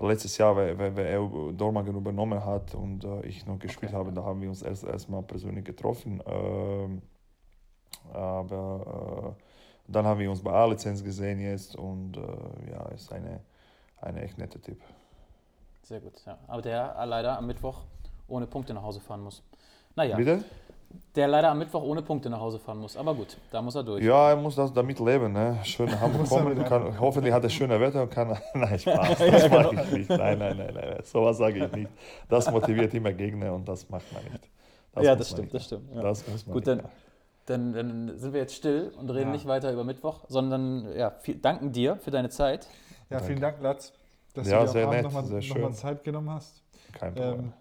letztes 0.00 0.36
Jahr, 0.38 0.56
weil, 0.56 0.78
weil, 0.78 0.96
weil 0.96 1.06
er 1.06 1.52
Dormagen 1.52 1.96
übernommen 1.96 2.44
hat 2.44 2.74
und 2.74 3.04
äh, 3.04 3.26
ich 3.26 3.46
noch 3.46 3.58
gespielt 3.58 3.92
Okay. 3.92 3.98
habe, 3.98 4.12
da 4.12 4.24
haben 4.24 4.40
wir 4.42 4.48
uns 4.48 4.62
erst 4.62 4.84
erstmal 4.84 5.22
persönlich 5.22 5.64
getroffen. 5.64 6.22
Ähm, 6.26 7.02
aber 8.12 9.36
äh, 9.38 9.92
dann 9.92 10.06
haben 10.06 10.20
wir 10.20 10.30
uns 10.30 10.42
bei 10.42 10.52
A-Lizenz 10.52 11.02
gesehen 11.04 11.40
jetzt 11.40 11.76
und 11.76 12.16
ja, 12.70 12.88
ist 12.88 13.12
eine, 13.12 13.40
eine 14.00 14.22
echt 14.22 14.38
nette 14.38 14.60
Tipp. 14.60 14.80
Sehr 15.84 16.00
gut, 16.00 16.14
ja. 16.26 16.38
Aber 16.48 16.62
der 16.62 16.94
leider 17.06 17.36
am 17.38 17.46
Mittwoch 17.46 17.82
ohne 18.28 18.46
Punkte 18.46 18.72
nach 18.74 18.82
Hause 18.82 19.00
fahren 19.00 19.20
muss. 19.22 19.42
Naja, 19.94 20.16
Bitte? 20.16 20.42
der 21.14 21.28
leider 21.28 21.50
am 21.50 21.58
Mittwoch 21.58 21.82
ohne 21.82 22.02
Punkte 22.02 22.30
nach 22.30 22.40
Hause 22.40 22.58
fahren 22.58 22.78
muss. 22.78 22.96
Aber 22.96 23.14
gut, 23.14 23.36
da 23.50 23.60
muss 23.60 23.74
er 23.74 23.82
durch. 23.82 24.02
Ja, 24.02 24.30
er 24.30 24.36
muss 24.36 24.56
das 24.56 24.72
damit 24.72 24.98
leben. 24.98 25.32
Ne? 25.32 25.58
Schön 25.62 25.86
nach 25.90 26.00
Hamburg 26.00 26.26
kommen. 26.28 26.64
Kann, 26.64 26.98
hoffentlich 26.98 27.32
hat 27.34 27.44
er 27.44 27.50
schöne 27.50 27.78
Wetter 27.78 28.02
und 28.02 28.10
kann. 28.10 28.28
nein, 28.54 28.78
Spaß. 28.78 29.18
Das 29.18 29.42
genau. 29.44 29.72
mache 29.72 29.84
ich 29.84 29.92
nicht. 29.92 30.10
Nein, 30.10 30.38
nein, 30.38 30.56
nein, 30.56 30.74
nein. 30.74 30.98
Sowas 31.04 31.36
sage 31.36 31.66
ich 31.66 31.72
nicht. 31.72 31.90
Das 32.28 32.50
motiviert 32.50 32.94
immer 32.94 33.12
Gegner 33.12 33.52
und 33.52 33.68
das 33.68 33.88
macht 33.90 34.10
man 34.12 34.22
nicht. 34.24 34.48
ja, 34.96 35.10
muss 35.10 35.18
das 35.18 35.28
stimmt, 35.30 35.42
nicht. 35.42 35.54
das 35.54 35.64
stimmt. 35.66 35.94
Ja. 35.94 36.02
Das 36.02 36.26
muss 36.26 36.46
man 36.46 36.54
Gut, 36.54 36.66
dann- 36.66 36.78
machen. 36.78 36.90
Dann, 37.46 37.74
dann 37.74 38.18
sind 38.18 38.32
wir 38.32 38.40
jetzt 38.40 38.54
still 38.54 38.90
und 38.98 39.10
reden 39.10 39.26
Ja. 39.26 39.32
nicht 39.34 39.46
weiter 39.46 39.70
über 39.70 39.84
Mittwoch, 39.84 40.20
sondern 40.28 40.90
ja, 40.96 41.10
viel, 41.10 41.34
danken 41.34 41.72
dir 41.72 41.96
für 41.96 42.10
deine 42.10 42.30
Zeit. 42.30 42.66
Ja, 43.10 43.18
vielen 43.18 43.38
Dank, 43.42 43.60
Latz, 43.60 43.92
dass 44.34 44.48
Ja, 44.48 44.60
du 44.60 44.66
dir 44.66 44.72
sehr 44.72 44.82
am 44.84 44.88
Abend 44.90 45.02
nett, 45.02 45.12
nochmal 45.12 45.24
sehr 45.42 45.54
noch 45.54 45.68
mal. 45.70 45.72
Zeit 45.74 46.04
genommen 46.04 46.30
hast, 46.30 46.62
Kein 46.92 47.14
Problem. 47.14 47.40
ähm, 47.40 47.52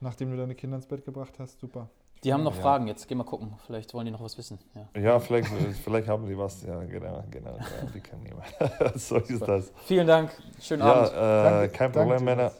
nachdem 0.00 0.30
du 0.30 0.36
deine 0.36 0.54
Kinder 0.54 0.76
ins 0.76 0.86
Bett 0.86 1.04
gebracht 1.04 1.34
hast. 1.38 1.58
Super. 1.60 1.88
Die 2.22 2.32
haben 2.32 2.42
noch 2.42 2.54
Ja. 2.56 2.62
Fragen, 2.62 2.86
jetzt 2.86 3.06
gehen 3.06 3.18
wir 3.18 3.24
gucken. 3.24 3.54
Vielleicht 3.66 3.92
wollen 3.92 4.06
die 4.06 4.12
noch 4.12 4.22
was 4.22 4.38
wissen. 4.38 4.58
Ja. 4.94 5.00
ja, 5.00 5.20
vielleicht, 5.20 5.48
vielleicht 5.84 6.08
haben 6.08 6.26
die 6.26 6.38
was. 6.38 6.62
Ja, 6.62 6.82
genau, 6.84 7.22
genau. 7.30 7.56
Ja, 7.58 7.64
die 7.94 8.00
können 8.00 8.22
niemand. 8.22 8.46
so 8.98 9.16
ist 9.18 9.46
das. 9.46 9.72
Vielen 9.84 10.06
Dank, 10.06 10.30
schönen 10.60 10.82
Ja, 10.82 10.92
Abend. 10.94 11.10
äh, 11.10 11.14
Danke- 11.14 11.68
kein 11.76 11.92
danke 11.92 12.08
Problem, 12.14 12.24
Männer. 12.24 12.52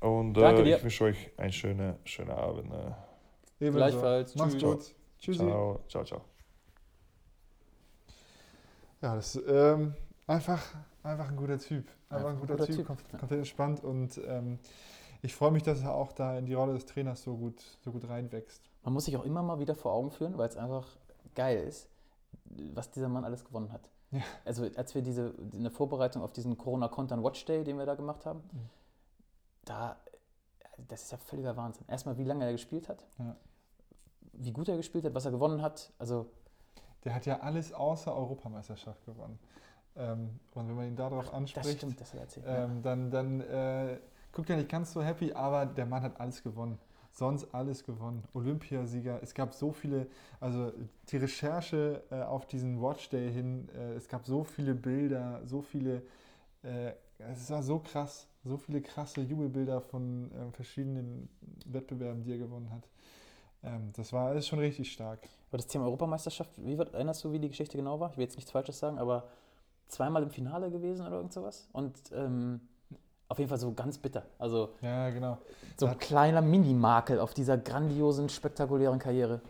Und 0.00 0.34
Danke 0.34 0.60
äh, 0.60 0.64
dir. 0.64 0.76
ich 0.76 0.82
wünsche 0.84 1.04
euch 1.04 1.30
einen 1.36 1.52
schönen, 1.52 1.96
schönen 2.04 2.30
Abend. 2.30 2.68
Ne? 2.70 2.94
Ebenso. 3.58 3.78
Gleichfalls. 3.78 4.36
Mach's 4.36 4.52
Tschüss. 4.52 4.62
gut. 4.62 4.94
Tschüssi. 5.18 5.38
Ciao, 5.40 5.80
ciao, 5.88 6.04
ciao. 6.04 6.20
Ja, 9.02 9.14
das 9.16 9.34
ist 9.36 9.44
ähm, 9.48 9.94
einfach, 10.26 10.62
einfach 11.08 11.28
ein 11.28 11.36
guter 11.36 11.58
Typ. 11.58 11.86
Einfach 12.08 12.30
ein 12.30 12.38
guter, 12.40 12.54
guter 12.54 12.66
Typ, 12.66 12.76
Typ, 12.76 12.86
kom- 12.88 13.12
ja. 13.12 13.18
komplett 13.18 13.38
entspannt 13.40 13.82
und 13.84 14.18
ähm, 14.26 14.58
ich 15.22 15.34
freue 15.34 15.50
mich, 15.50 15.62
dass 15.64 15.80
er 15.82 15.94
auch 15.94 16.12
da 16.12 16.38
in 16.38 16.46
die 16.46 16.54
Rolle 16.54 16.74
des 16.74 16.86
Trainers 16.86 17.22
so 17.22 17.36
gut, 17.36 17.60
so 17.82 17.90
gut 17.92 18.08
reinwächst. 18.08 18.62
Man 18.84 18.94
muss 18.94 19.04
sich 19.06 19.16
auch 19.16 19.24
immer 19.24 19.42
mal 19.42 19.58
wieder 19.58 19.74
vor 19.74 19.92
Augen 19.92 20.10
führen, 20.10 20.38
weil 20.38 20.48
es 20.48 20.56
einfach 20.56 20.86
geil 21.34 21.58
ist, 21.66 21.88
was 22.74 22.90
dieser 22.90 23.08
Mann 23.08 23.24
alles 23.24 23.44
gewonnen 23.44 23.72
hat. 23.72 23.88
Ja. 24.10 24.20
Also 24.44 24.66
als 24.76 24.94
wir 24.94 25.02
diese 25.02 25.34
in 25.52 25.62
der 25.62 25.72
Vorbereitung 25.72 26.22
auf 26.22 26.32
diesen 26.32 26.56
Corona 26.56 26.88
Content 26.88 27.22
Watch 27.22 27.44
Day, 27.44 27.64
den 27.64 27.76
wir 27.78 27.84
da 27.86 27.94
gemacht 27.94 28.24
haben, 28.26 28.40
Mhm. 28.52 28.68
da 29.64 29.96
das 30.86 31.02
ist 31.02 31.10
ja 31.12 31.18
völliger 31.18 31.56
Wahnsinn. 31.56 31.84
Erstmal, 31.88 32.16
wie 32.18 32.24
lange 32.24 32.44
er 32.44 32.52
gespielt 32.52 32.88
hat, 32.88 33.04
Ja. 33.18 33.34
wie 34.32 34.52
gut 34.52 34.68
er 34.68 34.76
gespielt 34.76 35.04
hat, 35.04 35.12
was 35.14 35.24
er 35.24 35.32
gewonnen 35.32 35.60
hat. 35.60 35.92
Also 35.98 36.26
Der 37.04 37.14
hat 37.16 37.26
ja 37.26 37.40
alles 37.40 37.72
außer 37.72 38.14
Europameisterschaft 38.14 39.04
gewonnen. 39.04 39.38
Ähm, 39.96 40.38
und 40.54 40.68
wenn 40.68 40.76
man 40.76 40.86
ihn 40.86 40.96
darauf 40.96 41.26
das 41.26 41.34
anspricht, 41.34 41.78
stimmt, 41.78 42.00
das 42.00 42.12
hat 42.12 42.20
er 42.20 42.22
erzählt. 42.22 42.46
ähm, 42.48 42.82
dann, 42.82 43.10
dann 43.10 43.40
äh, 43.40 43.98
guckt 44.32 44.50
er 44.50 44.56
nicht 44.56 44.68
ganz 44.68 44.92
so 44.92 45.02
happy, 45.02 45.32
aber 45.32 45.66
der 45.66 45.86
Mann 45.86 46.02
hat 46.02 46.20
alles 46.20 46.42
gewonnen. 46.42 46.78
Sonst 47.12 47.52
alles 47.52 47.82
gewonnen. 47.82 48.22
Olympiasieger. 48.32 49.20
Es 49.22 49.34
gab 49.34 49.52
so 49.52 49.72
viele, 49.72 50.06
also 50.38 50.72
die 51.08 51.16
Recherche 51.16 52.04
äh, 52.10 52.22
auf 52.22 52.46
diesen 52.46 52.80
Watchday 52.80 53.32
hin, 53.32 53.68
äh, 53.74 53.94
es 53.94 54.06
gab 54.06 54.24
so 54.24 54.44
viele 54.44 54.74
Bilder, 54.74 55.40
so 55.44 55.60
viele, 55.60 56.02
äh, 56.62 56.92
es 57.18 57.50
war 57.50 57.62
so 57.64 57.80
krass, 57.80 58.28
so 58.44 58.56
viele 58.56 58.80
krasse 58.80 59.22
Jubelbilder 59.22 59.80
von 59.80 60.30
äh, 60.30 60.52
verschiedenen 60.52 61.28
Wettbewerben, 61.66 62.22
die 62.22 62.30
er 62.30 62.38
gewonnen 62.38 62.70
hat. 62.70 62.88
Ähm, 63.64 63.90
das 63.94 64.12
war 64.12 64.28
alles 64.28 64.46
schon 64.46 64.60
richtig 64.60 64.92
stark. 64.92 65.20
Aber 65.48 65.58
das 65.58 65.66
Thema 65.66 65.86
Europameisterschaft, 65.86 66.50
wie 66.58 66.74
erinnerst 66.74 67.24
du, 67.24 67.32
wie 67.32 67.38
die 67.38 67.48
Geschichte 67.48 67.76
genau 67.76 67.98
war? 67.98 68.10
Ich 68.10 68.16
will 68.16 68.24
jetzt 68.24 68.36
nichts 68.36 68.50
Falsches 68.50 68.78
sagen, 68.78 68.98
aber 68.98 69.28
zweimal 69.88 70.22
im 70.22 70.30
Finale 70.30 70.70
gewesen 70.70 71.06
oder 71.06 71.16
irgend 71.16 71.32
sowas. 71.32 71.68
Und 71.72 71.96
ähm, 72.12 72.60
auf 73.28 73.38
jeden 73.38 73.48
Fall 73.48 73.58
so 73.58 73.72
ganz 73.72 73.98
bitter. 73.98 74.24
Also 74.38 74.70
Ja, 74.80 75.10
genau. 75.10 75.38
so 75.76 75.86
ein 75.86 75.98
kleiner 75.98 76.40
Mini-Makel 76.40 77.20
auf 77.20 77.34
dieser 77.34 77.58
grandiosen, 77.58 78.28
spektakulären 78.28 78.98
Karriere. 78.98 79.40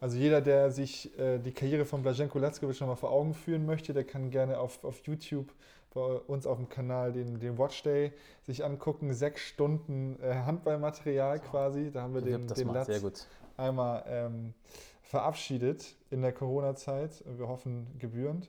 Also 0.00 0.16
jeder, 0.16 0.40
der 0.40 0.70
sich 0.70 1.18
äh, 1.18 1.38
die 1.38 1.52
Karriere 1.52 1.84
von 1.84 2.02
Blaženko 2.02 2.38
Lackovic 2.38 2.80
nochmal 2.80 2.96
vor 2.96 3.10
Augen 3.10 3.34
führen 3.34 3.66
möchte, 3.66 3.92
der 3.92 4.04
kann 4.04 4.30
gerne 4.30 4.58
auf, 4.58 4.84
auf 4.84 5.00
YouTube 5.06 5.52
bei 5.92 6.00
uns 6.00 6.46
auf 6.46 6.58
dem 6.58 6.68
Kanal 6.68 7.12
den, 7.12 7.40
den 7.40 7.58
Watchday 7.58 8.12
sich 8.46 8.64
angucken. 8.64 9.12
Sechs 9.12 9.40
Stunden 9.40 10.16
äh, 10.22 10.34
Handballmaterial 10.34 11.40
quasi. 11.40 11.90
Da 11.90 12.02
haben 12.02 12.14
wir 12.14 12.20
den, 12.20 12.46
den 12.46 12.68
Latz 12.68 13.26
einmal 13.56 14.04
ähm, 14.06 14.54
verabschiedet 15.02 15.96
in 16.10 16.22
der 16.22 16.32
Corona-Zeit. 16.32 17.24
Wir 17.26 17.48
hoffen 17.48 17.86
gebührend. 17.98 18.48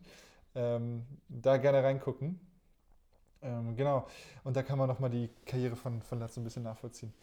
Ähm, 0.55 1.05
da 1.27 1.57
gerne 1.57 1.83
reingucken. 1.83 2.39
Ähm, 3.41 3.75
genau. 3.75 4.07
Und 4.43 4.55
da 4.55 4.63
kann 4.63 4.77
man 4.77 4.87
nochmal 4.87 5.09
die 5.09 5.29
Karriere 5.45 5.75
von, 5.75 6.01
von 6.01 6.19
Latz 6.19 6.37
ein 6.37 6.43
bisschen 6.43 6.63
nachvollziehen. 6.63 7.13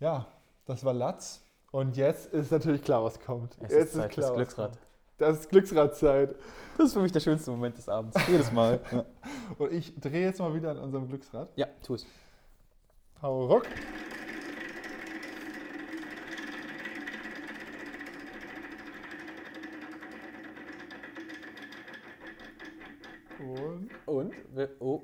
Ja, 0.00 0.26
das 0.66 0.84
war 0.84 0.92
Latz. 0.92 1.44
Und 1.72 1.96
jetzt 1.96 2.32
ist 2.32 2.52
natürlich 2.52 2.82
klar, 2.82 3.02
was 3.02 3.18
kommt. 3.18 3.56
Es 3.60 3.72
jetzt 3.72 3.86
ist 3.86 3.94
Zeit 3.94 4.14
fürs 4.14 4.28
was 4.28 4.34
Glücksrad. 4.36 4.72
kommt. 4.72 4.86
Das 5.18 5.40
ist 5.40 5.48
Glücksradzeit. 5.48 6.34
Das 6.76 6.86
ist 6.86 6.92
für 6.92 7.00
mich 7.00 7.12
der 7.12 7.20
schönste 7.20 7.50
Moment 7.50 7.78
des 7.78 7.88
Abends. 7.88 8.16
Jedes 8.28 8.52
Mal. 8.52 8.80
ja. 8.92 9.04
Und 9.58 9.72
ich 9.72 9.94
drehe 9.98 10.26
jetzt 10.26 10.40
mal 10.40 10.54
wieder 10.54 10.70
an 10.70 10.78
unserem 10.78 11.08
Glücksrad. 11.08 11.48
ja, 11.56 11.66
tu 11.82 11.94
es. 11.94 12.06
Hau 13.22 13.46
ruck. 13.46 13.66
Und 23.54 23.90
Und? 24.06 24.34
Oh, 24.80 25.02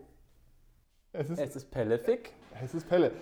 es 1.12 1.30
ist, 1.30 1.38
es 1.38 1.56
ist 1.56 1.70
Pellefic. 1.70 2.32
es 2.62 2.74
ist 2.74 2.88
Pelle. 2.88 3.12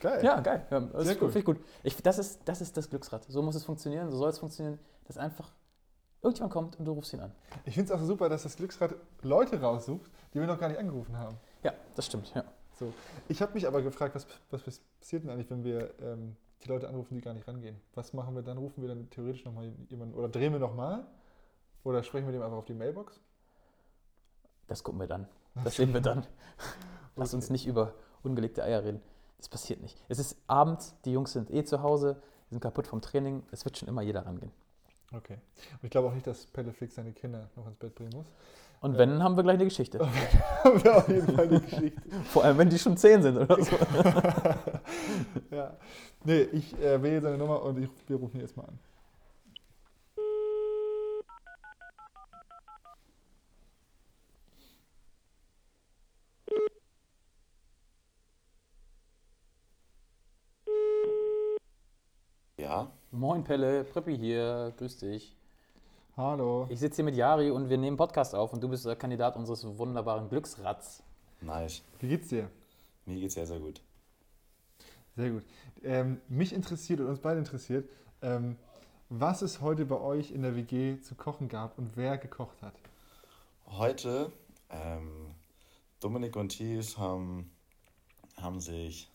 Geil. 0.00 0.24
Ja, 0.24 0.40
geil. 0.40 0.66
Ja, 0.70 0.80
das 0.80 1.04
Sehr 1.04 1.12
ist 1.12 1.20
gut. 1.20 1.44
gut. 1.44 1.60
Ich, 1.84 1.96
das, 2.02 2.18
ist, 2.18 2.40
das 2.44 2.60
ist 2.60 2.76
das 2.76 2.90
Glücksrad. 2.90 3.24
So 3.24 3.40
muss 3.42 3.54
es 3.54 3.64
funktionieren, 3.64 4.10
so 4.10 4.16
soll 4.16 4.30
es 4.30 4.38
funktionieren, 4.38 4.80
dass 5.04 5.16
einfach 5.16 5.52
irgendjemand 6.22 6.52
kommt 6.52 6.78
und 6.78 6.84
du 6.84 6.92
rufst 6.92 7.12
ihn 7.12 7.20
an. 7.20 7.32
Ich 7.64 7.74
finde 7.74 7.92
es 7.92 8.00
auch 8.00 8.04
super, 8.04 8.28
dass 8.28 8.42
das 8.42 8.56
Glücksrad 8.56 8.94
Leute 9.22 9.60
raussucht, 9.60 10.10
die 10.34 10.40
wir 10.40 10.46
noch 10.46 10.58
gar 10.58 10.68
nicht 10.68 10.78
angerufen 10.78 11.16
haben. 11.16 11.36
Ja, 11.62 11.72
das 11.94 12.06
stimmt. 12.06 12.32
Ja. 12.34 12.44
So. 12.78 12.92
Ich 13.28 13.40
habe 13.42 13.54
mich 13.54 13.66
aber 13.66 13.82
gefragt, 13.82 14.14
was, 14.16 14.26
was 14.50 14.62
passiert 15.00 15.22
denn 15.22 15.30
eigentlich, 15.30 15.50
wenn 15.50 15.62
wir 15.62 15.94
ähm, 16.00 16.36
die 16.64 16.68
Leute 16.68 16.88
anrufen, 16.88 17.14
die 17.14 17.20
gar 17.20 17.34
nicht 17.34 17.46
rangehen? 17.46 17.80
Was 17.94 18.12
machen 18.12 18.34
wir 18.34 18.42
dann? 18.42 18.58
Rufen 18.58 18.82
wir 18.82 18.88
dann 18.88 19.08
theoretisch 19.10 19.44
nochmal 19.44 19.72
jemanden 19.88 20.14
oder 20.14 20.28
drehen 20.28 20.52
wir 20.52 20.58
nochmal? 20.58 21.06
Oder 21.84 22.02
sprechen 22.02 22.26
wir 22.26 22.32
dem 22.32 22.42
einfach 22.42 22.58
auf 22.58 22.64
die 22.64 22.74
Mailbox? 22.74 23.20
Das 24.68 24.82
gucken 24.82 25.00
wir 25.00 25.06
dann. 25.06 25.26
Das 25.64 25.76
sehen 25.76 25.92
wir 25.92 26.00
dann. 26.00 26.26
Lass 27.16 27.28
Okay. 27.30 27.36
uns 27.36 27.50
nicht 27.50 27.66
über 27.66 27.92
ungelegte 28.22 28.62
Eier 28.62 28.82
reden. 28.84 29.02
Das 29.38 29.48
passiert 29.48 29.82
nicht. 29.82 30.00
Es 30.08 30.18
ist 30.18 30.36
abends, 30.46 30.94
die 31.04 31.12
Jungs 31.12 31.32
sind 31.32 31.50
eh 31.50 31.64
zu 31.64 31.82
Hause, 31.82 32.22
die 32.48 32.54
sind 32.54 32.60
kaputt 32.60 32.86
vom 32.86 33.00
Training. 33.00 33.42
Es 33.50 33.64
wird 33.64 33.76
schon 33.76 33.88
immer 33.88 34.02
jeder 34.02 34.24
rangehen. 34.24 34.52
Okay. 35.14 35.34
Und 35.34 35.82
ich 35.84 35.90
glaube 35.90 36.08
auch 36.08 36.14
nicht, 36.14 36.26
dass 36.26 36.46
Pellefix 36.46 36.94
seine 36.94 37.12
Kinder 37.12 37.48
noch 37.56 37.66
ins 37.66 37.76
Bett 37.76 37.94
bringen 37.94 38.12
muss. 38.14 38.26
Und 38.80 38.92
Ja. 38.94 38.98
wenn, 38.98 39.22
haben 39.22 39.36
wir 39.36 39.42
gleich 39.42 39.54
eine 39.56 39.64
Geschichte. 39.64 39.98
Haben 40.64 40.82
wir 40.82 40.96
auf 40.96 41.08
jeden 41.08 41.34
Fall 41.36 41.48
die 41.48 41.60
Geschichte. 41.60 42.00
Vor 42.30 42.42
allem, 42.44 42.58
wenn 42.58 42.70
die 42.70 42.78
schon 42.78 42.96
zehn 42.96 43.22
sind 43.22 43.36
oder 43.36 43.62
so. 43.62 43.76
ja. 45.50 45.74
Nee, 46.24 46.42
ich 46.52 46.78
äh, 46.80 47.02
wähle 47.02 47.20
seine 47.20 47.38
Nummer 47.38 47.62
und 47.62 47.78
ich, 47.82 47.88
wir 48.08 48.16
rufen 48.16 48.36
ihn 48.38 48.42
jetzt 48.42 48.56
mal 48.56 48.64
an. 48.64 48.78
Ja, 62.72 62.90
Moin 63.10 63.44
Pelle, 63.44 63.84
Preppi 63.84 64.16
hier, 64.16 64.72
grüß 64.78 64.96
dich. 64.96 65.36
Hallo. 66.16 66.66
Ich 66.70 66.80
sitze 66.80 66.96
hier 66.96 67.04
mit 67.04 67.14
Yari 67.14 67.50
und 67.50 67.68
wir 67.68 67.76
nehmen 67.76 67.98
Podcast 67.98 68.34
auf 68.34 68.54
und 68.54 68.62
du 68.62 68.68
bist 68.70 68.86
der 68.86 68.96
Kandidat 68.96 69.36
unseres 69.36 69.62
wunderbaren 69.76 70.30
Glücksrads. 70.30 71.02
nice. 71.42 71.82
Wie 72.00 72.08
geht's 72.08 72.28
dir? 72.28 72.48
Mir 73.04 73.20
geht's 73.20 73.34
sehr, 73.34 73.46
sehr 73.46 73.60
gut. 73.60 73.82
Sehr 75.16 75.32
gut. 75.32 75.42
Ähm, 75.82 76.22
mich 76.28 76.54
interessiert 76.54 77.00
und 77.00 77.08
uns 77.08 77.18
beide 77.18 77.40
interessiert, 77.40 77.90
ähm, 78.22 78.56
was 79.10 79.42
es 79.42 79.60
heute 79.60 79.84
bei 79.84 80.00
euch 80.00 80.30
in 80.30 80.40
der 80.40 80.56
WG 80.56 80.98
zu 80.98 81.14
kochen 81.14 81.50
gab 81.50 81.76
und 81.76 81.94
wer 81.98 82.16
gekocht 82.16 82.62
hat. 82.62 82.72
Heute, 83.66 84.32
ähm, 84.70 85.34
Dominik 86.00 86.36
und 86.36 86.48
Thies 86.48 86.96
haben, 86.96 87.50
haben 88.40 88.60
sich 88.60 89.10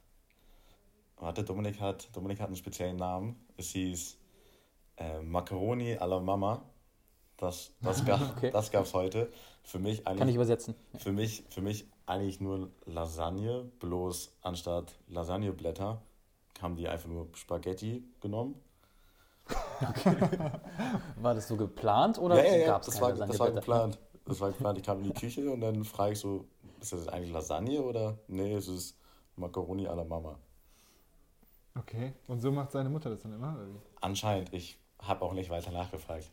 warte, 1.17 1.43
Dominik 1.43 1.81
hat, 1.81 2.15
Dominik 2.15 2.39
hat 2.39 2.49
einen 2.49 2.55
speziellen 2.55 2.97
Namen. 2.97 3.46
Es 3.57 3.69
hieß 3.71 4.17
äh, 4.97 5.21
Macaroni 5.21 5.95
à 5.97 6.05
la 6.07 6.19
Mama. 6.19 6.63
Das, 7.37 7.71
das, 7.81 8.05
gab, 8.05 8.37
Okay. 8.37 8.51
das 8.51 8.71
gab's 8.71 8.93
heute. 8.93 9.31
Für 9.63 9.79
mich 9.79 10.03
Kann 10.03 10.15
ich 10.15 10.21
eigentlich, 10.21 10.35
übersetzen. 10.35 10.75
für 10.97 11.11
mich, 11.11 11.43
für 11.49 11.61
mich 11.61 11.85
eigentlich 12.05 12.39
nur 12.39 12.69
Lasagne, 12.85 13.65
bloß 13.79 14.31
anstatt 14.41 14.97
Lasagneblätter 15.09 16.01
haben 16.61 16.75
die 16.75 16.87
einfach 16.87 17.09
nur 17.09 17.27
Spaghetti 17.33 18.03
genommen. 18.21 18.55
War 21.17 21.35
das 21.35 21.47
so 21.47 21.55
geplant 21.55 22.17
oder 22.17 22.43
ja, 22.43 22.51
ja, 22.51 22.57
ja, 22.57 22.65
gab's 22.67 22.87
das, 22.87 22.99
war, 22.99 23.13
das 23.13 23.39
war 23.39 23.51
geplant. 23.51 23.99
Das 24.25 24.39
war 24.41 24.49
geplant. 24.49 24.77
Ich 24.77 24.83
kam 24.83 24.97
in 24.99 25.03
die 25.05 25.13
Küche 25.13 25.49
und 25.49 25.61
dann 25.61 25.83
frage 25.85 26.13
ich 26.13 26.19
so, 26.19 26.45
ist 26.81 26.91
das 26.93 27.07
eigentlich 27.07 27.31
Lasagne 27.31 27.81
oder? 27.81 28.17
Nee, 28.27 28.53
es 28.53 28.67
ist 28.67 28.97
Macaroni 29.35 29.87
à 29.87 29.95
la 29.95 30.03
Mama. 30.03 30.37
Okay. 31.79 32.13
Und 32.27 32.41
so 32.41 32.51
macht 32.51 32.71
seine 32.71 32.89
Mutter 32.89 33.09
das 33.09 33.21
dann 33.21 33.33
immer? 33.33 33.53
Oder 33.55 33.67
wie? 33.67 33.79
Anscheinend, 34.01 34.53
ich 34.53 34.77
habe 34.99 35.21
auch 35.23 35.33
nicht 35.33 35.49
weiter 35.49 35.71
nachgefragt. 35.71 36.29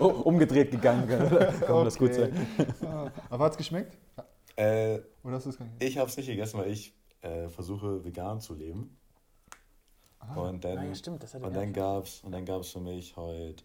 Oh, 0.00 0.06
umgedreht 0.24 0.70
gegangen. 0.70 1.08
Kann 1.60 1.84
das 1.84 1.96
gut 1.98 2.10
Okay. 2.12 2.30
sein. 2.58 2.74
Ah, 2.86 3.10
aber 3.30 3.44
hat 3.44 3.52
es 3.52 3.58
geschmeckt? 3.58 3.96
Äh, 4.56 5.00
Oder 5.22 5.36
hast 5.36 5.46
du 5.46 5.50
es 5.50 5.58
gar 5.58 5.64
nicht? 5.66 5.82
ich 5.82 5.98
habe 5.98 6.08
es 6.08 6.16
nicht 6.16 6.26
gegessen, 6.26 6.58
weil 6.60 6.70
ich 6.70 6.92
äh, 7.22 7.48
versuche 7.48 8.04
vegan 8.04 8.40
zu 8.40 8.54
leben. 8.54 8.96
Ah, 10.20 10.34
und 10.40 10.64
dann, 10.64 10.78
Ah, 10.78 10.84
ja, 10.84 10.94
stimmt, 10.94 11.22
das 11.22 11.34
hat 11.34 11.42
und 11.42 11.52
gar 11.52 11.62
dann 11.62 11.72
gab's 11.72 12.20
und 12.22 12.32
dann 12.32 12.44
gab's 12.44 12.70
für 12.70 12.80
mich 12.80 13.16
heute 13.16 13.64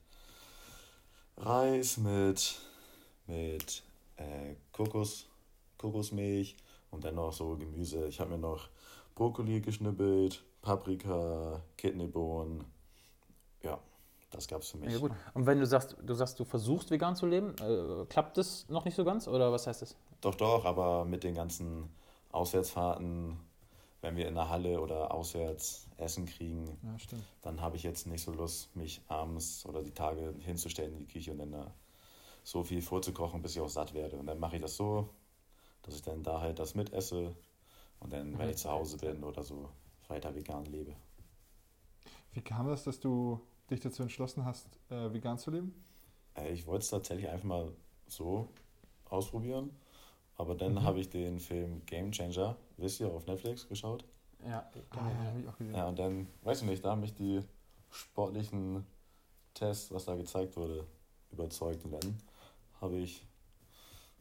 Reis 1.38 1.98
mit 1.98 2.60
mit 3.28 3.84
äh, 4.18 4.56
Kokos, 4.74 5.28
Kokosmilch 5.78 6.58
und 6.92 7.04
dann 7.04 7.16
noch 7.16 7.32
so 7.32 7.56
Gemüse. 7.56 8.08
Ich 8.08 8.20
habe 8.20 8.32
mir 8.32 8.38
noch 8.40 8.70
Brokkoli 9.20 9.60
geschnippelt, 9.60 10.46
Paprika, 10.62 11.62
Kidneybohnen. 11.76 12.64
Ja, 13.62 13.78
das 14.32 14.48
gab's 14.48 14.70
für 14.70 14.78
mich. 14.78 14.94
Ja, 14.94 14.98
gut. 14.98 15.12
Und 15.34 15.46
wenn 15.46 15.60
du 15.60 15.66
sagst, 15.66 15.98
du 16.02 16.14
sagst, 16.14 16.40
du 16.40 16.46
versuchst 16.46 16.90
vegan 16.90 17.18
zu 17.18 17.26
leben, 17.26 17.54
äh, 17.60 18.06
klappt 18.06 18.38
das 18.38 18.66
noch 18.70 18.86
nicht 18.86 18.96
so 18.96 19.04
ganz 19.04 19.28
oder 19.28 19.52
was 19.52 19.68
heißt 19.68 19.82
das? 19.82 19.98
Doch, 20.22 20.36
doch, 20.36 20.64
aber 20.64 21.04
mit 21.04 21.26
den 21.26 21.36
ganzen 21.36 21.90
Auswärtsfahrten, 22.32 23.38
wenn 24.00 24.16
wir 24.16 24.26
in 24.26 24.36
der 24.36 24.48
Halle 24.48 24.80
oder 24.80 25.14
auswärts 25.14 25.90
Essen 25.98 26.26
kriegen, 26.26 26.80
Ja, 26.82 27.18
dann 27.42 27.60
habe 27.60 27.76
ich 27.76 27.84
jetzt 27.84 28.08
nicht 28.08 28.24
so 28.24 28.32
Lust, 28.32 28.74
mich 28.74 29.02
abends 29.10 29.66
oder 29.66 29.84
die 29.84 29.92
Tage 29.92 30.34
hinzustellen 30.40 30.94
in 30.94 31.00
die 31.00 31.08
Küche 31.08 31.34
und 31.34 31.40
dann 31.40 31.52
da 31.52 31.74
so 32.46 32.64
viel 32.64 32.82
vorzukochen, 32.82 33.42
bis 33.42 33.58
ich 33.58 33.62
auch 33.62 33.68
satt 33.68 33.94
werde. 33.94 34.16
Und 34.16 34.28
dann 34.28 34.40
mache 34.40 34.56
ich 34.56 34.62
das 34.62 34.78
so, 34.78 35.10
dass 35.82 35.94
ich 35.94 36.04
dann 36.04 36.24
da 36.24 36.40
halt 36.40 36.60
das 36.60 36.74
mitesse 36.74 37.36
und 38.00 38.12
dann, 38.14 38.38
wenn 38.38 38.50
ich 38.50 38.58
zu 38.58 38.70
Hause 38.70 38.98
bin 38.98 39.24
oder 39.24 39.44
so, 39.44 39.70
weiter 40.08 40.34
vegan 40.36 40.66
lebe. 40.66 40.96
Wie 42.32 42.42
kam 42.42 42.68
das, 42.68 42.84
dass 42.84 43.00
du 43.00 43.42
dich 43.70 43.80
dazu 43.80 44.04
entschlossen 44.04 44.46
hast, 44.46 44.68
äh, 44.90 45.12
vegan 45.14 45.38
zu 45.38 45.52
leben? 45.52 45.74
Äh, 46.36 46.52
Ich 46.54 46.66
wollte 46.66 46.84
es 46.84 46.90
tatsächlich 46.90 47.30
einfach 47.30 47.46
mal 47.48 47.72
so 48.08 48.50
ausprobieren, 49.06 49.72
aber 50.38 50.56
dann 50.56 50.74
Mhm. 50.76 50.84
habe 50.84 51.00
ich 51.00 51.10
den 51.10 51.40
Film 51.40 51.86
Game 51.86 52.12
Changer, 52.12 52.56
wisst 52.78 53.00
ihr, 53.00 53.08
auf 53.12 53.26
Netflix 53.26 53.68
geschaut. 53.68 54.06
Ja, 54.46 54.70
Ah, 54.92 55.10
ja, 55.10 55.26
hab 55.32 55.38
ich 55.38 55.48
auch 55.48 55.58
gesehen. 55.58 55.76
Ja, 55.76 55.88
und 55.88 56.00
dann, 56.00 56.28
weiß 56.44 56.62
ich 56.62 56.68
nicht, 56.68 56.86
da 56.86 56.92
haben 56.92 57.02
mich 57.02 57.14
die 57.14 57.42
sportlichen 57.92 58.86
Tests, 59.54 59.92
was 59.92 60.06
da 60.06 60.16
gezeigt 60.16 60.56
wurde, 60.56 60.88
überzeugt. 61.32 61.84
Und 61.84 61.92
dann 61.92 62.18
habe 62.80 62.96
ich, 62.98 63.26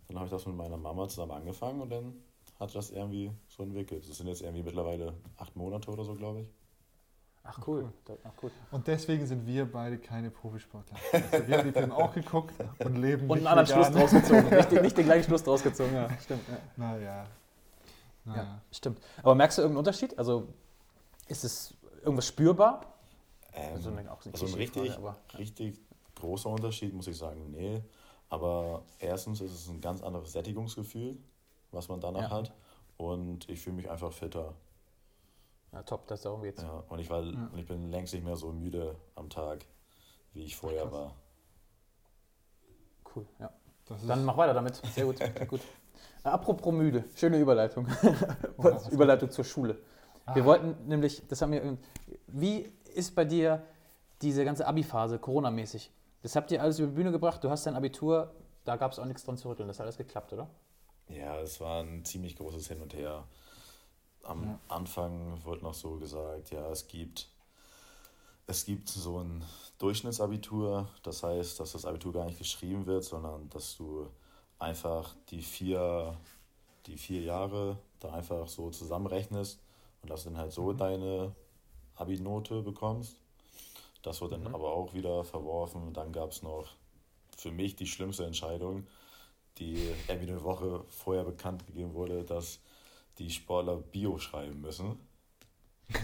dann 0.09 0.17
habe 0.17 0.27
ich 0.27 0.33
das 0.33 0.47
mit 0.47 0.57
meiner 0.57 0.77
Mama 0.77 1.09
zusammen 1.09 1.33
angefangen 1.33 1.81
und 1.81 1.91
dann 1.91 2.15
hat 2.59 2.75
das 2.75 2.91
irgendwie 2.91 3.31
so 3.49 3.63
entwickelt. 3.63 4.09
Das 4.09 4.17
sind 4.19 4.27
jetzt 4.29 4.43
irgendwie 4.43 4.63
mittlerweile 4.63 5.15
acht 5.37 5.55
Monate 5.57 5.91
oder 5.91 6.05
so, 6.05 6.15
glaube 6.15 6.41
ich. 6.43 6.49
Ach 7.45 7.67
cool. 7.67 7.91
Ach, 8.25 8.31
cool. 8.43 8.51
Und 8.73 8.87
deswegen 8.87 9.27
sind 9.27 9.47
wir 9.47 9.65
beide 9.71 9.97
keine 9.99 10.31
Profisportler. 10.31 10.99
Also 11.13 11.47
wir 11.49 11.59
haben 11.59 11.67
die 11.69 11.73
Filme 11.73 11.95
auch 11.97 12.13
geguckt 12.13 12.53
und 12.81 12.97
leben 12.97 13.31
Und 13.31 13.39
einen 13.39 13.47
anderen. 13.47 13.67
Schluss 13.67 13.91
draus 13.91 14.11
gezogen. 14.11 14.51
nicht, 14.57 14.71
den- 14.71 14.83
nicht 14.83 14.97
den 14.99 15.05
gleichen 15.07 15.25
Schluss 15.25 15.43
draus 15.45 15.63
gezogen, 15.63 15.95
ja. 15.95 16.09
Stimmt. 16.21 16.43
Ja. 16.49 16.59
Naja. 16.77 17.27
Naja. 18.25 18.43
Ja, 18.43 18.61
stimmt. 18.71 19.01
Aber 19.23 19.35
merkst 19.35 19.57
du 19.57 19.63
irgendeinen 19.63 19.79
Unterschied? 19.79 20.19
Also 20.19 20.49
ist 21.29 21.45
es 21.45 21.75
irgendwas 22.03 22.27
spürbar? 22.27 22.85
Ähm, 23.55 23.75
Also 23.77 23.91
also 23.91 24.47
ein 24.47 24.55
richtig, 24.55 24.93
aber- 24.97 25.17
richtig 25.39 25.81
großer 26.17 26.51
Unterschied, 26.51 26.93
muss 26.93 27.07
ich 27.07 27.17
sagen, 27.17 27.51
nee. 27.51 27.81
Aber 28.29 28.83
erstens 28.99 29.41
ist 29.41 29.53
es 29.55 29.69
ein 29.69 29.81
ganz 29.81 30.03
anderes 30.03 30.33
Sättigungsgefühl, 30.33 31.17
was 31.73 31.89
man 31.89 32.01
danach 32.01 32.31
Ja. 32.31 32.37
hat. 32.37 32.53
Und 32.97 33.49
ich 33.49 33.61
fühle 33.61 33.77
mich 33.77 33.91
einfach 33.91 34.13
fitter. 34.13 34.55
Ja, 35.73 35.83
top, 35.83 36.07
das 36.09 36.23
darum 36.23 36.43
geht's. 36.43 36.63
Ja, 36.63 36.83
und 36.89 36.99
ich, 36.99 37.11
war, 37.11 37.21
und 37.21 37.57
ich 37.59 37.67
bin 37.67 37.91
längst 37.91 38.15
nicht 38.15 38.25
mehr 38.25 38.37
so 38.37 38.53
müde 38.53 38.97
am 39.15 39.29
Tag, 39.29 39.65
wie 40.33 40.43
ich 40.45 40.57
vorher 40.57 40.83
krass. 40.85 40.93
war. 40.93 41.15
Cool, 43.15 43.27
ja. 43.39 43.51
Das 43.87 44.01
ist, 44.03 44.09
Dann 44.09 44.25
mach 44.25 44.37
weiter 44.37 44.55
damit. 44.55 44.77
Sehr 44.95 45.05
gut, 45.05 45.19
sehr 45.19 45.31
gut. 45.47 45.61
Apropos 46.23 46.73
müde, 46.75 47.05
schöne 47.15 47.39
Überleitung. 47.39 47.87
Überleitung 48.91 49.31
zur 49.31 49.45
Schule. 49.45 49.79
Wir 50.35 50.43
Ah. 50.43 50.47
wollten 50.47 50.87
nämlich, 50.89 51.27
das 51.29 51.41
haben 51.41 51.53
wir, 51.53 51.79
wie 52.27 52.71
ist 52.95 53.15
bei 53.15 53.25
dir 53.25 53.63
diese 54.21 54.45
ganze 54.45 54.67
Abi-Phase, 54.67 55.19
Corona-mäßig? 55.19 55.91
Das 56.23 56.35
habt 56.37 56.51
ihr 56.51 56.61
alles 56.61 56.79
über 56.81 56.89
die 56.89 56.95
Bühne 56.95 57.13
gebracht, 57.13 57.43
du 57.45 57.49
hast 57.51 57.65
dein 57.67 57.77
Abitur, 57.77 58.35
da 58.65 58.77
gab 58.77 58.93
es 58.93 58.99
auch 58.99 59.05
nichts 59.07 59.25
dran 59.25 59.37
zu 59.39 59.49
rütteln, 59.49 59.69
das 59.69 59.79
hat 59.79 59.85
alles 59.85 59.97
geklappt, 59.97 60.33
oder? 60.33 60.49
Ja, 61.09 61.41
es 61.41 61.61
war 61.61 61.83
ein 61.83 62.05
ziemlich 62.05 62.37
großes 62.37 62.69
Hin 62.69 62.81
und 62.83 62.95
Her. 62.95 63.25
Am 64.23 64.43
Ja. 64.45 64.59
Anfang 64.69 65.43
wurde 65.45 65.63
noch 65.65 65.75
so 65.75 65.97
gesagt, 65.97 66.51
ja, 66.51 66.71
es 66.71 66.87
gibt, 66.87 67.29
es 68.47 68.65
gibt 68.65 68.89
so 68.89 69.19
ein 69.21 69.45
Durchschnittsabitur. 69.79 70.89
Das 71.03 71.23
heißt, 71.23 71.61
dass 71.61 71.73
das 71.73 71.85
Abitur 71.85 72.13
gar 72.13 72.25
nicht 72.27 72.39
geschrieben 72.39 72.87
wird, 72.87 73.05
sondern 73.05 73.49
dass 73.51 73.77
du 73.77 74.09
einfach 74.59 75.15
die 75.31 75.43
vier, 75.43 76.17
die 76.87 76.97
vier 76.97 77.23
Jahre 77.23 77.79
da 78.01 78.13
einfach 78.13 78.49
so 78.49 78.71
zusammenrechnest 78.71 79.61
und 80.03 80.11
dass 80.11 80.25
du 80.25 80.31
dann 80.31 80.39
halt 80.39 80.53
so 80.53 80.73
deine 80.73 81.35
Abi-Note 81.97 82.63
bekommst. 82.63 83.17
Das 84.03 84.21
wurde 84.21 84.39
dann 84.39 84.55
aber 84.55 84.73
auch 84.73 84.95
wieder 84.95 85.25
verworfen. 85.25 85.93
Dann 85.93 86.13
gab 86.13 86.31
es 86.33 86.43
noch 86.43 86.67
für 87.37 87.51
mich 87.51 87.77
die 87.77 87.87
schlimmste 87.87 88.25
Entscheidung, 88.27 88.87
die 89.59 89.93
irgendwie 90.09 90.31
eine 90.31 90.43
Woche 90.43 90.85
vorher 90.89 91.25
bekannt 91.25 91.67
gegeben 91.67 91.95
wurde, 91.95 92.25
dass 92.25 92.61
die 93.19 93.31
Sportler 93.31 93.77
Bio 93.77 94.19
schreiben 94.19 94.61
müssen. 94.61 94.99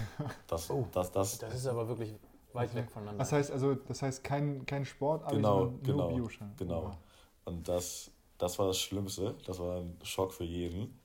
Das, 0.47 0.71
das, 0.93 1.11
das, 1.11 1.37
Das 1.37 1.53
ist 1.53 1.67
aber 1.67 1.87
wirklich 1.87 2.15
weit 2.53 2.73
weg 2.73 2.89
voneinander. 2.89 3.19
Das 3.19 3.31
heißt 3.31 3.51
also, 3.51 3.75
das 3.75 4.01
heißt 4.01 4.23
kein, 4.23 4.65
kein 4.65 4.85
Sport, 4.85 5.29
Genau, 5.29 5.73
genau, 5.83 6.07
nur 6.09 6.15
Bioschein. 6.15 6.53
genau. 6.57 6.97
Und 7.43 7.67
das, 7.67 8.09
das 8.37 8.57
war 8.57 8.67
das 8.67 8.79
Schlimmste. 8.79 9.35
Das 9.45 9.59
war 9.59 9.77
ein 9.77 9.97
Schock 10.03 10.33
für 10.33 10.43
jeden. 10.43 10.99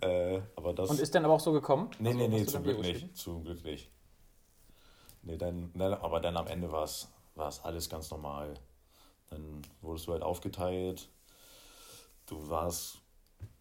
äh, 0.00 0.40
aber 0.56 0.74
das. 0.74 0.90
Und 0.90 0.98
ist 0.98 1.14
dann 1.14 1.24
aber 1.24 1.34
auch 1.34 1.40
so 1.40 1.52
gekommen? 1.52 1.90
Nee, 2.00 2.08
Also, 2.08 2.18
nee, 2.18 2.28
nee, 2.28 2.46
zum 2.46 2.62
Glück 2.64 2.80
Bio 2.82 2.92
nicht. 2.92 3.16
Zum 3.16 3.44
Glück 3.44 3.62
nicht. 3.64 3.90
Nee, 5.22 5.36
dann, 5.36 5.70
dann, 5.74 5.94
aber 5.94 6.20
dann 6.20 6.36
am 6.36 6.46
Ende 6.48 6.72
war 6.72 6.84
es 6.84 7.08
war 7.34 7.48
es 7.48 7.60
alles 7.64 7.88
ganz 7.88 8.10
normal. 8.10 8.54
Dann 9.30 9.62
wurdest 9.80 10.06
du 10.06 10.12
halt 10.12 10.22
aufgeteilt. 10.22 11.08
Du 12.26 12.48
warst, 12.48 13.00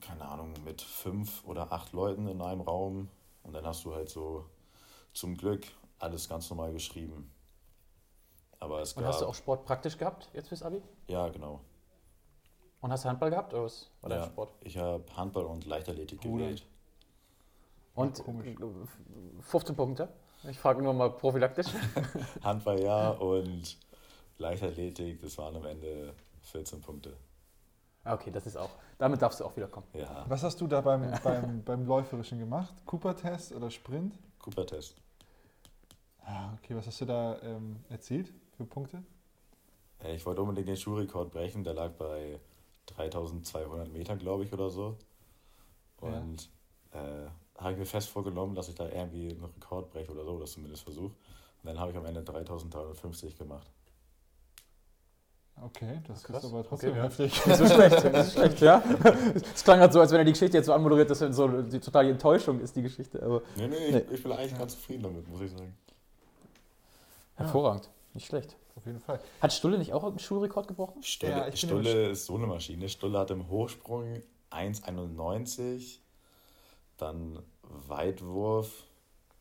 keine 0.01 0.25
Ahnung, 0.25 0.53
mit 0.63 0.81
fünf 0.81 1.43
oder 1.45 1.71
acht 1.71 1.91
Leuten 1.93 2.27
in 2.27 2.41
einem 2.41 2.61
Raum. 2.61 3.09
Und 3.43 3.53
dann 3.53 3.65
hast 3.65 3.83
du 3.83 3.93
halt 3.93 4.09
so 4.09 4.45
zum 5.13 5.35
Glück 5.35 5.65
alles 5.99 6.29
ganz 6.29 6.49
normal 6.49 6.71
geschrieben. 6.73 7.29
Aber 8.59 8.81
es 8.81 8.93
Und 8.93 9.03
gab. 9.03 9.11
hast 9.13 9.21
du 9.21 9.25
auch 9.25 9.35
Sport 9.35 9.65
praktisch 9.65 9.97
gehabt 9.97 10.29
jetzt 10.33 10.47
fürs 10.47 10.63
Abi? 10.63 10.81
ja, 11.07 11.27
genau. 11.29 11.59
Und 12.79 12.91
hast 12.91 13.05
du 13.05 13.09
Handball 13.09 13.29
gehabt 13.29 13.53
oder 13.53 13.63
was 13.63 13.89
war 14.01 14.09
dein 14.09 14.19
Ja, 14.19 14.25
Sport? 14.25 14.53
ich 14.61 14.77
habe 14.77 15.03
Handball 15.15 15.45
und 15.45 15.65
Leichtathletik 15.65 16.19
gewählt. 16.21 16.65
Und 17.95 18.21
komisch. 18.23 18.47
äh, 18.47 19.41
15 19.41 19.75
Punkte? 19.75 20.09
Ich 20.49 20.59
frage 20.59 20.81
nur 20.81 20.93
mal 20.93 21.09
prophylaktisch. 21.11 21.67
Handball 22.43 22.81
ja 22.81 23.11
und 23.11 23.77
Leichtathletik, 24.37 25.21
das 25.21 25.37
waren 25.37 25.55
am 25.55 25.65
Ende 25.65 26.13
14 26.41 26.81
Punkte. 26.81 27.15
Ah, 28.03 28.13
Okay, 28.15 28.31
das 28.31 28.45
ist 28.45 28.57
auch. 28.57 28.69
Damit 28.97 29.21
darfst 29.21 29.39
du 29.39 29.45
auch 29.45 29.55
wiederkommen. 29.55 29.87
Ja, 29.93 30.25
Was 30.27 30.43
hast 30.43 30.59
du 30.59 30.67
da 30.67 30.81
beim, 30.81 31.09
beim, 31.23 31.63
beim 31.63 31.85
Läuferischen 31.87 32.39
gemacht? 32.39 32.73
Cooper-Test 32.85 33.53
oder 33.53 33.69
Sprint? 33.71 34.13
Cooper-Test. 34.39 34.95
Ah, 36.25 36.53
okay, 36.53 36.75
was 36.75 36.87
hast 36.87 37.01
du 37.01 37.05
da 37.05 37.37
ähm, 37.41 37.77
erzielt 37.89 38.31
für 38.57 38.65
Punkte? 38.65 39.03
Äh, 40.03 40.15
Ich 40.15 40.25
wollte 40.25 40.41
unbedingt 40.41 40.67
den 40.67 40.77
Schulrekord 40.77 41.31
brechen, 41.31 41.63
der 41.63 41.73
lag 41.73 41.91
bei 41.93 42.39
3200 42.87 43.91
Metern, 43.91 44.19
glaube 44.19 44.43
ich, 44.43 44.53
oder 44.53 44.69
so. 44.69 44.97
Und 46.01 46.49
äh, 46.91 47.27
habe 47.57 47.73
ich 47.73 47.77
mir 47.77 47.85
fest 47.85 48.09
vorgenommen, 48.09 48.55
dass 48.55 48.67
ich 48.67 48.75
da 48.75 48.87
irgendwie 48.89 49.29
einen 49.31 49.43
Rekord 49.43 49.89
breche 49.91 50.11
oder 50.11 50.25
so, 50.25 50.39
das 50.39 50.51
zumindest 50.51 50.83
versuche. 50.83 51.13
Und 51.13 51.15
dann 51.63 51.79
habe 51.79 51.91
ich 51.91 51.97
am 51.97 52.05
Ende 52.05 52.21
3350 52.23 53.37
gemacht. 53.37 53.69
Okay, 55.61 56.01
das 56.07 56.23
Krass. 56.23 56.43
ist 56.43 56.49
aber 56.51 56.63
trotzdem 56.63 56.89
Okay, 56.91 56.97
ja. 56.99 57.03
heftig. 57.05 57.45
Nicht 57.45 57.57
so 57.57 57.65
schlecht, 57.67 58.03
nicht 58.03 58.23
so 58.25 58.31
schlecht, 58.31 58.59
ja. 58.61 58.83
Es 59.53 59.63
klang 59.63 59.79
gerade 59.79 59.93
so, 59.93 60.01
als 60.01 60.11
wenn 60.11 60.19
er 60.19 60.25
die 60.25 60.33
Geschichte 60.33 60.57
jetzt 60.57 60.65
so 60.65 60.73
anmoderiert, 60.73 61.09
dass 61.09 61.19
so 61.19 61.47
die 61.61 61.79
totale 61.79 62.09
Enttäuschung 62.09 62.59
ist, 62.59 62.75
die 62.75 62.81
Geschichte. 62.81 63.21
Aber 63.23 63.41
Nee, 63.55 63.67
nee, 63.67 63.91
Nee. 63.91 63.97
Ich, 63.99 64.11
ich 64.11 64.23
bin 64.23 64.31
eigentlich 64.33 64.57
ganz 64.57 64.73
zufrieden 64.73 65.03
damit, 65.03 65.27
muss 65.29 65.41
ich 65.41 65.51
sagen. 65.51 65.77
hervorragend, 67.35 67.89
nicht 68.13 68.25
schlecht. 68.27 68.57
Auf 68.75 68.85
jeden 68.87 68.99
Fall. 68.99 69.19
Hat 69.39 69.53
Stulle 69.53 69.77
nicht 69.77 69.93
auch 69.93 70.03
einen 70.03 70.17
Schulrekord 70.19 70.67
gebrochen? 70.67 71.01
Stulle, 71.03 71.31
Ja, 71.31 71.55
Stulle 71.55 72.09
ist 72.09 72.25
so 72.25 72.35
eine 72.35 72.47
Maschine. 72.47 72.89
Stulle 72.89 73.19
hat 73.19 73.29
im 73.31 73.47
Hochsprung 73.47 74.21
1,91, 74.51 75.99
dann 76.97 77.39
Weitwurf, 77.61 78.83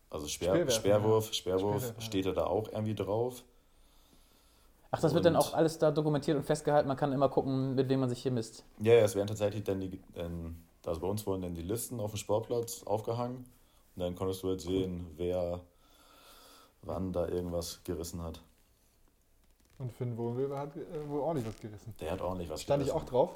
also 0.09 0.27
Speerwurf, 0.27 0.71
Speerwurf 0.73 1.33
Speerwerfen, 1.33 1.95
ja. 1.97 2.01
steht 2.01 2.25
er 2.27 2.33
da 2.33 2.45
auch 2.45 2.67
irgendwie 2.71 2.95
drauf. 2.95 3.43
Ach, 4.95 4.99
das 5.01 5.13
wird 5.15 5.25
dann 5.25 5.35
Und- 5.35 5.41
auch 5.41 5.53
alles 5.55 5.79
da 5.79 5.89
dokumentiert 5.89 6.37
und 6.37 6.43
festgehalten. 6.43 6.87
Man 6.87 6.97
kann 6.97 7.11
immer 7.13 7.27
gucken, 7.27 7.73
mit 7.73 7.89
wem 7.89 8.01
man 8.01 8.09
sich 8.09 8.21
hier 8.21 8.31
misst. 8.31 8.63
Ja, 8.79 8.93
ja, 8.93 8.99
es 9.01 9.15
werden 9.15 9.27
tatsächlich 9.27 9.63
dann 9.63 9.79
die, 9.79 9.99
ähm, 10.15 10.55
also 10.85 11.01
bei 11.01 11.07
uns 11.07 11.25
wurden 11.25 11.41
dann 11.41 11.55
die 11.55 11.63
Listen 11.63 11.99
auf 11.99 12.11
dem 12.11 12.17
Sportplatz 12.17 12.83
aufgehangen 12.83 13.37
und 13.95 13.99
dann 13.99 14.13
konntest 14.15 14.43
du 14.43 14.49
halt 14.49 14.61
sehen, 14.61 15.07
wer 15.17 15.61
wann 16.83 17.11
da 17.11 17.27
irgendwas 17.27 17.81
gerissen 17.83 18.21
hat. 18.21 18.39
Und 19.79 19.91
Finn 19.93 20.15
Wohnweber 20.15 20.59
hat 20.59 20.75
äh, 20.77 21.09
wohl 21.09 21.21
ordentlich 21.21 21.47
was 21.47 21.59
gerissen. 21.59 21.95
Der 21.99 22.11
hat 22.11 22.21
ordentlich 22.21 22.49
was 22.51 22.61
Stand 22.61 22.83
ich 22.83 22.89
gerissen. 22.89 23.03
auch 23.07 23.09
drauf? 23.09 23.29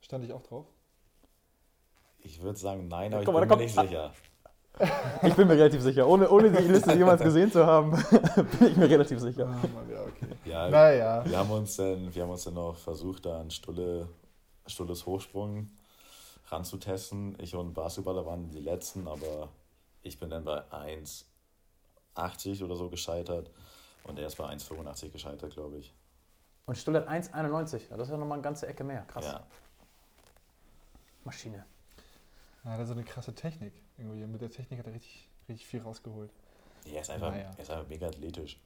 Stand 0.00 0.24
ich 0.24 0.32
auch 0.32 0.42
drauf? 0.42 0.66
Ich 2.20 2.40
würde 2.42 2.58
sagen, 2.58 2.86
nein, 2.86 3.12
aber 3.12 3.24
Guck 3.24 3.34
ich 3.34 3.40
mal, 3.40 3.46
bin 3.46 3.58
mir 3.58 3.64
nicht 3.64 3.74
sicher. 3.80 4.12
Ich 5.22 5.34
bin 5.34 5.48
mir 5.48 5.54
relativ 5.54 5.80
sicher. 5.80 6.06
Ohne, 6.06 6.28
ohne 6.28 6.50
die 6.50 6.68
Liste 6.68 6.92
jemals 6.94 7.22
gesehen 7.22 7.50
zu 7.50 7.64
haben, 7.66 7.90
bin 8.60 8.68
ich 8.68 8.76
mir 8.76 8.88
relativ 8.90 9.18
sicher. 9.20 9.46
Ah, 9.46 9.66
Mann, 9.74 9.90
ja, 9.90 9.95
okay. 10.06 10.26
Ja, 10.44 10.68
Naja. 10.70 11.24
wir 11.26 11.38
haben 11.38 11.50
uns 11.50 11.76
dann, 11.76 12.14
wir 12.14 12.22
haben 12.22 12.30
uns 12.30 12.44
dann 12.44 12.54
noch 12.54 12.76
versucht, 12.76 13.26
da 13.26 13.40
an 13.40 13.50
Stulle, 13.50 14.08
Stulles 14.66 15.06
Hochsprung 15.06 15.68
ranzutesten. 16.48 17.36
Ich 17.40 17.54
und 17.54 17.74
Basketballer 17.74 18.24
waren 18.26 18.50
die 18.50 18.60
letzten, 18.60 19.06
aber 19.08 19.48
ich 20.02 20.18
bin 20.18 20.30
dann 20.30 20.44
bei 20.44 20.62
1,80 20.70 22.64
oder 22.64 22.76
so 22.76 22.88
gescheitert 22.88 23.50
und 24.04 24.18
er 24.18 24.26
ist 24.26 24.36
bei 24.36 24.44
1,85 24.44 25.10
gescheitert, 25.10 25.52
glaube 25.54 25.78
ich. 25.78 25.92
Und 26.66 26.76
Stulle 26.76 27.00
hat 27.00 27.08
1,91. 27.08 27.90
Ja, 27.90 27.96
Das 27.96 28.08
ist 28.08 28.12
ja 28.12 28.16
nochmal 28.16 28.36
eine 28.38 28.42
ganze 28.42 28.66
Ecke 28.66 28.82
mehr. 28.84 29.02
Krass. 29.02 29.24
Ja. 29.26 29.44
Maschine. 31.24 31.64
Ja, 32.64 32.70
hat 32.72 32.78
er 32.80 32.86
so 32.86 32.92
eine 32.92 33.04
krasse 33.04 33.34
Technik. 33.34 33.72
Irgendwie. 33.98 34.26
Mit 34.26 34.40
der 34.40 34.50
Technik 34.50 34.78
hat 34.80 34.86
er 34.86 34.94
richtig, 34.94 35.28
richtig 35.48 35.66
viel 35.66 35.80
rausgeholt. 35.82 36.30
Er 36.92 37.00
ist 37.00 37.10
einfach, 37.10 37.30
Naja. 37.32 37.50
er 37.56 37.62
ist 37.62 37.70
einfach 37.70 37.88
mega 37.88 38.06
athletisch. 38.08 38.58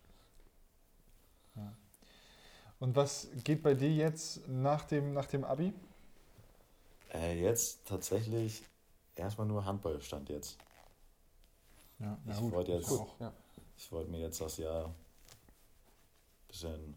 Und 2.78 2.96
was 2.96 3.28
geht 3.44 3.62
bei 3.62 3.74
dir 3.74 3.92
jetzt 3.92 4.46
nach 4.48 4.84
dem, 4.84 5.12
nach 5.12 5.26
dem 5.26 5.44
Abi? 5.44 5.72
Äh, 7.12 7.40
jetzt 7.42 7.86
tatsächlich 7.86 8.62
erstmal 9.16 9.46
nur 9.46 9.64
Handball 9.64 10.00
stand 10.00 10.28
jetzt. 10.30 10.56
Ja, 11.98 12.16
Ich 12.26 12.40
wollte 12.50 12.72
jetzt- 12.72 12.90
Auch. 12.90 13.20
Ja. 13.20 13.32
Ich 13.76 13.90
wollte 13.92 14.10
mir 14.10 14.20
jetzt 14.20 14.40
das 14.40 14.56
Jahr 14.58 14.94
bisschen, 16.48 16.96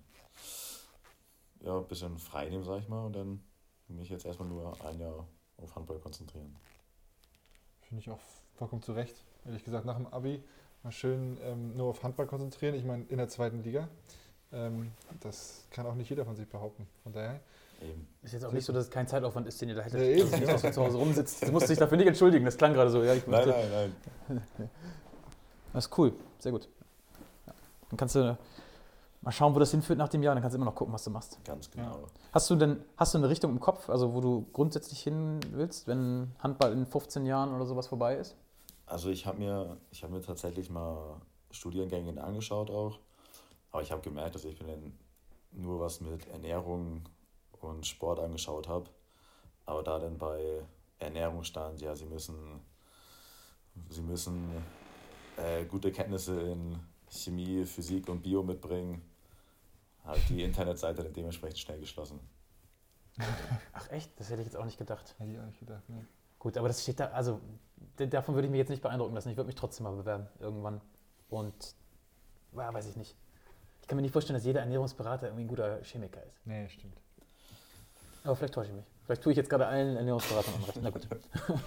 ja, 1.61 1.80
bisschen 1.80 2.18
frei 2.18 2.49
nehmen, 2.49 2.64
sag 2.64 2.80
ich 2.82 2.88
mal, 2.89 3.05
und 3.05 3.14
dann 3.14 3.43
mich 3.88 4.09
jetzt 4.09 4.26
erstmal 4.26 4.47
nur 4.49 4.82
ein 4.86 4.99
Jahr 4.99 5.28
auf 5.57 5.76
Handball 5.76 5.99
konzentrieren. 5.99 6.55
Finde 7.82 8.01
ich 8.01 8.09
auch 8.09 8.20
vollkommen 8.55 8.82
zu 8.82 8.93
Recht. 8.93 9.16
Ehrlich 9.45 9.64
gesagt, 9.64 9.86
nach 9.86 9.97
dem 9.97 10.07
Abi 10.07 10.41
mal 10.84 10.91
schön 10.91 11.38
ähm, 11.41 11.76
nur 11.76 11.89
auf 11.89 12.03
Handball 12.03 12.28
konzentrieren. 12.28 12.76
Ich 12.76 12.84
meine, 12.84 13.03
in 13.05 13.18
der 13.18 13.30
zweiten 13.30 13.64
Liga. 13.64 13.88
Ähm, 14.54 14.91
das 15.22 15.66
kann 15.72 15.86
auch 15.86 15.95
nicht 15.95 16.10
jeder 16.10 16.26
von 16.26 16.36
sich 16.36 16.47
behaupten. 16.47 16.88
Von 17.04 17.14
daher. 17.14 17.39
Eben. 17.82 18.08
Ist 18.22 18.34
jetzt 18.34 18.45
auch 18.45 18.51
nicht 18.51 18.66
so, 18.66 18.72
dass 18.72 18.86
es 18.86 18.91
kein 18.91 19.08
Zeitaufwand 19.08 19.47
ist, 19.47 19.60
den 19.62 19.70
ihr 19.70 19.76
da 19.76 19.82
hättet. 19.82 19.99
Ja, 19.99 20.06
eben, 20.06 20.32
dass 20.47 20.64
nicht 20.64 20.74
zu 20.74 20.84
Hause 20.84 20.97
rumsitzt. 20.97 21.45
Du 21.45 21.51
musst 21.51 21.70
dich 21.70 21.78
dafür 21.78 21.97
nicht 21.97 22.08
entschuldigen. 22.08 22.45
Das 22.45 22.58
klang 22.58 22.74
gerade 22.74 22.89
so. 22.89 23.04
Ja, 23.04 23.14
ich 23.14 23.28
Nein, 23.28 23.49
nein, 23.49 23.93
nein. 24.30 24.41
Das 25.74 25.86
ist 25.86 25.97
cool. 25.97 26.14
Sehr 26.38 26.51
gut. 26.51 26.70
Ja. 27.47 27.54
Dann 27.89 27.97
kannst 27.97 28.16
du 28.16 28.38
mal 29.22 29.32
schauen, 29.32 29.56
wo 29.56 29.60
das 29.60 29.72
hinführt 29.72 29.97
nach 29.97 30.10
dem 30.10 30.22
Jahr. 30.22 30.36
Dann 30.36 30.43
kannst 30.43 30.54
du 30.54 30.58
immer 30.58 30.66
noch 30.66 30.76
gucken, 30.76 30.93
was 30.93 31.04
du 31.04 31.10
machst. 31.10 31.43
Ganz 31.43 31.72
genau. 31.72 32.08
Hast 32.32 32.49
du 32.49 32.56
denn 32.56 32.84
hast 32.95 33.16
du 33.16 33.18
eine 33.18 33.28
Richtung 33.28 33.51
im 33.51 33.60
Kopf, 33.60 33.89
also 33.89 34.14
wo 34.14 34.22
du 34.22 34.45
grundsätzlich 34.54 35.01
hin 35.01 35.39
willst, 35.51 35.88
wenn 35.88 36.32
Handball 36.39 36.72
in 36.74 36.86
15 36.86 37.26
Jahren 37.26 37.56
oder 37.56 37.66
sowas 37.66 37.88
vorbei 37.88 38.16
ist? 38.18 38.36
Also 38.86 39.10
ich 39.10 39.26
habe 39.26 39.39
mir, 39.39 39.78
ich 39.91 40.04
hab 40.04 40.12
mir 40.12 40.22
tatsächlich 40.22 40.70
mal 40.70 41.22
Studiengänge 41.51 42.24
angeschaut 42.24 42.70
auch, 42.70 42.99
aber 43.74 43.82
ich 43.82 43.91
habe 43.91 44.01
gemerkt, 44.01 44.36
dass 44.36 44.45
ich 44.45 44.61
mir 44.61 44.67
dann 44.67 44.97
nur 45.51 45.80
was 45.80 45.99
mit 45.99 46.28
Ernährung 46.28 47.01
und 47.59 47.86
Sport 47.86 48.19
angeschaut 48.19 48.67
habe. 48.67 48.89
Aber 49.65 49.84
da 49.84 49.97
dann 49.99 50.17
bei 50.17 50.63
Ernährung 50.99 51.43
stand, 51.43 51.82
ja, 51.82 51.95
sie 51.95 52.05
müssen, 52.05 52.61
sie 53.89 54.01
müssen 54.01 54.63
äh, 55.38 55.65
gute 55.65 55.91
Kenntnisse 55.91 56.39
in 56.39 56.80
Chemie, 57.09 57.65
Physik 57.65 58.07
und 58.09 58.21
Bio 58.21 58.43
mitbringen, 58.43 59.01
habe 60.03 60.19
ich 60.19 60.28
die 60.28 60.43
Internetseite 60.43 61.03
dann 61.03 61.13
dementsprechend 61.13 61.57
schnell 61.57 61.80
geschlossen. 61.80 62.19
Ach 63.74 63.89
echt? 63.89 64.19
Das 64.19 64.30
hätte 64.30 64.41
ich 64.41 64.47
jetzt 64.47 64.55
auch 64.57 64.65
nicht 64.65 64.78
gedacht. 64.78 65.15
Hätte 65.17 65.32
ich 65.32 65.39
auch 65.39 65.45
nicht 65.45 65.59
gedacht. 65.59 65.84
Nee. 65.88 66.05
Gut, 66.38 66.57
aber 66.57 66.67
das 66.67 66.84
steht 66.84 66.99
da, 66.99 67.07
also 67.07 67.39
davon 67.97 68.36
würde 68.36 68.47
ich 68.47 68.51
mich 68.51 68.59
jetzt 68.59 68.69
nicht 68.69 68.84
beeindrucken 68.84 69.15
lassen. 69.15 69.30
Ich 69.30 69.38
würde 69.38 69.47
mich 69.47 69.55
trotzdem 69.55 69.86
mal 69.86 69.95
bewerben 69.95 70.28
irgendwann. 70.39 70.82
Und, 71.30 71.76
ja, 72.55 72.71
weiß 72.71 72.88
ich 72.88 72.97
nicht. 72.97 73.15
Ich 73.84 73.88
kann 73.88 73.98
mir 73.98 74.02
nicht 74.02 74.14
vorstellen, 74.14 74.36
dass 74.36 74.46
jeder 74.46 74.62
Ernährungsberater 74.62 75.28
irgendwie 75.28 75.44
ein 75.44 75.48
guter 75.50 75.84
Chemiker 75.84 76.24
ist. 76.24 76.48
nee, 76.48 76.70
stimmt. 76.70 76.96
Aber 78.24 78.34
vielleicht 78.38 78.54
täusche 78.54 78.70
ich 78.70 78.76
mich. 78.78 78.86
Vielleicht 79.04 79.22
tue 79.22 79.34
ich 79.34 79.38
jetzt 79.38 79.50
gerade 79.50 79.68
allen 79.68 79.98
Ernährungsberatern 79.98 80.54
unrecht. 80.54 80.80
Na 80.82 80.90
gut. 80.90 81.06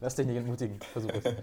Lass 0.00 0.16
dich 0.16 0.26
nicht 0.26 0.36
entmutigen. 0.36 0.80
Versuch 0.80 1.10
es. 1.12 1.36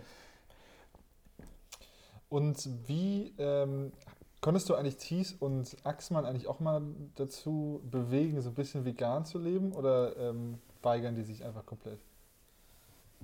Und 2.27 2.89
wie 2.89 3.33
ähm, 3.37 3.93
konntest 4.41 4.67
du 4.67 4.75
eigentlich 4.75 4.97
Thies 4.97 5.31
und 5.31 5.77
Axmann 5.85 6.25
eigentlich 6.25 6.47
auch 6.47 6.59
mal 6.59 6.81
dazu 7.15 7.81
bewegen, 7.89 8.41
so 8.41 8.49
ein 8.49 8.55
bisschen 8.55 8.83
vegan 8.83 9.23
zu 9.23 9.39
leben? 9.39 9.71
Oder 9.71 10.17
ähm, 10.17 10.59
weigern 10.81 11.15
die 11.15 11.23
sich 11.23 11.45
einfach 11.45 11.65
komplett? 11.65 12.01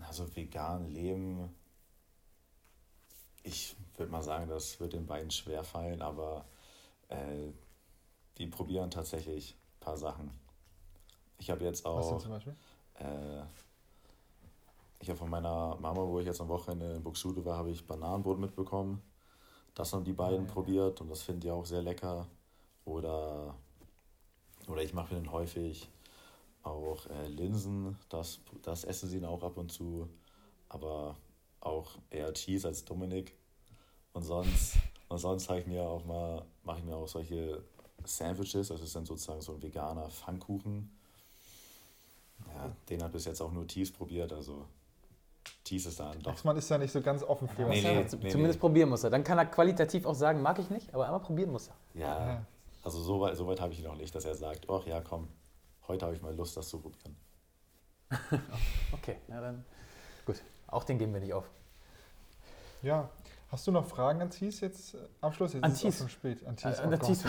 Also 0.08 0.34
vegan 0.34 0.88
leben, 0.88 1.54
ich 3.44 3.76
würde 3.98 4.12
mal 4.12 4.24
sagen, 4.24 4.50
das 4.50 4.80
wird 4.80 4.94
den 4.94 5.06
beiden 5.06 5.32
schwer 5.32 5.64
fallen, 5.64 6.02
aber 6.02 6.46
äh, 7.10 7.52
die 8.38 8.48
probieren 8.48 8.90
tatsächlich 8.90 9.54
ein 9.54 9.80
paar 9.80 9.98
Sachen. 9.98 10.32
Ich 11.38 11.52
habe 11.52 11.64
jetzt 11.64 11.86
Was 11.86 12.08
denn 12.08 12.16
auch, 12.16 12.22
zum 12.22 12.32
Beispiel? 12.32 12.56
äh, 12.96 13.44
ich 15.00 15.10
habe 15.10 15.20
von 15.20 15.30
meiner 15.30 15.76
Mama, 15.82 16.08
wo 16.08 16.20
ich 16.20 16.26
jetzt 16.26 16.40
am 16.40 16.48
Wochenende 16.48 16.96
in 16.96 17.04
Buxtehude 17.04 17.44
war, 17.44 17.58
habe 17.58 17.72
ich 17.72 17.86
Bananenbrot 17.86 18.40
mitbekommen. 18.40 19.02
Das 19.76 19.92
haben 19.92 20.06
die 20.06 20.14
beiden 20.14 20.46
ja. 20.46 20.54
probiert 20.54 21.02
und 21.02 21.10
das 21.10 21.24
finden 21.24 21.42
die 21.42 21.52
auch 21.52 21.66
sehr 21.66 21.82
lecker. 21.82 22.28
Oder, 22.86 23.56
oder 24.68 24.82
ich 24.82 24.94
mache 24.94 25.16
ihnen 25.16 25.32
häufig 25.32 25.90
auch 26.64 27.06
äh, 27.08 27.28
Linsen, 27.28 27.98
das, 28.08 28.40
das 28.62 28.86
essen 28.86 29.10
sie 29.10 29.20
dann 29.20 29.30
auch 29.30 29.44
ab 29.44 29.58
und 29.58 29.72
zu, 29.72 30.08
aber 30.70 31.18
auch 31.66 31.92
eher 32.10 32.34
Cheese 32.34 32.68
als 32.68 32.84
Dominik. 32.86 33.36
Und 34.14 34.24
sonst, 34.24 34.76
und 35.10 35.18
sonst 35.18 35.50
habe 35.50 35.60
ich 35.60 35.68
mir 35.68 35.84
auch 35.84 36.06
mal, 36.06 36.44
mache 36.64 36.80
ich 36.80 36.86
mir 36.86 36.96
auch 36.96 37.08
solche 37.08 37.64
Sandwiches, 38.06 38.68
das 38.68 38.82
ist 38.82 38.96
dann 38.96 39.06
sozusagen 39.06 39.42
so 39.42 39.54
ein 39.54 39.62
veganer 39.62 40.10
Pfannkuchen. 40.10 40.92
Ja, 42.54 42.72
den 42.90 43.02
hat 43.04 43.12
bis 43.12 43.26
jetzt 43.26 43.42
auch 43.42 43.52
nur 43.52 43.66
Thies 43.66 43.92
probiert, 43.92 44.34
also 44.34 44.66
Thies 45.64 45.86
ist 45.86 46.00
dann 46.00 46.20
doch. 46.22 46.32
Axmann 46.34 46.58
ist 46.58 46.70
da 46.70 46.78
nicht 46.78 46.92
so 46.92 47.02
ganz 47.02 47.24
offen 47.24 47.48
für. 47.48 47.64
Nee, 47.64 47.82
nee, 47.82 47.96
nee, 48.02 48.08
Zumindest 48.08 48.38
nee. 48.56 48.60
probieren 48.60 48.90
muss 48.90 49.04
er. 49.04 49.10
Dann 49.10 49.24
kann 49.24 49.38
er 49.38 49.46
qualitativ 49.46 50.06
auch 50.06 50.16
sagen, 50.16 50.42
mag 50.42 50.60
ich 50.60 50.70
nicht, 50.70 50.94
aber 50.94 51.06
einmal 51.06 51.22
probieren 51.22 51.52
muss 51.52 51.68
er. 51.70 51.76
Ja, 51.94 52.28
Ja. 52.28 52.46
also 52.84 53.02
so 53.02 53.22
weit, 53.22 53.38
so 53.38 53.48
weit 53.48 53.62
habe 53.62 53.72
ich 53.74 53.80
ihn 53.80 53.86
noch 53.86 53.96
nicht, 53.96 54.14
dass 54.14 54.26
er 54.26 54.36
sagt, 54.36 54.70
ach 54.70 54.86
ja, 54.86 55.00
komm, 55.02 55.28
heute 55.88 56.06
habe 56.06 56.16
ich 56.16 56.22
mal 56.22 56.36
Lust, 56.36 56.58
das 56.58 56.68
zu 56.70 56.80
probieren. 56.80 57.16
Okay, 58.92 59.18
na 59.28 59.42
dann. 59.42 59.66
Auch 60.74 60.84
den 60.84 60.98
geben 60.98 61.14
wir 61.14 61.22
nicht 61.22 61.34
auf. 61.34 61.50
Ja. 62.82 63.10
Hast 63.50 63.68
du 63.68 63.72
noch 63.72 63.86
Fragen 63.86 64.20
an 64.22 64.32
Thies 64.32 64.62
jetzt? 64.62 64.96
äh, 64.96 64.98
Abschluss? 65.22 65.54
Jetzt 65.54 65.64
An 65.64 65.72
ist 65.72 65.82
Thies? 65.82 65.98
schon 66.00 66.10
spät. 66.10 66.44
An 66.48 66.54
Äh, 66.54 66.58
Thies, 66.58 66.80
An 66.80 66.88
oh 66.88 66.98
Gott. 66.98 67.04
Thies, 67.08 67.24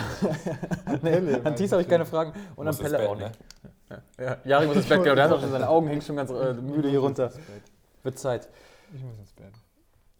An 0.86 1.00
Pelle, 1.02 1.44
an 1.44 1.54
Thies 1.54 1.66
ich 1.66 1.72
habe 1.72 1.82
ich 1.82 1.88
keine. 1.88 2.06
Fragen 2.06 2.32
und 2.56 2.66
an 2.66 2.74
Muss 2.74 2.78
Pelle 2.78 3.06
auch 3.08 3.16
ne? 3.16 3.24
nicht. 3.26 4.00
Ja, 4.18 4.38
Jari 4.44 4.66
muss 4.66 4.76
ins 4.76 4.88
Bett, 4.88 4.98
genau. 5.04 5.14
Der 5.14 5.24
hat 5.24 5.32
auch 5.32 5.40
schon 5.40 5.50
seine 5.50 5.68
Augen 5.68 5.86
hängen 5.88 6.00
schon 6.00 6.16
ganz 6.16 6.30
äh, 6.30 6.54
müde 6.54 6.88
hier 6.88 7.00
runter. 7.00 7.30
Ich. 7.30 8.04
Wird 8.04 8.18
Zeit. 8.18 8.48
Ich 8.94 9.02
muss 9.02 9.18
ins 9.18 9.32
Bett. 9.34 9.52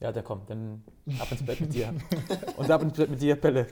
Ja, 0.01 0.12
der 0.12 0.22
kommt. 0.22 0.51
Dann 0.51 0.85
ab 1.18 1.33
ins 1.33 1.45
Bett 1.45 1.61
mit 1.62 1.72
dir. 1.72 1.95
Und 2.57 2.70
ab 2.70 2.83
ins 2.83 2.93
Bett 2.99 3.09
mit 3.09 3.22
dir, 3.22 3.37
Pelle. 3.37 3.66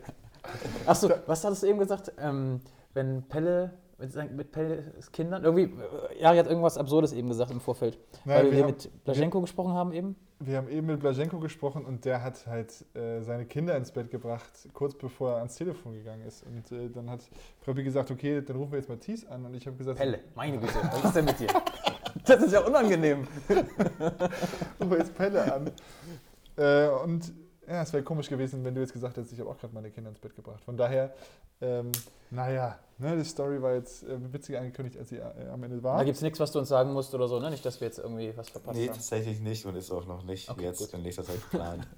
Achso, 0.87 1.11
was 1.27 1.45
hattest 1.45 1.63
du 1.63 1.67
eben 1.67 1.79
gesagt? 1.79 2.13
Ähm, 2.19 2.63
wenn 2.95 3.23
Pelle, 3.29 3.75
mit, 4.03 4.33
mit 4.33 4.53
Pelles 4.53 5.11
Kindern? 5.13 5.45
Irgendwie, 5.45 5.63
äh, 5.63 6.21
Jari 6.21 6.39
hat 6.39 6.47
irgendwas 6.47 6.77
Absurdes 6.77 7.13
eben 7.13 7.29
gesagt 7.29 7.51
im 7.51 7.61
Vorfeld. 7.61 7.99
Nein, 8.25 8.37
weil 8.37 8.45
wir, 8.47 8.53
wir 8.53 8.59
haben- 8.65 8.67
mit 8.71 9.05
Blaschenko 9.05 9.41
gesprochen 9.41 9.73
haben 9.73 9.93
eben. 9.93 10.17
Wir 10.41 10.57
haben 10.57 10.69
eben 10.69 10.89
mit 10.89 10.99
Blaschenko 10.99 11.39
gesprochen 11.39 11.85
und 11.85 12.05
der 12.05 12.23
hat 12.25 12.47
halt 12.49 12.85
äh, 12.97 13.21
seine 13.23 13.47
Kinder 13.47 13.77
ins 13.77 13.93
Bett 13.93 14.11
gebracht, 14.11 14.51
kurz 14.73 14.95
bevor 14.95 15.31
er 15.31 15.37
ans 15.39 15.55
Telefon 15.55 15.93
gegangen 15.95 16.23
ist. 16.27 16.45
Und 16.45 16.73
äh, 16.77 16.91
dann 16.91 17.09
hat 17.09 17.21
Preppi 17.65 17.85
gesagt, 17.85 18.11
okay, 18.11 18.43
dann 18.43 18.57
rufen 18.57 18.73
wir 18.73 18.79
jetzt 18.81 18.89
Matthias 18.89 19.25
an. 19.27 19.45
Und 19.47 19.55
ich 19.55 19.67
habe 19.69 19.77
gesagt, 19.77 19.99
Pelle, 19.99 20.19
meine 20.35 20.59
Güte, 20.59 20.75
was 20.91 21.05
ist 21.05 21.17
denn 21.17 21.25
mit 21.27 21.39
dir? 21.39 21.47
Das 22.27 22.43
ist 22.43 22.53
ja 22.53 22.61
unangenehm. 22.61 23.27
rufen 23.49 24.91
wir 24.91 24.99
jetzt 24.99 25.15
Pelle 25.15 25.55
an. 25.55 25.71
Äh, 26.57 26.89
und 27.05 27.33
ja, 27.67 27.83
es 27.83 27.93
wäre 27.93 28.03
komisch 28.03 28.29
gewesen, 28.29 28.65
wenn 28.65 28.75
du 28.75 28.81
jetzt 28.81 28.93
gesagt 28.93 29.17
hättest, 29.17 29.33
ich 29.33 29.41
habe 29.41 29.51
auch 29.51 29.59
gerade 29.59 29.75
meine 29.75 29.91
Kinder 29.91 30.11
ins 30.11 30.19
Bett 30.19 30.35
gebracht. 30.35 30.63
Von 30.65 30.77
daher, 30.77 31.13
ähm, 31.61 31.93
naja, 32.31 32.79
ne, 32.99 33.17
die 33.17 33.25
Story 33.25 33.61
war 33.63 33.75
jetzt 33.75 34.03
äh, 34.05 34.33
witziger 34.33 34.59
angekündigt, 34.61 34.99
als 34.99 35.11
sie 35.11 35.17
äh, 35.19 35.49
am 35.53 35.63
Ende 35.63 35.83
war. 35.83 35.99
Da 35.99 36.05
gibt 36.05 36.17
es 36.17 36.23
nichts, 36.23 36.41
was 36.41 36.51
du 36.53 36.59
uns 36.59 36.69
sagen 36.69 36.93
musst 36.93 37.15
oder 37.15 37.29
so, 37.29 37.39
ne? 37.39 37.51
Nicht, 37.51 37.65
dass 37.65 37.81
wir 37.81 37.87
jetzt 37.87 37.99
irgendwie 37.99 38.33
was 38.37 38.49
verpasst 38.49 38.77
Nee, 38.79 38.89
haben. 38.89 38.95
tatsächlich 38.95 39.41
nicht 39.41 39.65
und 39.67 39.77
ist 39.77 39.91
auch 39.91 40.07
noch 40.07 40.25
nicht 40.25 40.51
Okay, 40.51 40.65
jetzt 40.65 40.79
gut. 40.81 40.95
in 40.95 41.03
nächster 41.03 41.25
Zeit 41.25 41.41
geplant. 41.51 41.87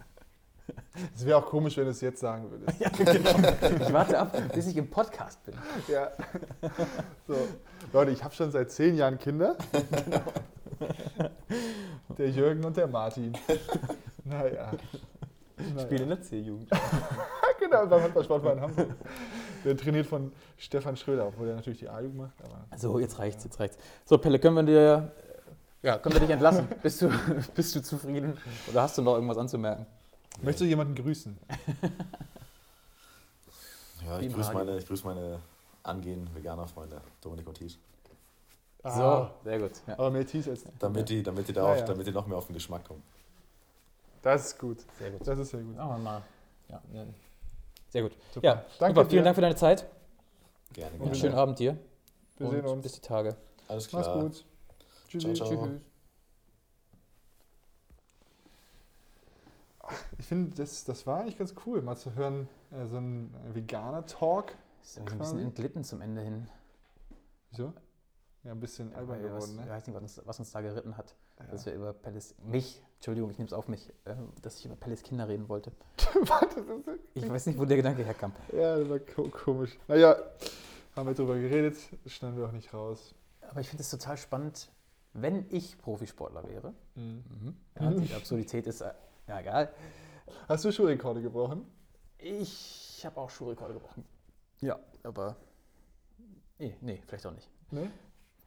Es 1.15 1.27
wäre 1.27 1.37
auch 1.39 1.45
komisch, 1.47 1.77
wenn 1.77 1.85
du 1.85 1.91
es 1.91 2.01
jetzt 2.01 2.21
sagen 2.21 2.51
würdest. 2.51 2.81
Ja, 2.81 2.89
genau. 2.89 3.85
Ich 3.85 3.93
warte 3.93 4.19
ab, 4.19 4.35
bis 4.55 4.67
ich 4.67 4.77
im 4.79 4.89
Podcast 4.89 5.45
bin. 5.45 5.55
Ja. 5.89 6.11
So. 7.29 7.35
Leute, 7.93 8.12
ich 8.12 8.25
habe 8.25 8.33
schon 8.35 8.51
seit 8.51 8.71
zehn 8.71 8.97
Jahren 8.97 9.19
Kinder. 9.19 9.57
Der 12.19 12.31
Jürgen 12.31 12.65
und 12.65 12.77
der 12.77 12.87
Martin. 12.87 13.37
Naja. 14.25 14.73
Naja. 15.57 15.81
Spiele 15.81 16.03
in 16.05 16.09
der 16.11 16.23
C-Jugend. 16.23 16.71
Genau, 17.61 17.87
beim 17.87 18.03
Handballsportverein 18.03 18.61
Hamburg. 18.61 18.89
Der 19.65 19.77
trainiert 19.77 20.07
von 20.07 20.33
Stefan 20.59 20.97
Schröder, 20.97 21.29
obwohl 21.29 21.49
er 21.49 21.55
natürlich 21.55 21.79
die 21.79 21.89
A-Jugend 21.89 22.19
macht. 22.19 22.35
Aber 22.43 22.77
So, 22.77 22.99
jetzt 22.99 23.19
reicht's, 23.19 23.45
jetzt 23.45 23.59
reicht's. 23.59 23.79
So, 24.05 24.19
Pelle, 24.19 24.39
können 24.39 24.57
wir 24.57 24.63
dir, 24.65 25.13
ja, 25.83 25.97
können 25.99 26.15
wir 26.15 26.21
dich 26.21 26.31
entlassen? 26.31 26.69
bist, 26.83 27.01
du, 27.01 27.11
bist 27.55 27.75
du 27.75 27.81
zufrieden 27.83 28.37
oder 28.71 28.83
hast 28.83 28.99
du 28.99 29.03
noch 29.03 29.15
irgendwas 29.15 29.39
anzumerken? 29.39 29.87
Möchtest 30.43 30.63
du 30.63 30.65
jemanden 30.67 30.95
grüßen? 30.95 31.39
Ja, 34.05 34.19
ich 34.19 34.33
grüße 34.35 34.53
meine, 34.53 34.77
ich 34.79 34.87
grüße 34.87 35.07
meine 35.07 35.39
angehenden 35.83 36.35
Veganer-Freunde, 36.35 37.01
Dominik 37.23 37.47
und 37.49 37.57
Thies. 37.57 37.79
So, 38.83 39.31
sehr 39.45 39.59
gut. 39.59 39.71
Ja. 39.87 39.95
Aber 39.95 40.11
mehr 40.11 40.27
Tees 40.27 40.47
als. 40.49 40.65
Damit 40.79 41.09
die, 41.09 41.23
damit, 41.23 41.49
die 41.49 41.55
da 41.55 41.63
Ja, 41.63 41.73
auch, 41.73 41.77
ja. 41.79 41.87
damit 41.87 42.07
die 42.07 42.11
noch 42.13 42.27
mehr 42.27 42.37
auf 42.37 42.47
den 42.47 42.55
Geschmack 42.55 42.85
kommen. 42.87 43.03
Das 44.25 44.47
ist 44.47 44.59
gut. 44.59 44.79
Sehr 44.99 45.11
gut. 45.11 45.27
Das 45.27 45.39
ist 45.39 45.51
sehr 45.51 45.61
gut. 45.61 45.77
Machen 45.77 45.91
wir 45.91 45.99
mal. 45.99 46.22
Ja, 46.70 46.83
ne. 46.91 47.14
sehr 47.91 48.03
gut. 48.03 48.16
Super. 48.33 48.47
Ja, 48.47 48.64
Danke 48.79 49.01
super. 49.01 49.11
Vielen 49.11 49.20
dir. 49.20 49.25
Dank 49.25 49.35
für 49.35 49.43
deine 49.43 49.55
Zeit. 49.55 49.87
Gerne, 50.72 50.97
gerne. 50.99 51.14
schönen 51.14 51.35
Abend 51.35 51.59
dir. 51.59 51.79
Wir 52.39 52.47
und 52.47 52.55
sehen 52.55 52.66
uns. 52.66 52.83
bis 52.83 52.93
die 52.95 53.01
Tage. 53.03 53.37
Alles 53.68 53.87
klar. 53.87 54.03
Mach's 54.03 54.22
gut. 54.22 54.45
Tschüssi. 55.09 55.35
Ciao, 55.35 55.49
ciao. 55.49 55.66
Tschüss. 55.66 55.81
Ich 60.18 60.27
finde, 60.27 60.57
das, 60.57 60.85
das 60.85 61.07
war 61.07 61.20
eigentlich 61.20 61.37
ganz 61.37 61.55
cool, 61.66 61.83
mal 61.83 61.97
zu 61.97 62.14
hören, 62.14 62.49
äh, 62.72 62.87
so 62.87 62.97
ein 62.97 63.35
Veganer-Talk. 63.53 64.55
Ist 64.83 64.97
irgendwie 64.97 65.14
ein 65.14 65.18
bisschen 65.18 65.39
entglitten 65.41 65.85
zum 65.85 66.01
Ende 66.01 66.22
hin. 66.22 66.49
Wieso? 67.51 67.75
Ja, 68.45 68.53
ein 68.53 68.61
bisschen 68.61 68.95
albern 68.95 69.22
was, 69.22 69.26
geworden, 69.26 69.59
Ich 69.59 69.64
ne? 69.64 69.70
weiß 69.70 69.86
nicht, 69.86 69.95
was 69.95 70.03
uns, 70.03 70.20
was 70.26 70.38
uns 70.38 70.53
da 70.53 70.61
geritten 70.61 70.97
hat. 70.97 71.14
Ja. 71.38 71.47
Dass 71.47 71.64
wir 71.64 71.72
über 71.72 71.92
Pelles, 71.95 72.34
mich, 72.45 72.82
Entschuldigung, 72.97 73.30
ich 73.30 73.38
nehme 73.38 73.47
es 73.47 73.55
auf 73.55 73.68
mich, 73.68 73.88
äh, 74.05 74.14
dass 74.42 74.59
ich 74.59 74.66
über 74.66 74.76
Pelles 74.76 75.03
Kinder 75.03 75.26
reden 75.28 75.49
wollte. 75.49 75.72
Warte, 76.14 76.62
das 76.62 76.95
ist, 76.95 77.01
Ich 77.14 77.28
weiß 77.28 77.47
nicht, 77.47 77.59
wo 77.59 77.64
der 77.64 77.78
Gedanke 77.78 78.05
herkam. 78.05 78.32
ja, 78.53 78.78
das 78.78 78.88
war 78.88 78.99
ko 78.99 79.28
komisch. 79.30 79.78
Naja, 79.88 80.16
haben 80.95 81.07
wir 81.09 81.14
drüber 81.14 81.36
geredet, 81.36 81.76
schneiden 82.07 82.36
wir 82.36 82.47
auch 82.47 82.53
nicht 82.53 82.72
raus. 82.74 83.14
Aber 83.40 83.61
ich 83.61 83.68
finde 83.68 83.82
es 83.82 83.90
total 83.90 84.16
spannend, 84.18 84.70
wenn 85.14 85.47
ich 85.51 85.78
Profisportler 85.78 86.47
wäre. 86.49 86.74
Mhm. 86.97 87.57
Ja, 87.80 87.90
die 87.92 88.14
Absurdität 88.14 88.66
ist, 88.66 88.82
äh, 88.82 88.92
ja 89.26 89.40
egal. 89.40 89.72
Hast 90.49 90.64
du 90.64 90.72
Schuhrekorde 90.72 91.22
gebrochen? 91.22 91.66
Ich 92.18 93.03
habe 93.07 93.20
auch 93.20 93.30
Schuhrekorde 93.30 93.74
gebrochen. 93.74 94.05
Ja, 94.61 94.78
aber. 95.03 95.36
Nee, 96.59 96.76
nee, 96.80 97.03
vielleicht 97.07 97.26
auch 97.26 97.32
nicht. 97.32 97.49
Ne? 97.70 97.90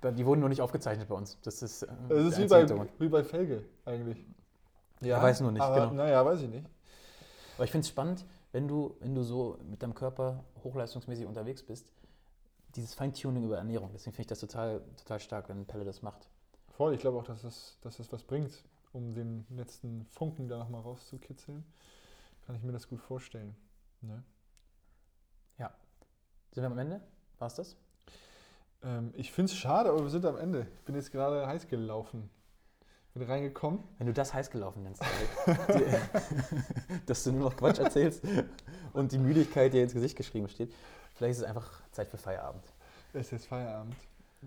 Die 0.04 0.26
wurden 0.26 0.40
nur 0.40 0.50
nicht 0.50 0.62
aufgezeichnet 0.62 1.08
bei 1.08 1.16
uns. 1.16 1.40
Das 1.42 1.62
ist, 1.62 1.84
äh, 1.84 1.88
Das 2.08 2.20
ist 2.20 2.38
wie 2.38 2.48
bei, 2.48 2.88
wie 3.00 3.10
bei 3.10 3.24
Felge 3.24 3.64
eigentlich. 3.86 4.24
Ja, 5.02 5.22
weiß 5.22 5.42
nur 5.42 5.52
nicht, 5.52 5.62
aber, 5.62 5.90
genau. 5.90 5.94
Naja, 5.94 6.24
weiß 6.26 6.42
ich 6.42 6.50
nicht. 6.50 6.66
Aber 7.56 7.64
ich 7.64 7.72
finde 7.72 7.84
es 7.84 7.90
spannend, 7.90 8.26
wenn 8.52 8.68
du, 8.68 8.96
wenn 9.00 9.16
du 9.16 9.24
so 9.24 9.58
mit 9.70 9.82
deinem 9.82 9.96
Körper 9.96 10.44
hochleistungsmäßig 10.64 11.26
unterwegs 11.26 11.64
bist, 11.64 11.92
dieses 12.76 12.94
Feintuning 12.94 13.44
über 13.44 13.58
Ernährung. 13.58 13.90
Deswegen 13.94 14.14
finde 14.16 14.22
ich 14.22 14.28
das 14.28 14.40
total, 14.40 14.82
total 14.98 15.20
stark, 15.20 15.50
wenn 15.50 15.66
Pelle 15.66 15.84
das 15.84 16.02
macht. 16.02 16.30
Voll, 16.70 16.94
ich 16.94 17.00
glaube 17.00 17.18
auch, 17.18 17.24
dass 17.24 17.42
das, 17.42 17.78
dass 17.82 17.98
das 17.98 18.12
was 18.12 18.24
bringt, 18.24 18.64
um 18.94 19.14
den 19.14 19.46
letzten 19.50 20.06
Funken 20.06 20.48
da 20.48 20.60
nochmal 20.60 20.82
rauszukitzeln. 20.82 21.64
Kann 22.46 22.56
ich 22.56 22.64
mir 22.64 22.72
das 22.72 22.88
gut 22.88 23.02
vorstellen. 23.02 23.56
Ne? 24.02 24.24
Sind 26.58 26.64
wir 26.64 26.72
am 26.72 26.80
Ende? 26.80 27.02
War 27.38 27.50
es 27.50 27.54
das? 27.54 27.78
Ähm, 28.84 29.14
ich 29.16 29.32
finde 29.32 29.52
es 29.52 29.58
schade, 29.58 29.90
aber 29.90 30.02
wir 30.02 30.10
sind 30.10 30.26
am 30.26 30.38
Ende. 30.38 30.68
Ich 30.80 30.86
bin 30.86 30.96
jetzt 30.96 31.12
gerade 31.12 31.48
heiß 31.48 31.68
gelaufen. 31.68 32.30
Bin 33.14 33.24
reingekommen. 33.24 33.84
Wenn 33.98 34.08
du 34.08 34.14
das 34.14 34.34
heiß 34.34 34.52
gelaufen 34.52 34.84
nennst, 34.84 35.02
dass 37.08 37.24
du 37.24 37.32
nur 37.32 37.50
noch 37.50 37.58
Quatsch 37.58 37.80
erzählst 37.80 38.24
und 38.94 39.12
die 39.12 39.18
Müdigkeit 39.18 39.74
dir 39.74 39.82
ins 39.82 39.94
Gesicht 39.94 40.16
geschrieben 40.16 40.48
steht, 40.50 40.72
vielleicht 41.16 41.32
ist 41.32 41.38
es 41.40 41.44
einfach 41.44 41.82
Zeit 41.92 42.10
für 42.10 42.18
Feierabend. 42.18 42.64
Es 43.14 43.28
ist 43.28 43.32
jetzt 43.32 43.46
Feierabend. 43.48 43.96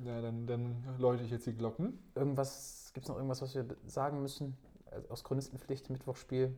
Ja, 0.05 0.23
dann, 0.23 0.47
dann 0.47 0.85
läute 0.99 1.25
ich 1.25 1.33
jetzt 1.33 1.47
die 1.47 1.55
Glocken. 1.55 1.99
Irgendwas, 2.15 2.93
gibt 2.95 3.07
es 3.07 3.09
noch 3.09 3.17
irgendwas, 3.17 3.43
was 3.43 3.57
wir 3.57 3.67
sagen 3.89 4.23
müssen? 4.23 4.57
Also 4.91 5.09
Aus 5.09 5.25
Chronistenpflicht, 5.25 5.91
Mittwochsspiel. 5.91 6.57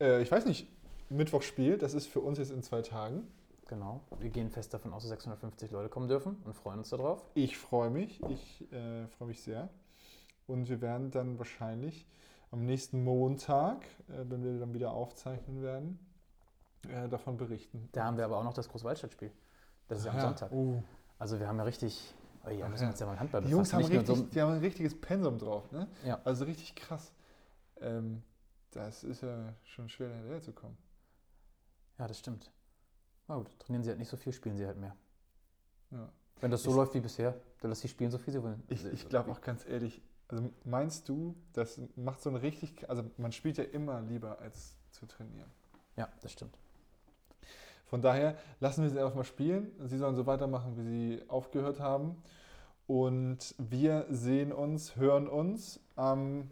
Äh, 0.00 0.22
ich 0.22 0.30
weiß 0.30 0.46
nicht, 0.46 0.68
Mittwochspiel, 1.08 1.78
das 1.78 1.94
ist 1.94 2.06
für 2.06 2.20
uns 2.20 2.38
jetzt 2.38 2.50
in 2.50 2.62
zwei 2.62 2.82
Tagen. 2.82 3.26
Genau. 3.68 4.00
Wir 4.18 4.30
gehen 4.30 4.50
fest 4.50 4.72
davon 4.74 4.92
aus, 4.92 5.02
dass 5.02 5.10
650 5.10 5.70
Leute 5.70 5.88
kommen 5.90 6.08
dürfen 6.08 6.36
und 6.44 6.54
freuen 6.54 6.78
uns 6.78 6.88
darauf. 6.88 7.22
Ich 7.34 7.58
freue 7.58 7.90
mich, 7.90 8.20
ich 8.28 8.72
äh, 8.72 9.06
freue 9.08 9.28
mich 9.28 9.42
sehr. 9.42 9.68
Und 10.46 10.68
wir 10.68 10.80
werden 10.80 11.10
dann 11.10 11.38
wahrscheinlich 11.38 12.06
am 12.50 12.64
nächsten 12.64 13.04
Montag, 13.04 13.84
äh, 14.08 14.24
wenn 14.28 14.42
wir 14.42 14.58
dann 14.58 14.72
wieder 14.72 14.92
aufzeichnen 14.92 15.62
werden, 15.62 15.98
äh, 16.88 17.08
davon 17.10 17.36
berichten. 17.36 17.90
Da 17.92 18.04
haben 18.04 18.16
wir 18.16 18.24
aber 18.24 18.38
auch 18.38 18.44
noch 18.44 18.54
das 18.54 18.68
Großwaldstadtspiel. 18.70 19.30
Das 19.88 19.98
ist 19.98 20.04
ja 20.06 20.12
am 20.12 20.16
Ja. 20.16 20.22
Sonntag. 20.24 20.50
Uh, 20.52 20.82
Also 21.18 21.38
wir 21.38 21.46
haben 21.48 21.58
ja 21.58 21.64
richtig, 21.64 22.14
oh 22.46 22.50
ja, 22.50 22.68
müssen 22.68 22.82
wir 22.84 22.90
uns 22.90 23.00
ja 23.00 23.06
mal 23.06 23.18
Handball 23.20 23.42
die 23.42 23.50
Jungs 23.50 23.72
haben, 23.74 23.84
richtig, 23.84 24.30
die 24.30 24.40
haben 24.40 24.52
ein 24.52 24.60
richtiges 24.60 24.98
Pensum 24.98 25.36
drauf. 25.36 25.70
Ne? 25.72 25.88
Ja. 26.06 26.20
Also 26.24 26.44
richtig 26.46 26.74
krass. 26.74 27.12
Ähm, 27.80 28.22
das 28.70 29.04
ist 29.04 29.22
ja 29.22 29.52
schon 29.64 29.88
schwer 29.90 30.08
hinterher 30.14 30.40
zu 30.40 30.52
kommen. 30.52 30.78
So, 31.96 32.02
ja, 32.02 32.06
das 32.08 32.18
stimmt. 32.18 32.50
Na 33.28 33.36
gut, 33.36 33.46
trainieren 33.58 33.82
sie 33.84 33.90
halt 33.90 33.98
nicht 33.98 34.08
so 34.08 34.16
viel, 34.16 34.32
spielen 34.32 34.56
sie 34.56 34.66
halt 34.66 34.78
mehr. 34.78 34.96
Ja. 35.90 36.08
Wenn 36.40 36.50
das 36.50 36.62
so 36.62 36.70
Ich- 36.70 36.76
läuft 36.76 36.94
wie 36.94 37.00
bisher, 37.00 37.34
dann 37.60 37.70
lass 37.70 37.80
sie 37.80 37.88
spielen 37.88 38.10
so 38.10 38.18
viel 38.18 38.32
sie 38.32 38.42
wollen. 38.42 38.62
Ich, 38.68 38.84
ich 38.84 39.08
glaube 39.08 39.30
auch 39.30 39.40
ganz 39.40 39.66
ehrlich, 39.66 40.00
also 40.28 40.48
meinst 40.64 41.08
du, 41.08 41.34
das 41.52 41.80
macht 41.96 42.20
so 42.22 42.30
ein 42.30 42.36
richtig, 42.36 42.88
also 42.88 43.02
man 43.16 43.32
spielt 43.32 43.58
ja 43.58 43.64
immer 43.64 44.00
lieber 44.02 44.38
als 44.40 44.76
zu 44.92 45.06
trainieren. 45.06 45.50
Ja, 45.96 46.08
das 46.22 46.32
stimmt. 46.32 46.56
Von 47.86 48.02
daher 48.02 48.36
lassen 48.60 48.82
wir 48.82 48.90
sie 48.90 48.98
einfach 49.00 49.14
mal 49.14 49.24
spielen. 49.24 49.72
Sie 49.86 49.96
sollen 49.98 50.14
so 50.14 50.26
weitermachen, 50.26 50.76
wie 50.76 50.82
sie 51.18 51.22
aufgehört 51.28 51.80
haben. 51.80 52.22
Und 52.86 53.54
wir 53.58 54.06
sehen 54.10 54.52
uns, 54.52 54.96
hören 54.96 55.26
uns 55.26 55.80
ähm, 55.96 56.50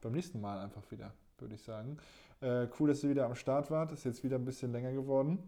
beim 0.00 0.12
nächsten 0.12 0.40
Mal 0.40 0.58
einfach 0.60 0.82
wieder, 0.90 1.12
würde 1.38 1.54
ich 1.54 1.62
sagen. 1.62 1.98
Äh, 2.40 2.66
cool, 2.78 2.88
dass 2.88 3.02
ihr 3.04 3.10
wieder 3.10 3.26
am 3.26 3.34
Start 3.36 3.70
wart. 3.70 3.92
Ist 3.92 4.04
jetzt 4.04 4.22
wieder 4.24 4.36
ein 4.36 4.44
bisschen 4.44 4.72
länger 4.72 4.92
geworden. 4.92 5.38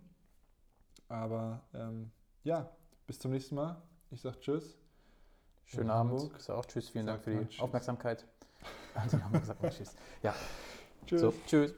Aber 1.08 1.62
ähm, 1.74 2.10
ja, 2.44 2.70
bis 3.06 3.18
zum 3.18 3.30
nächsten 3.30 3.54
Mal. 3.54 3.80
Ich 4.10 4.20
sage 4.20 4.38
Tschüss. 4.40 4.76
Schönen 5.64 5.90
Abend. 5.90 6.30
Ich 6.36 6.42
sag 6.44 6.56
auch 6.56 6.66
Tschüss, 6.66 6.88
vielen 6.88 7.06
Dank 7.06 7.22
für 7.22 7.44
die. 7.44 7.60
Aufmerksamkeit. 7.60 8.26
Also 8.94 9.16
Tschüss. 9.68 9.94
Ja, 10.24 10.34
Tschüss. 11.06 11.20
so, 11.20 11.32
Tschüss. 11.46 11.74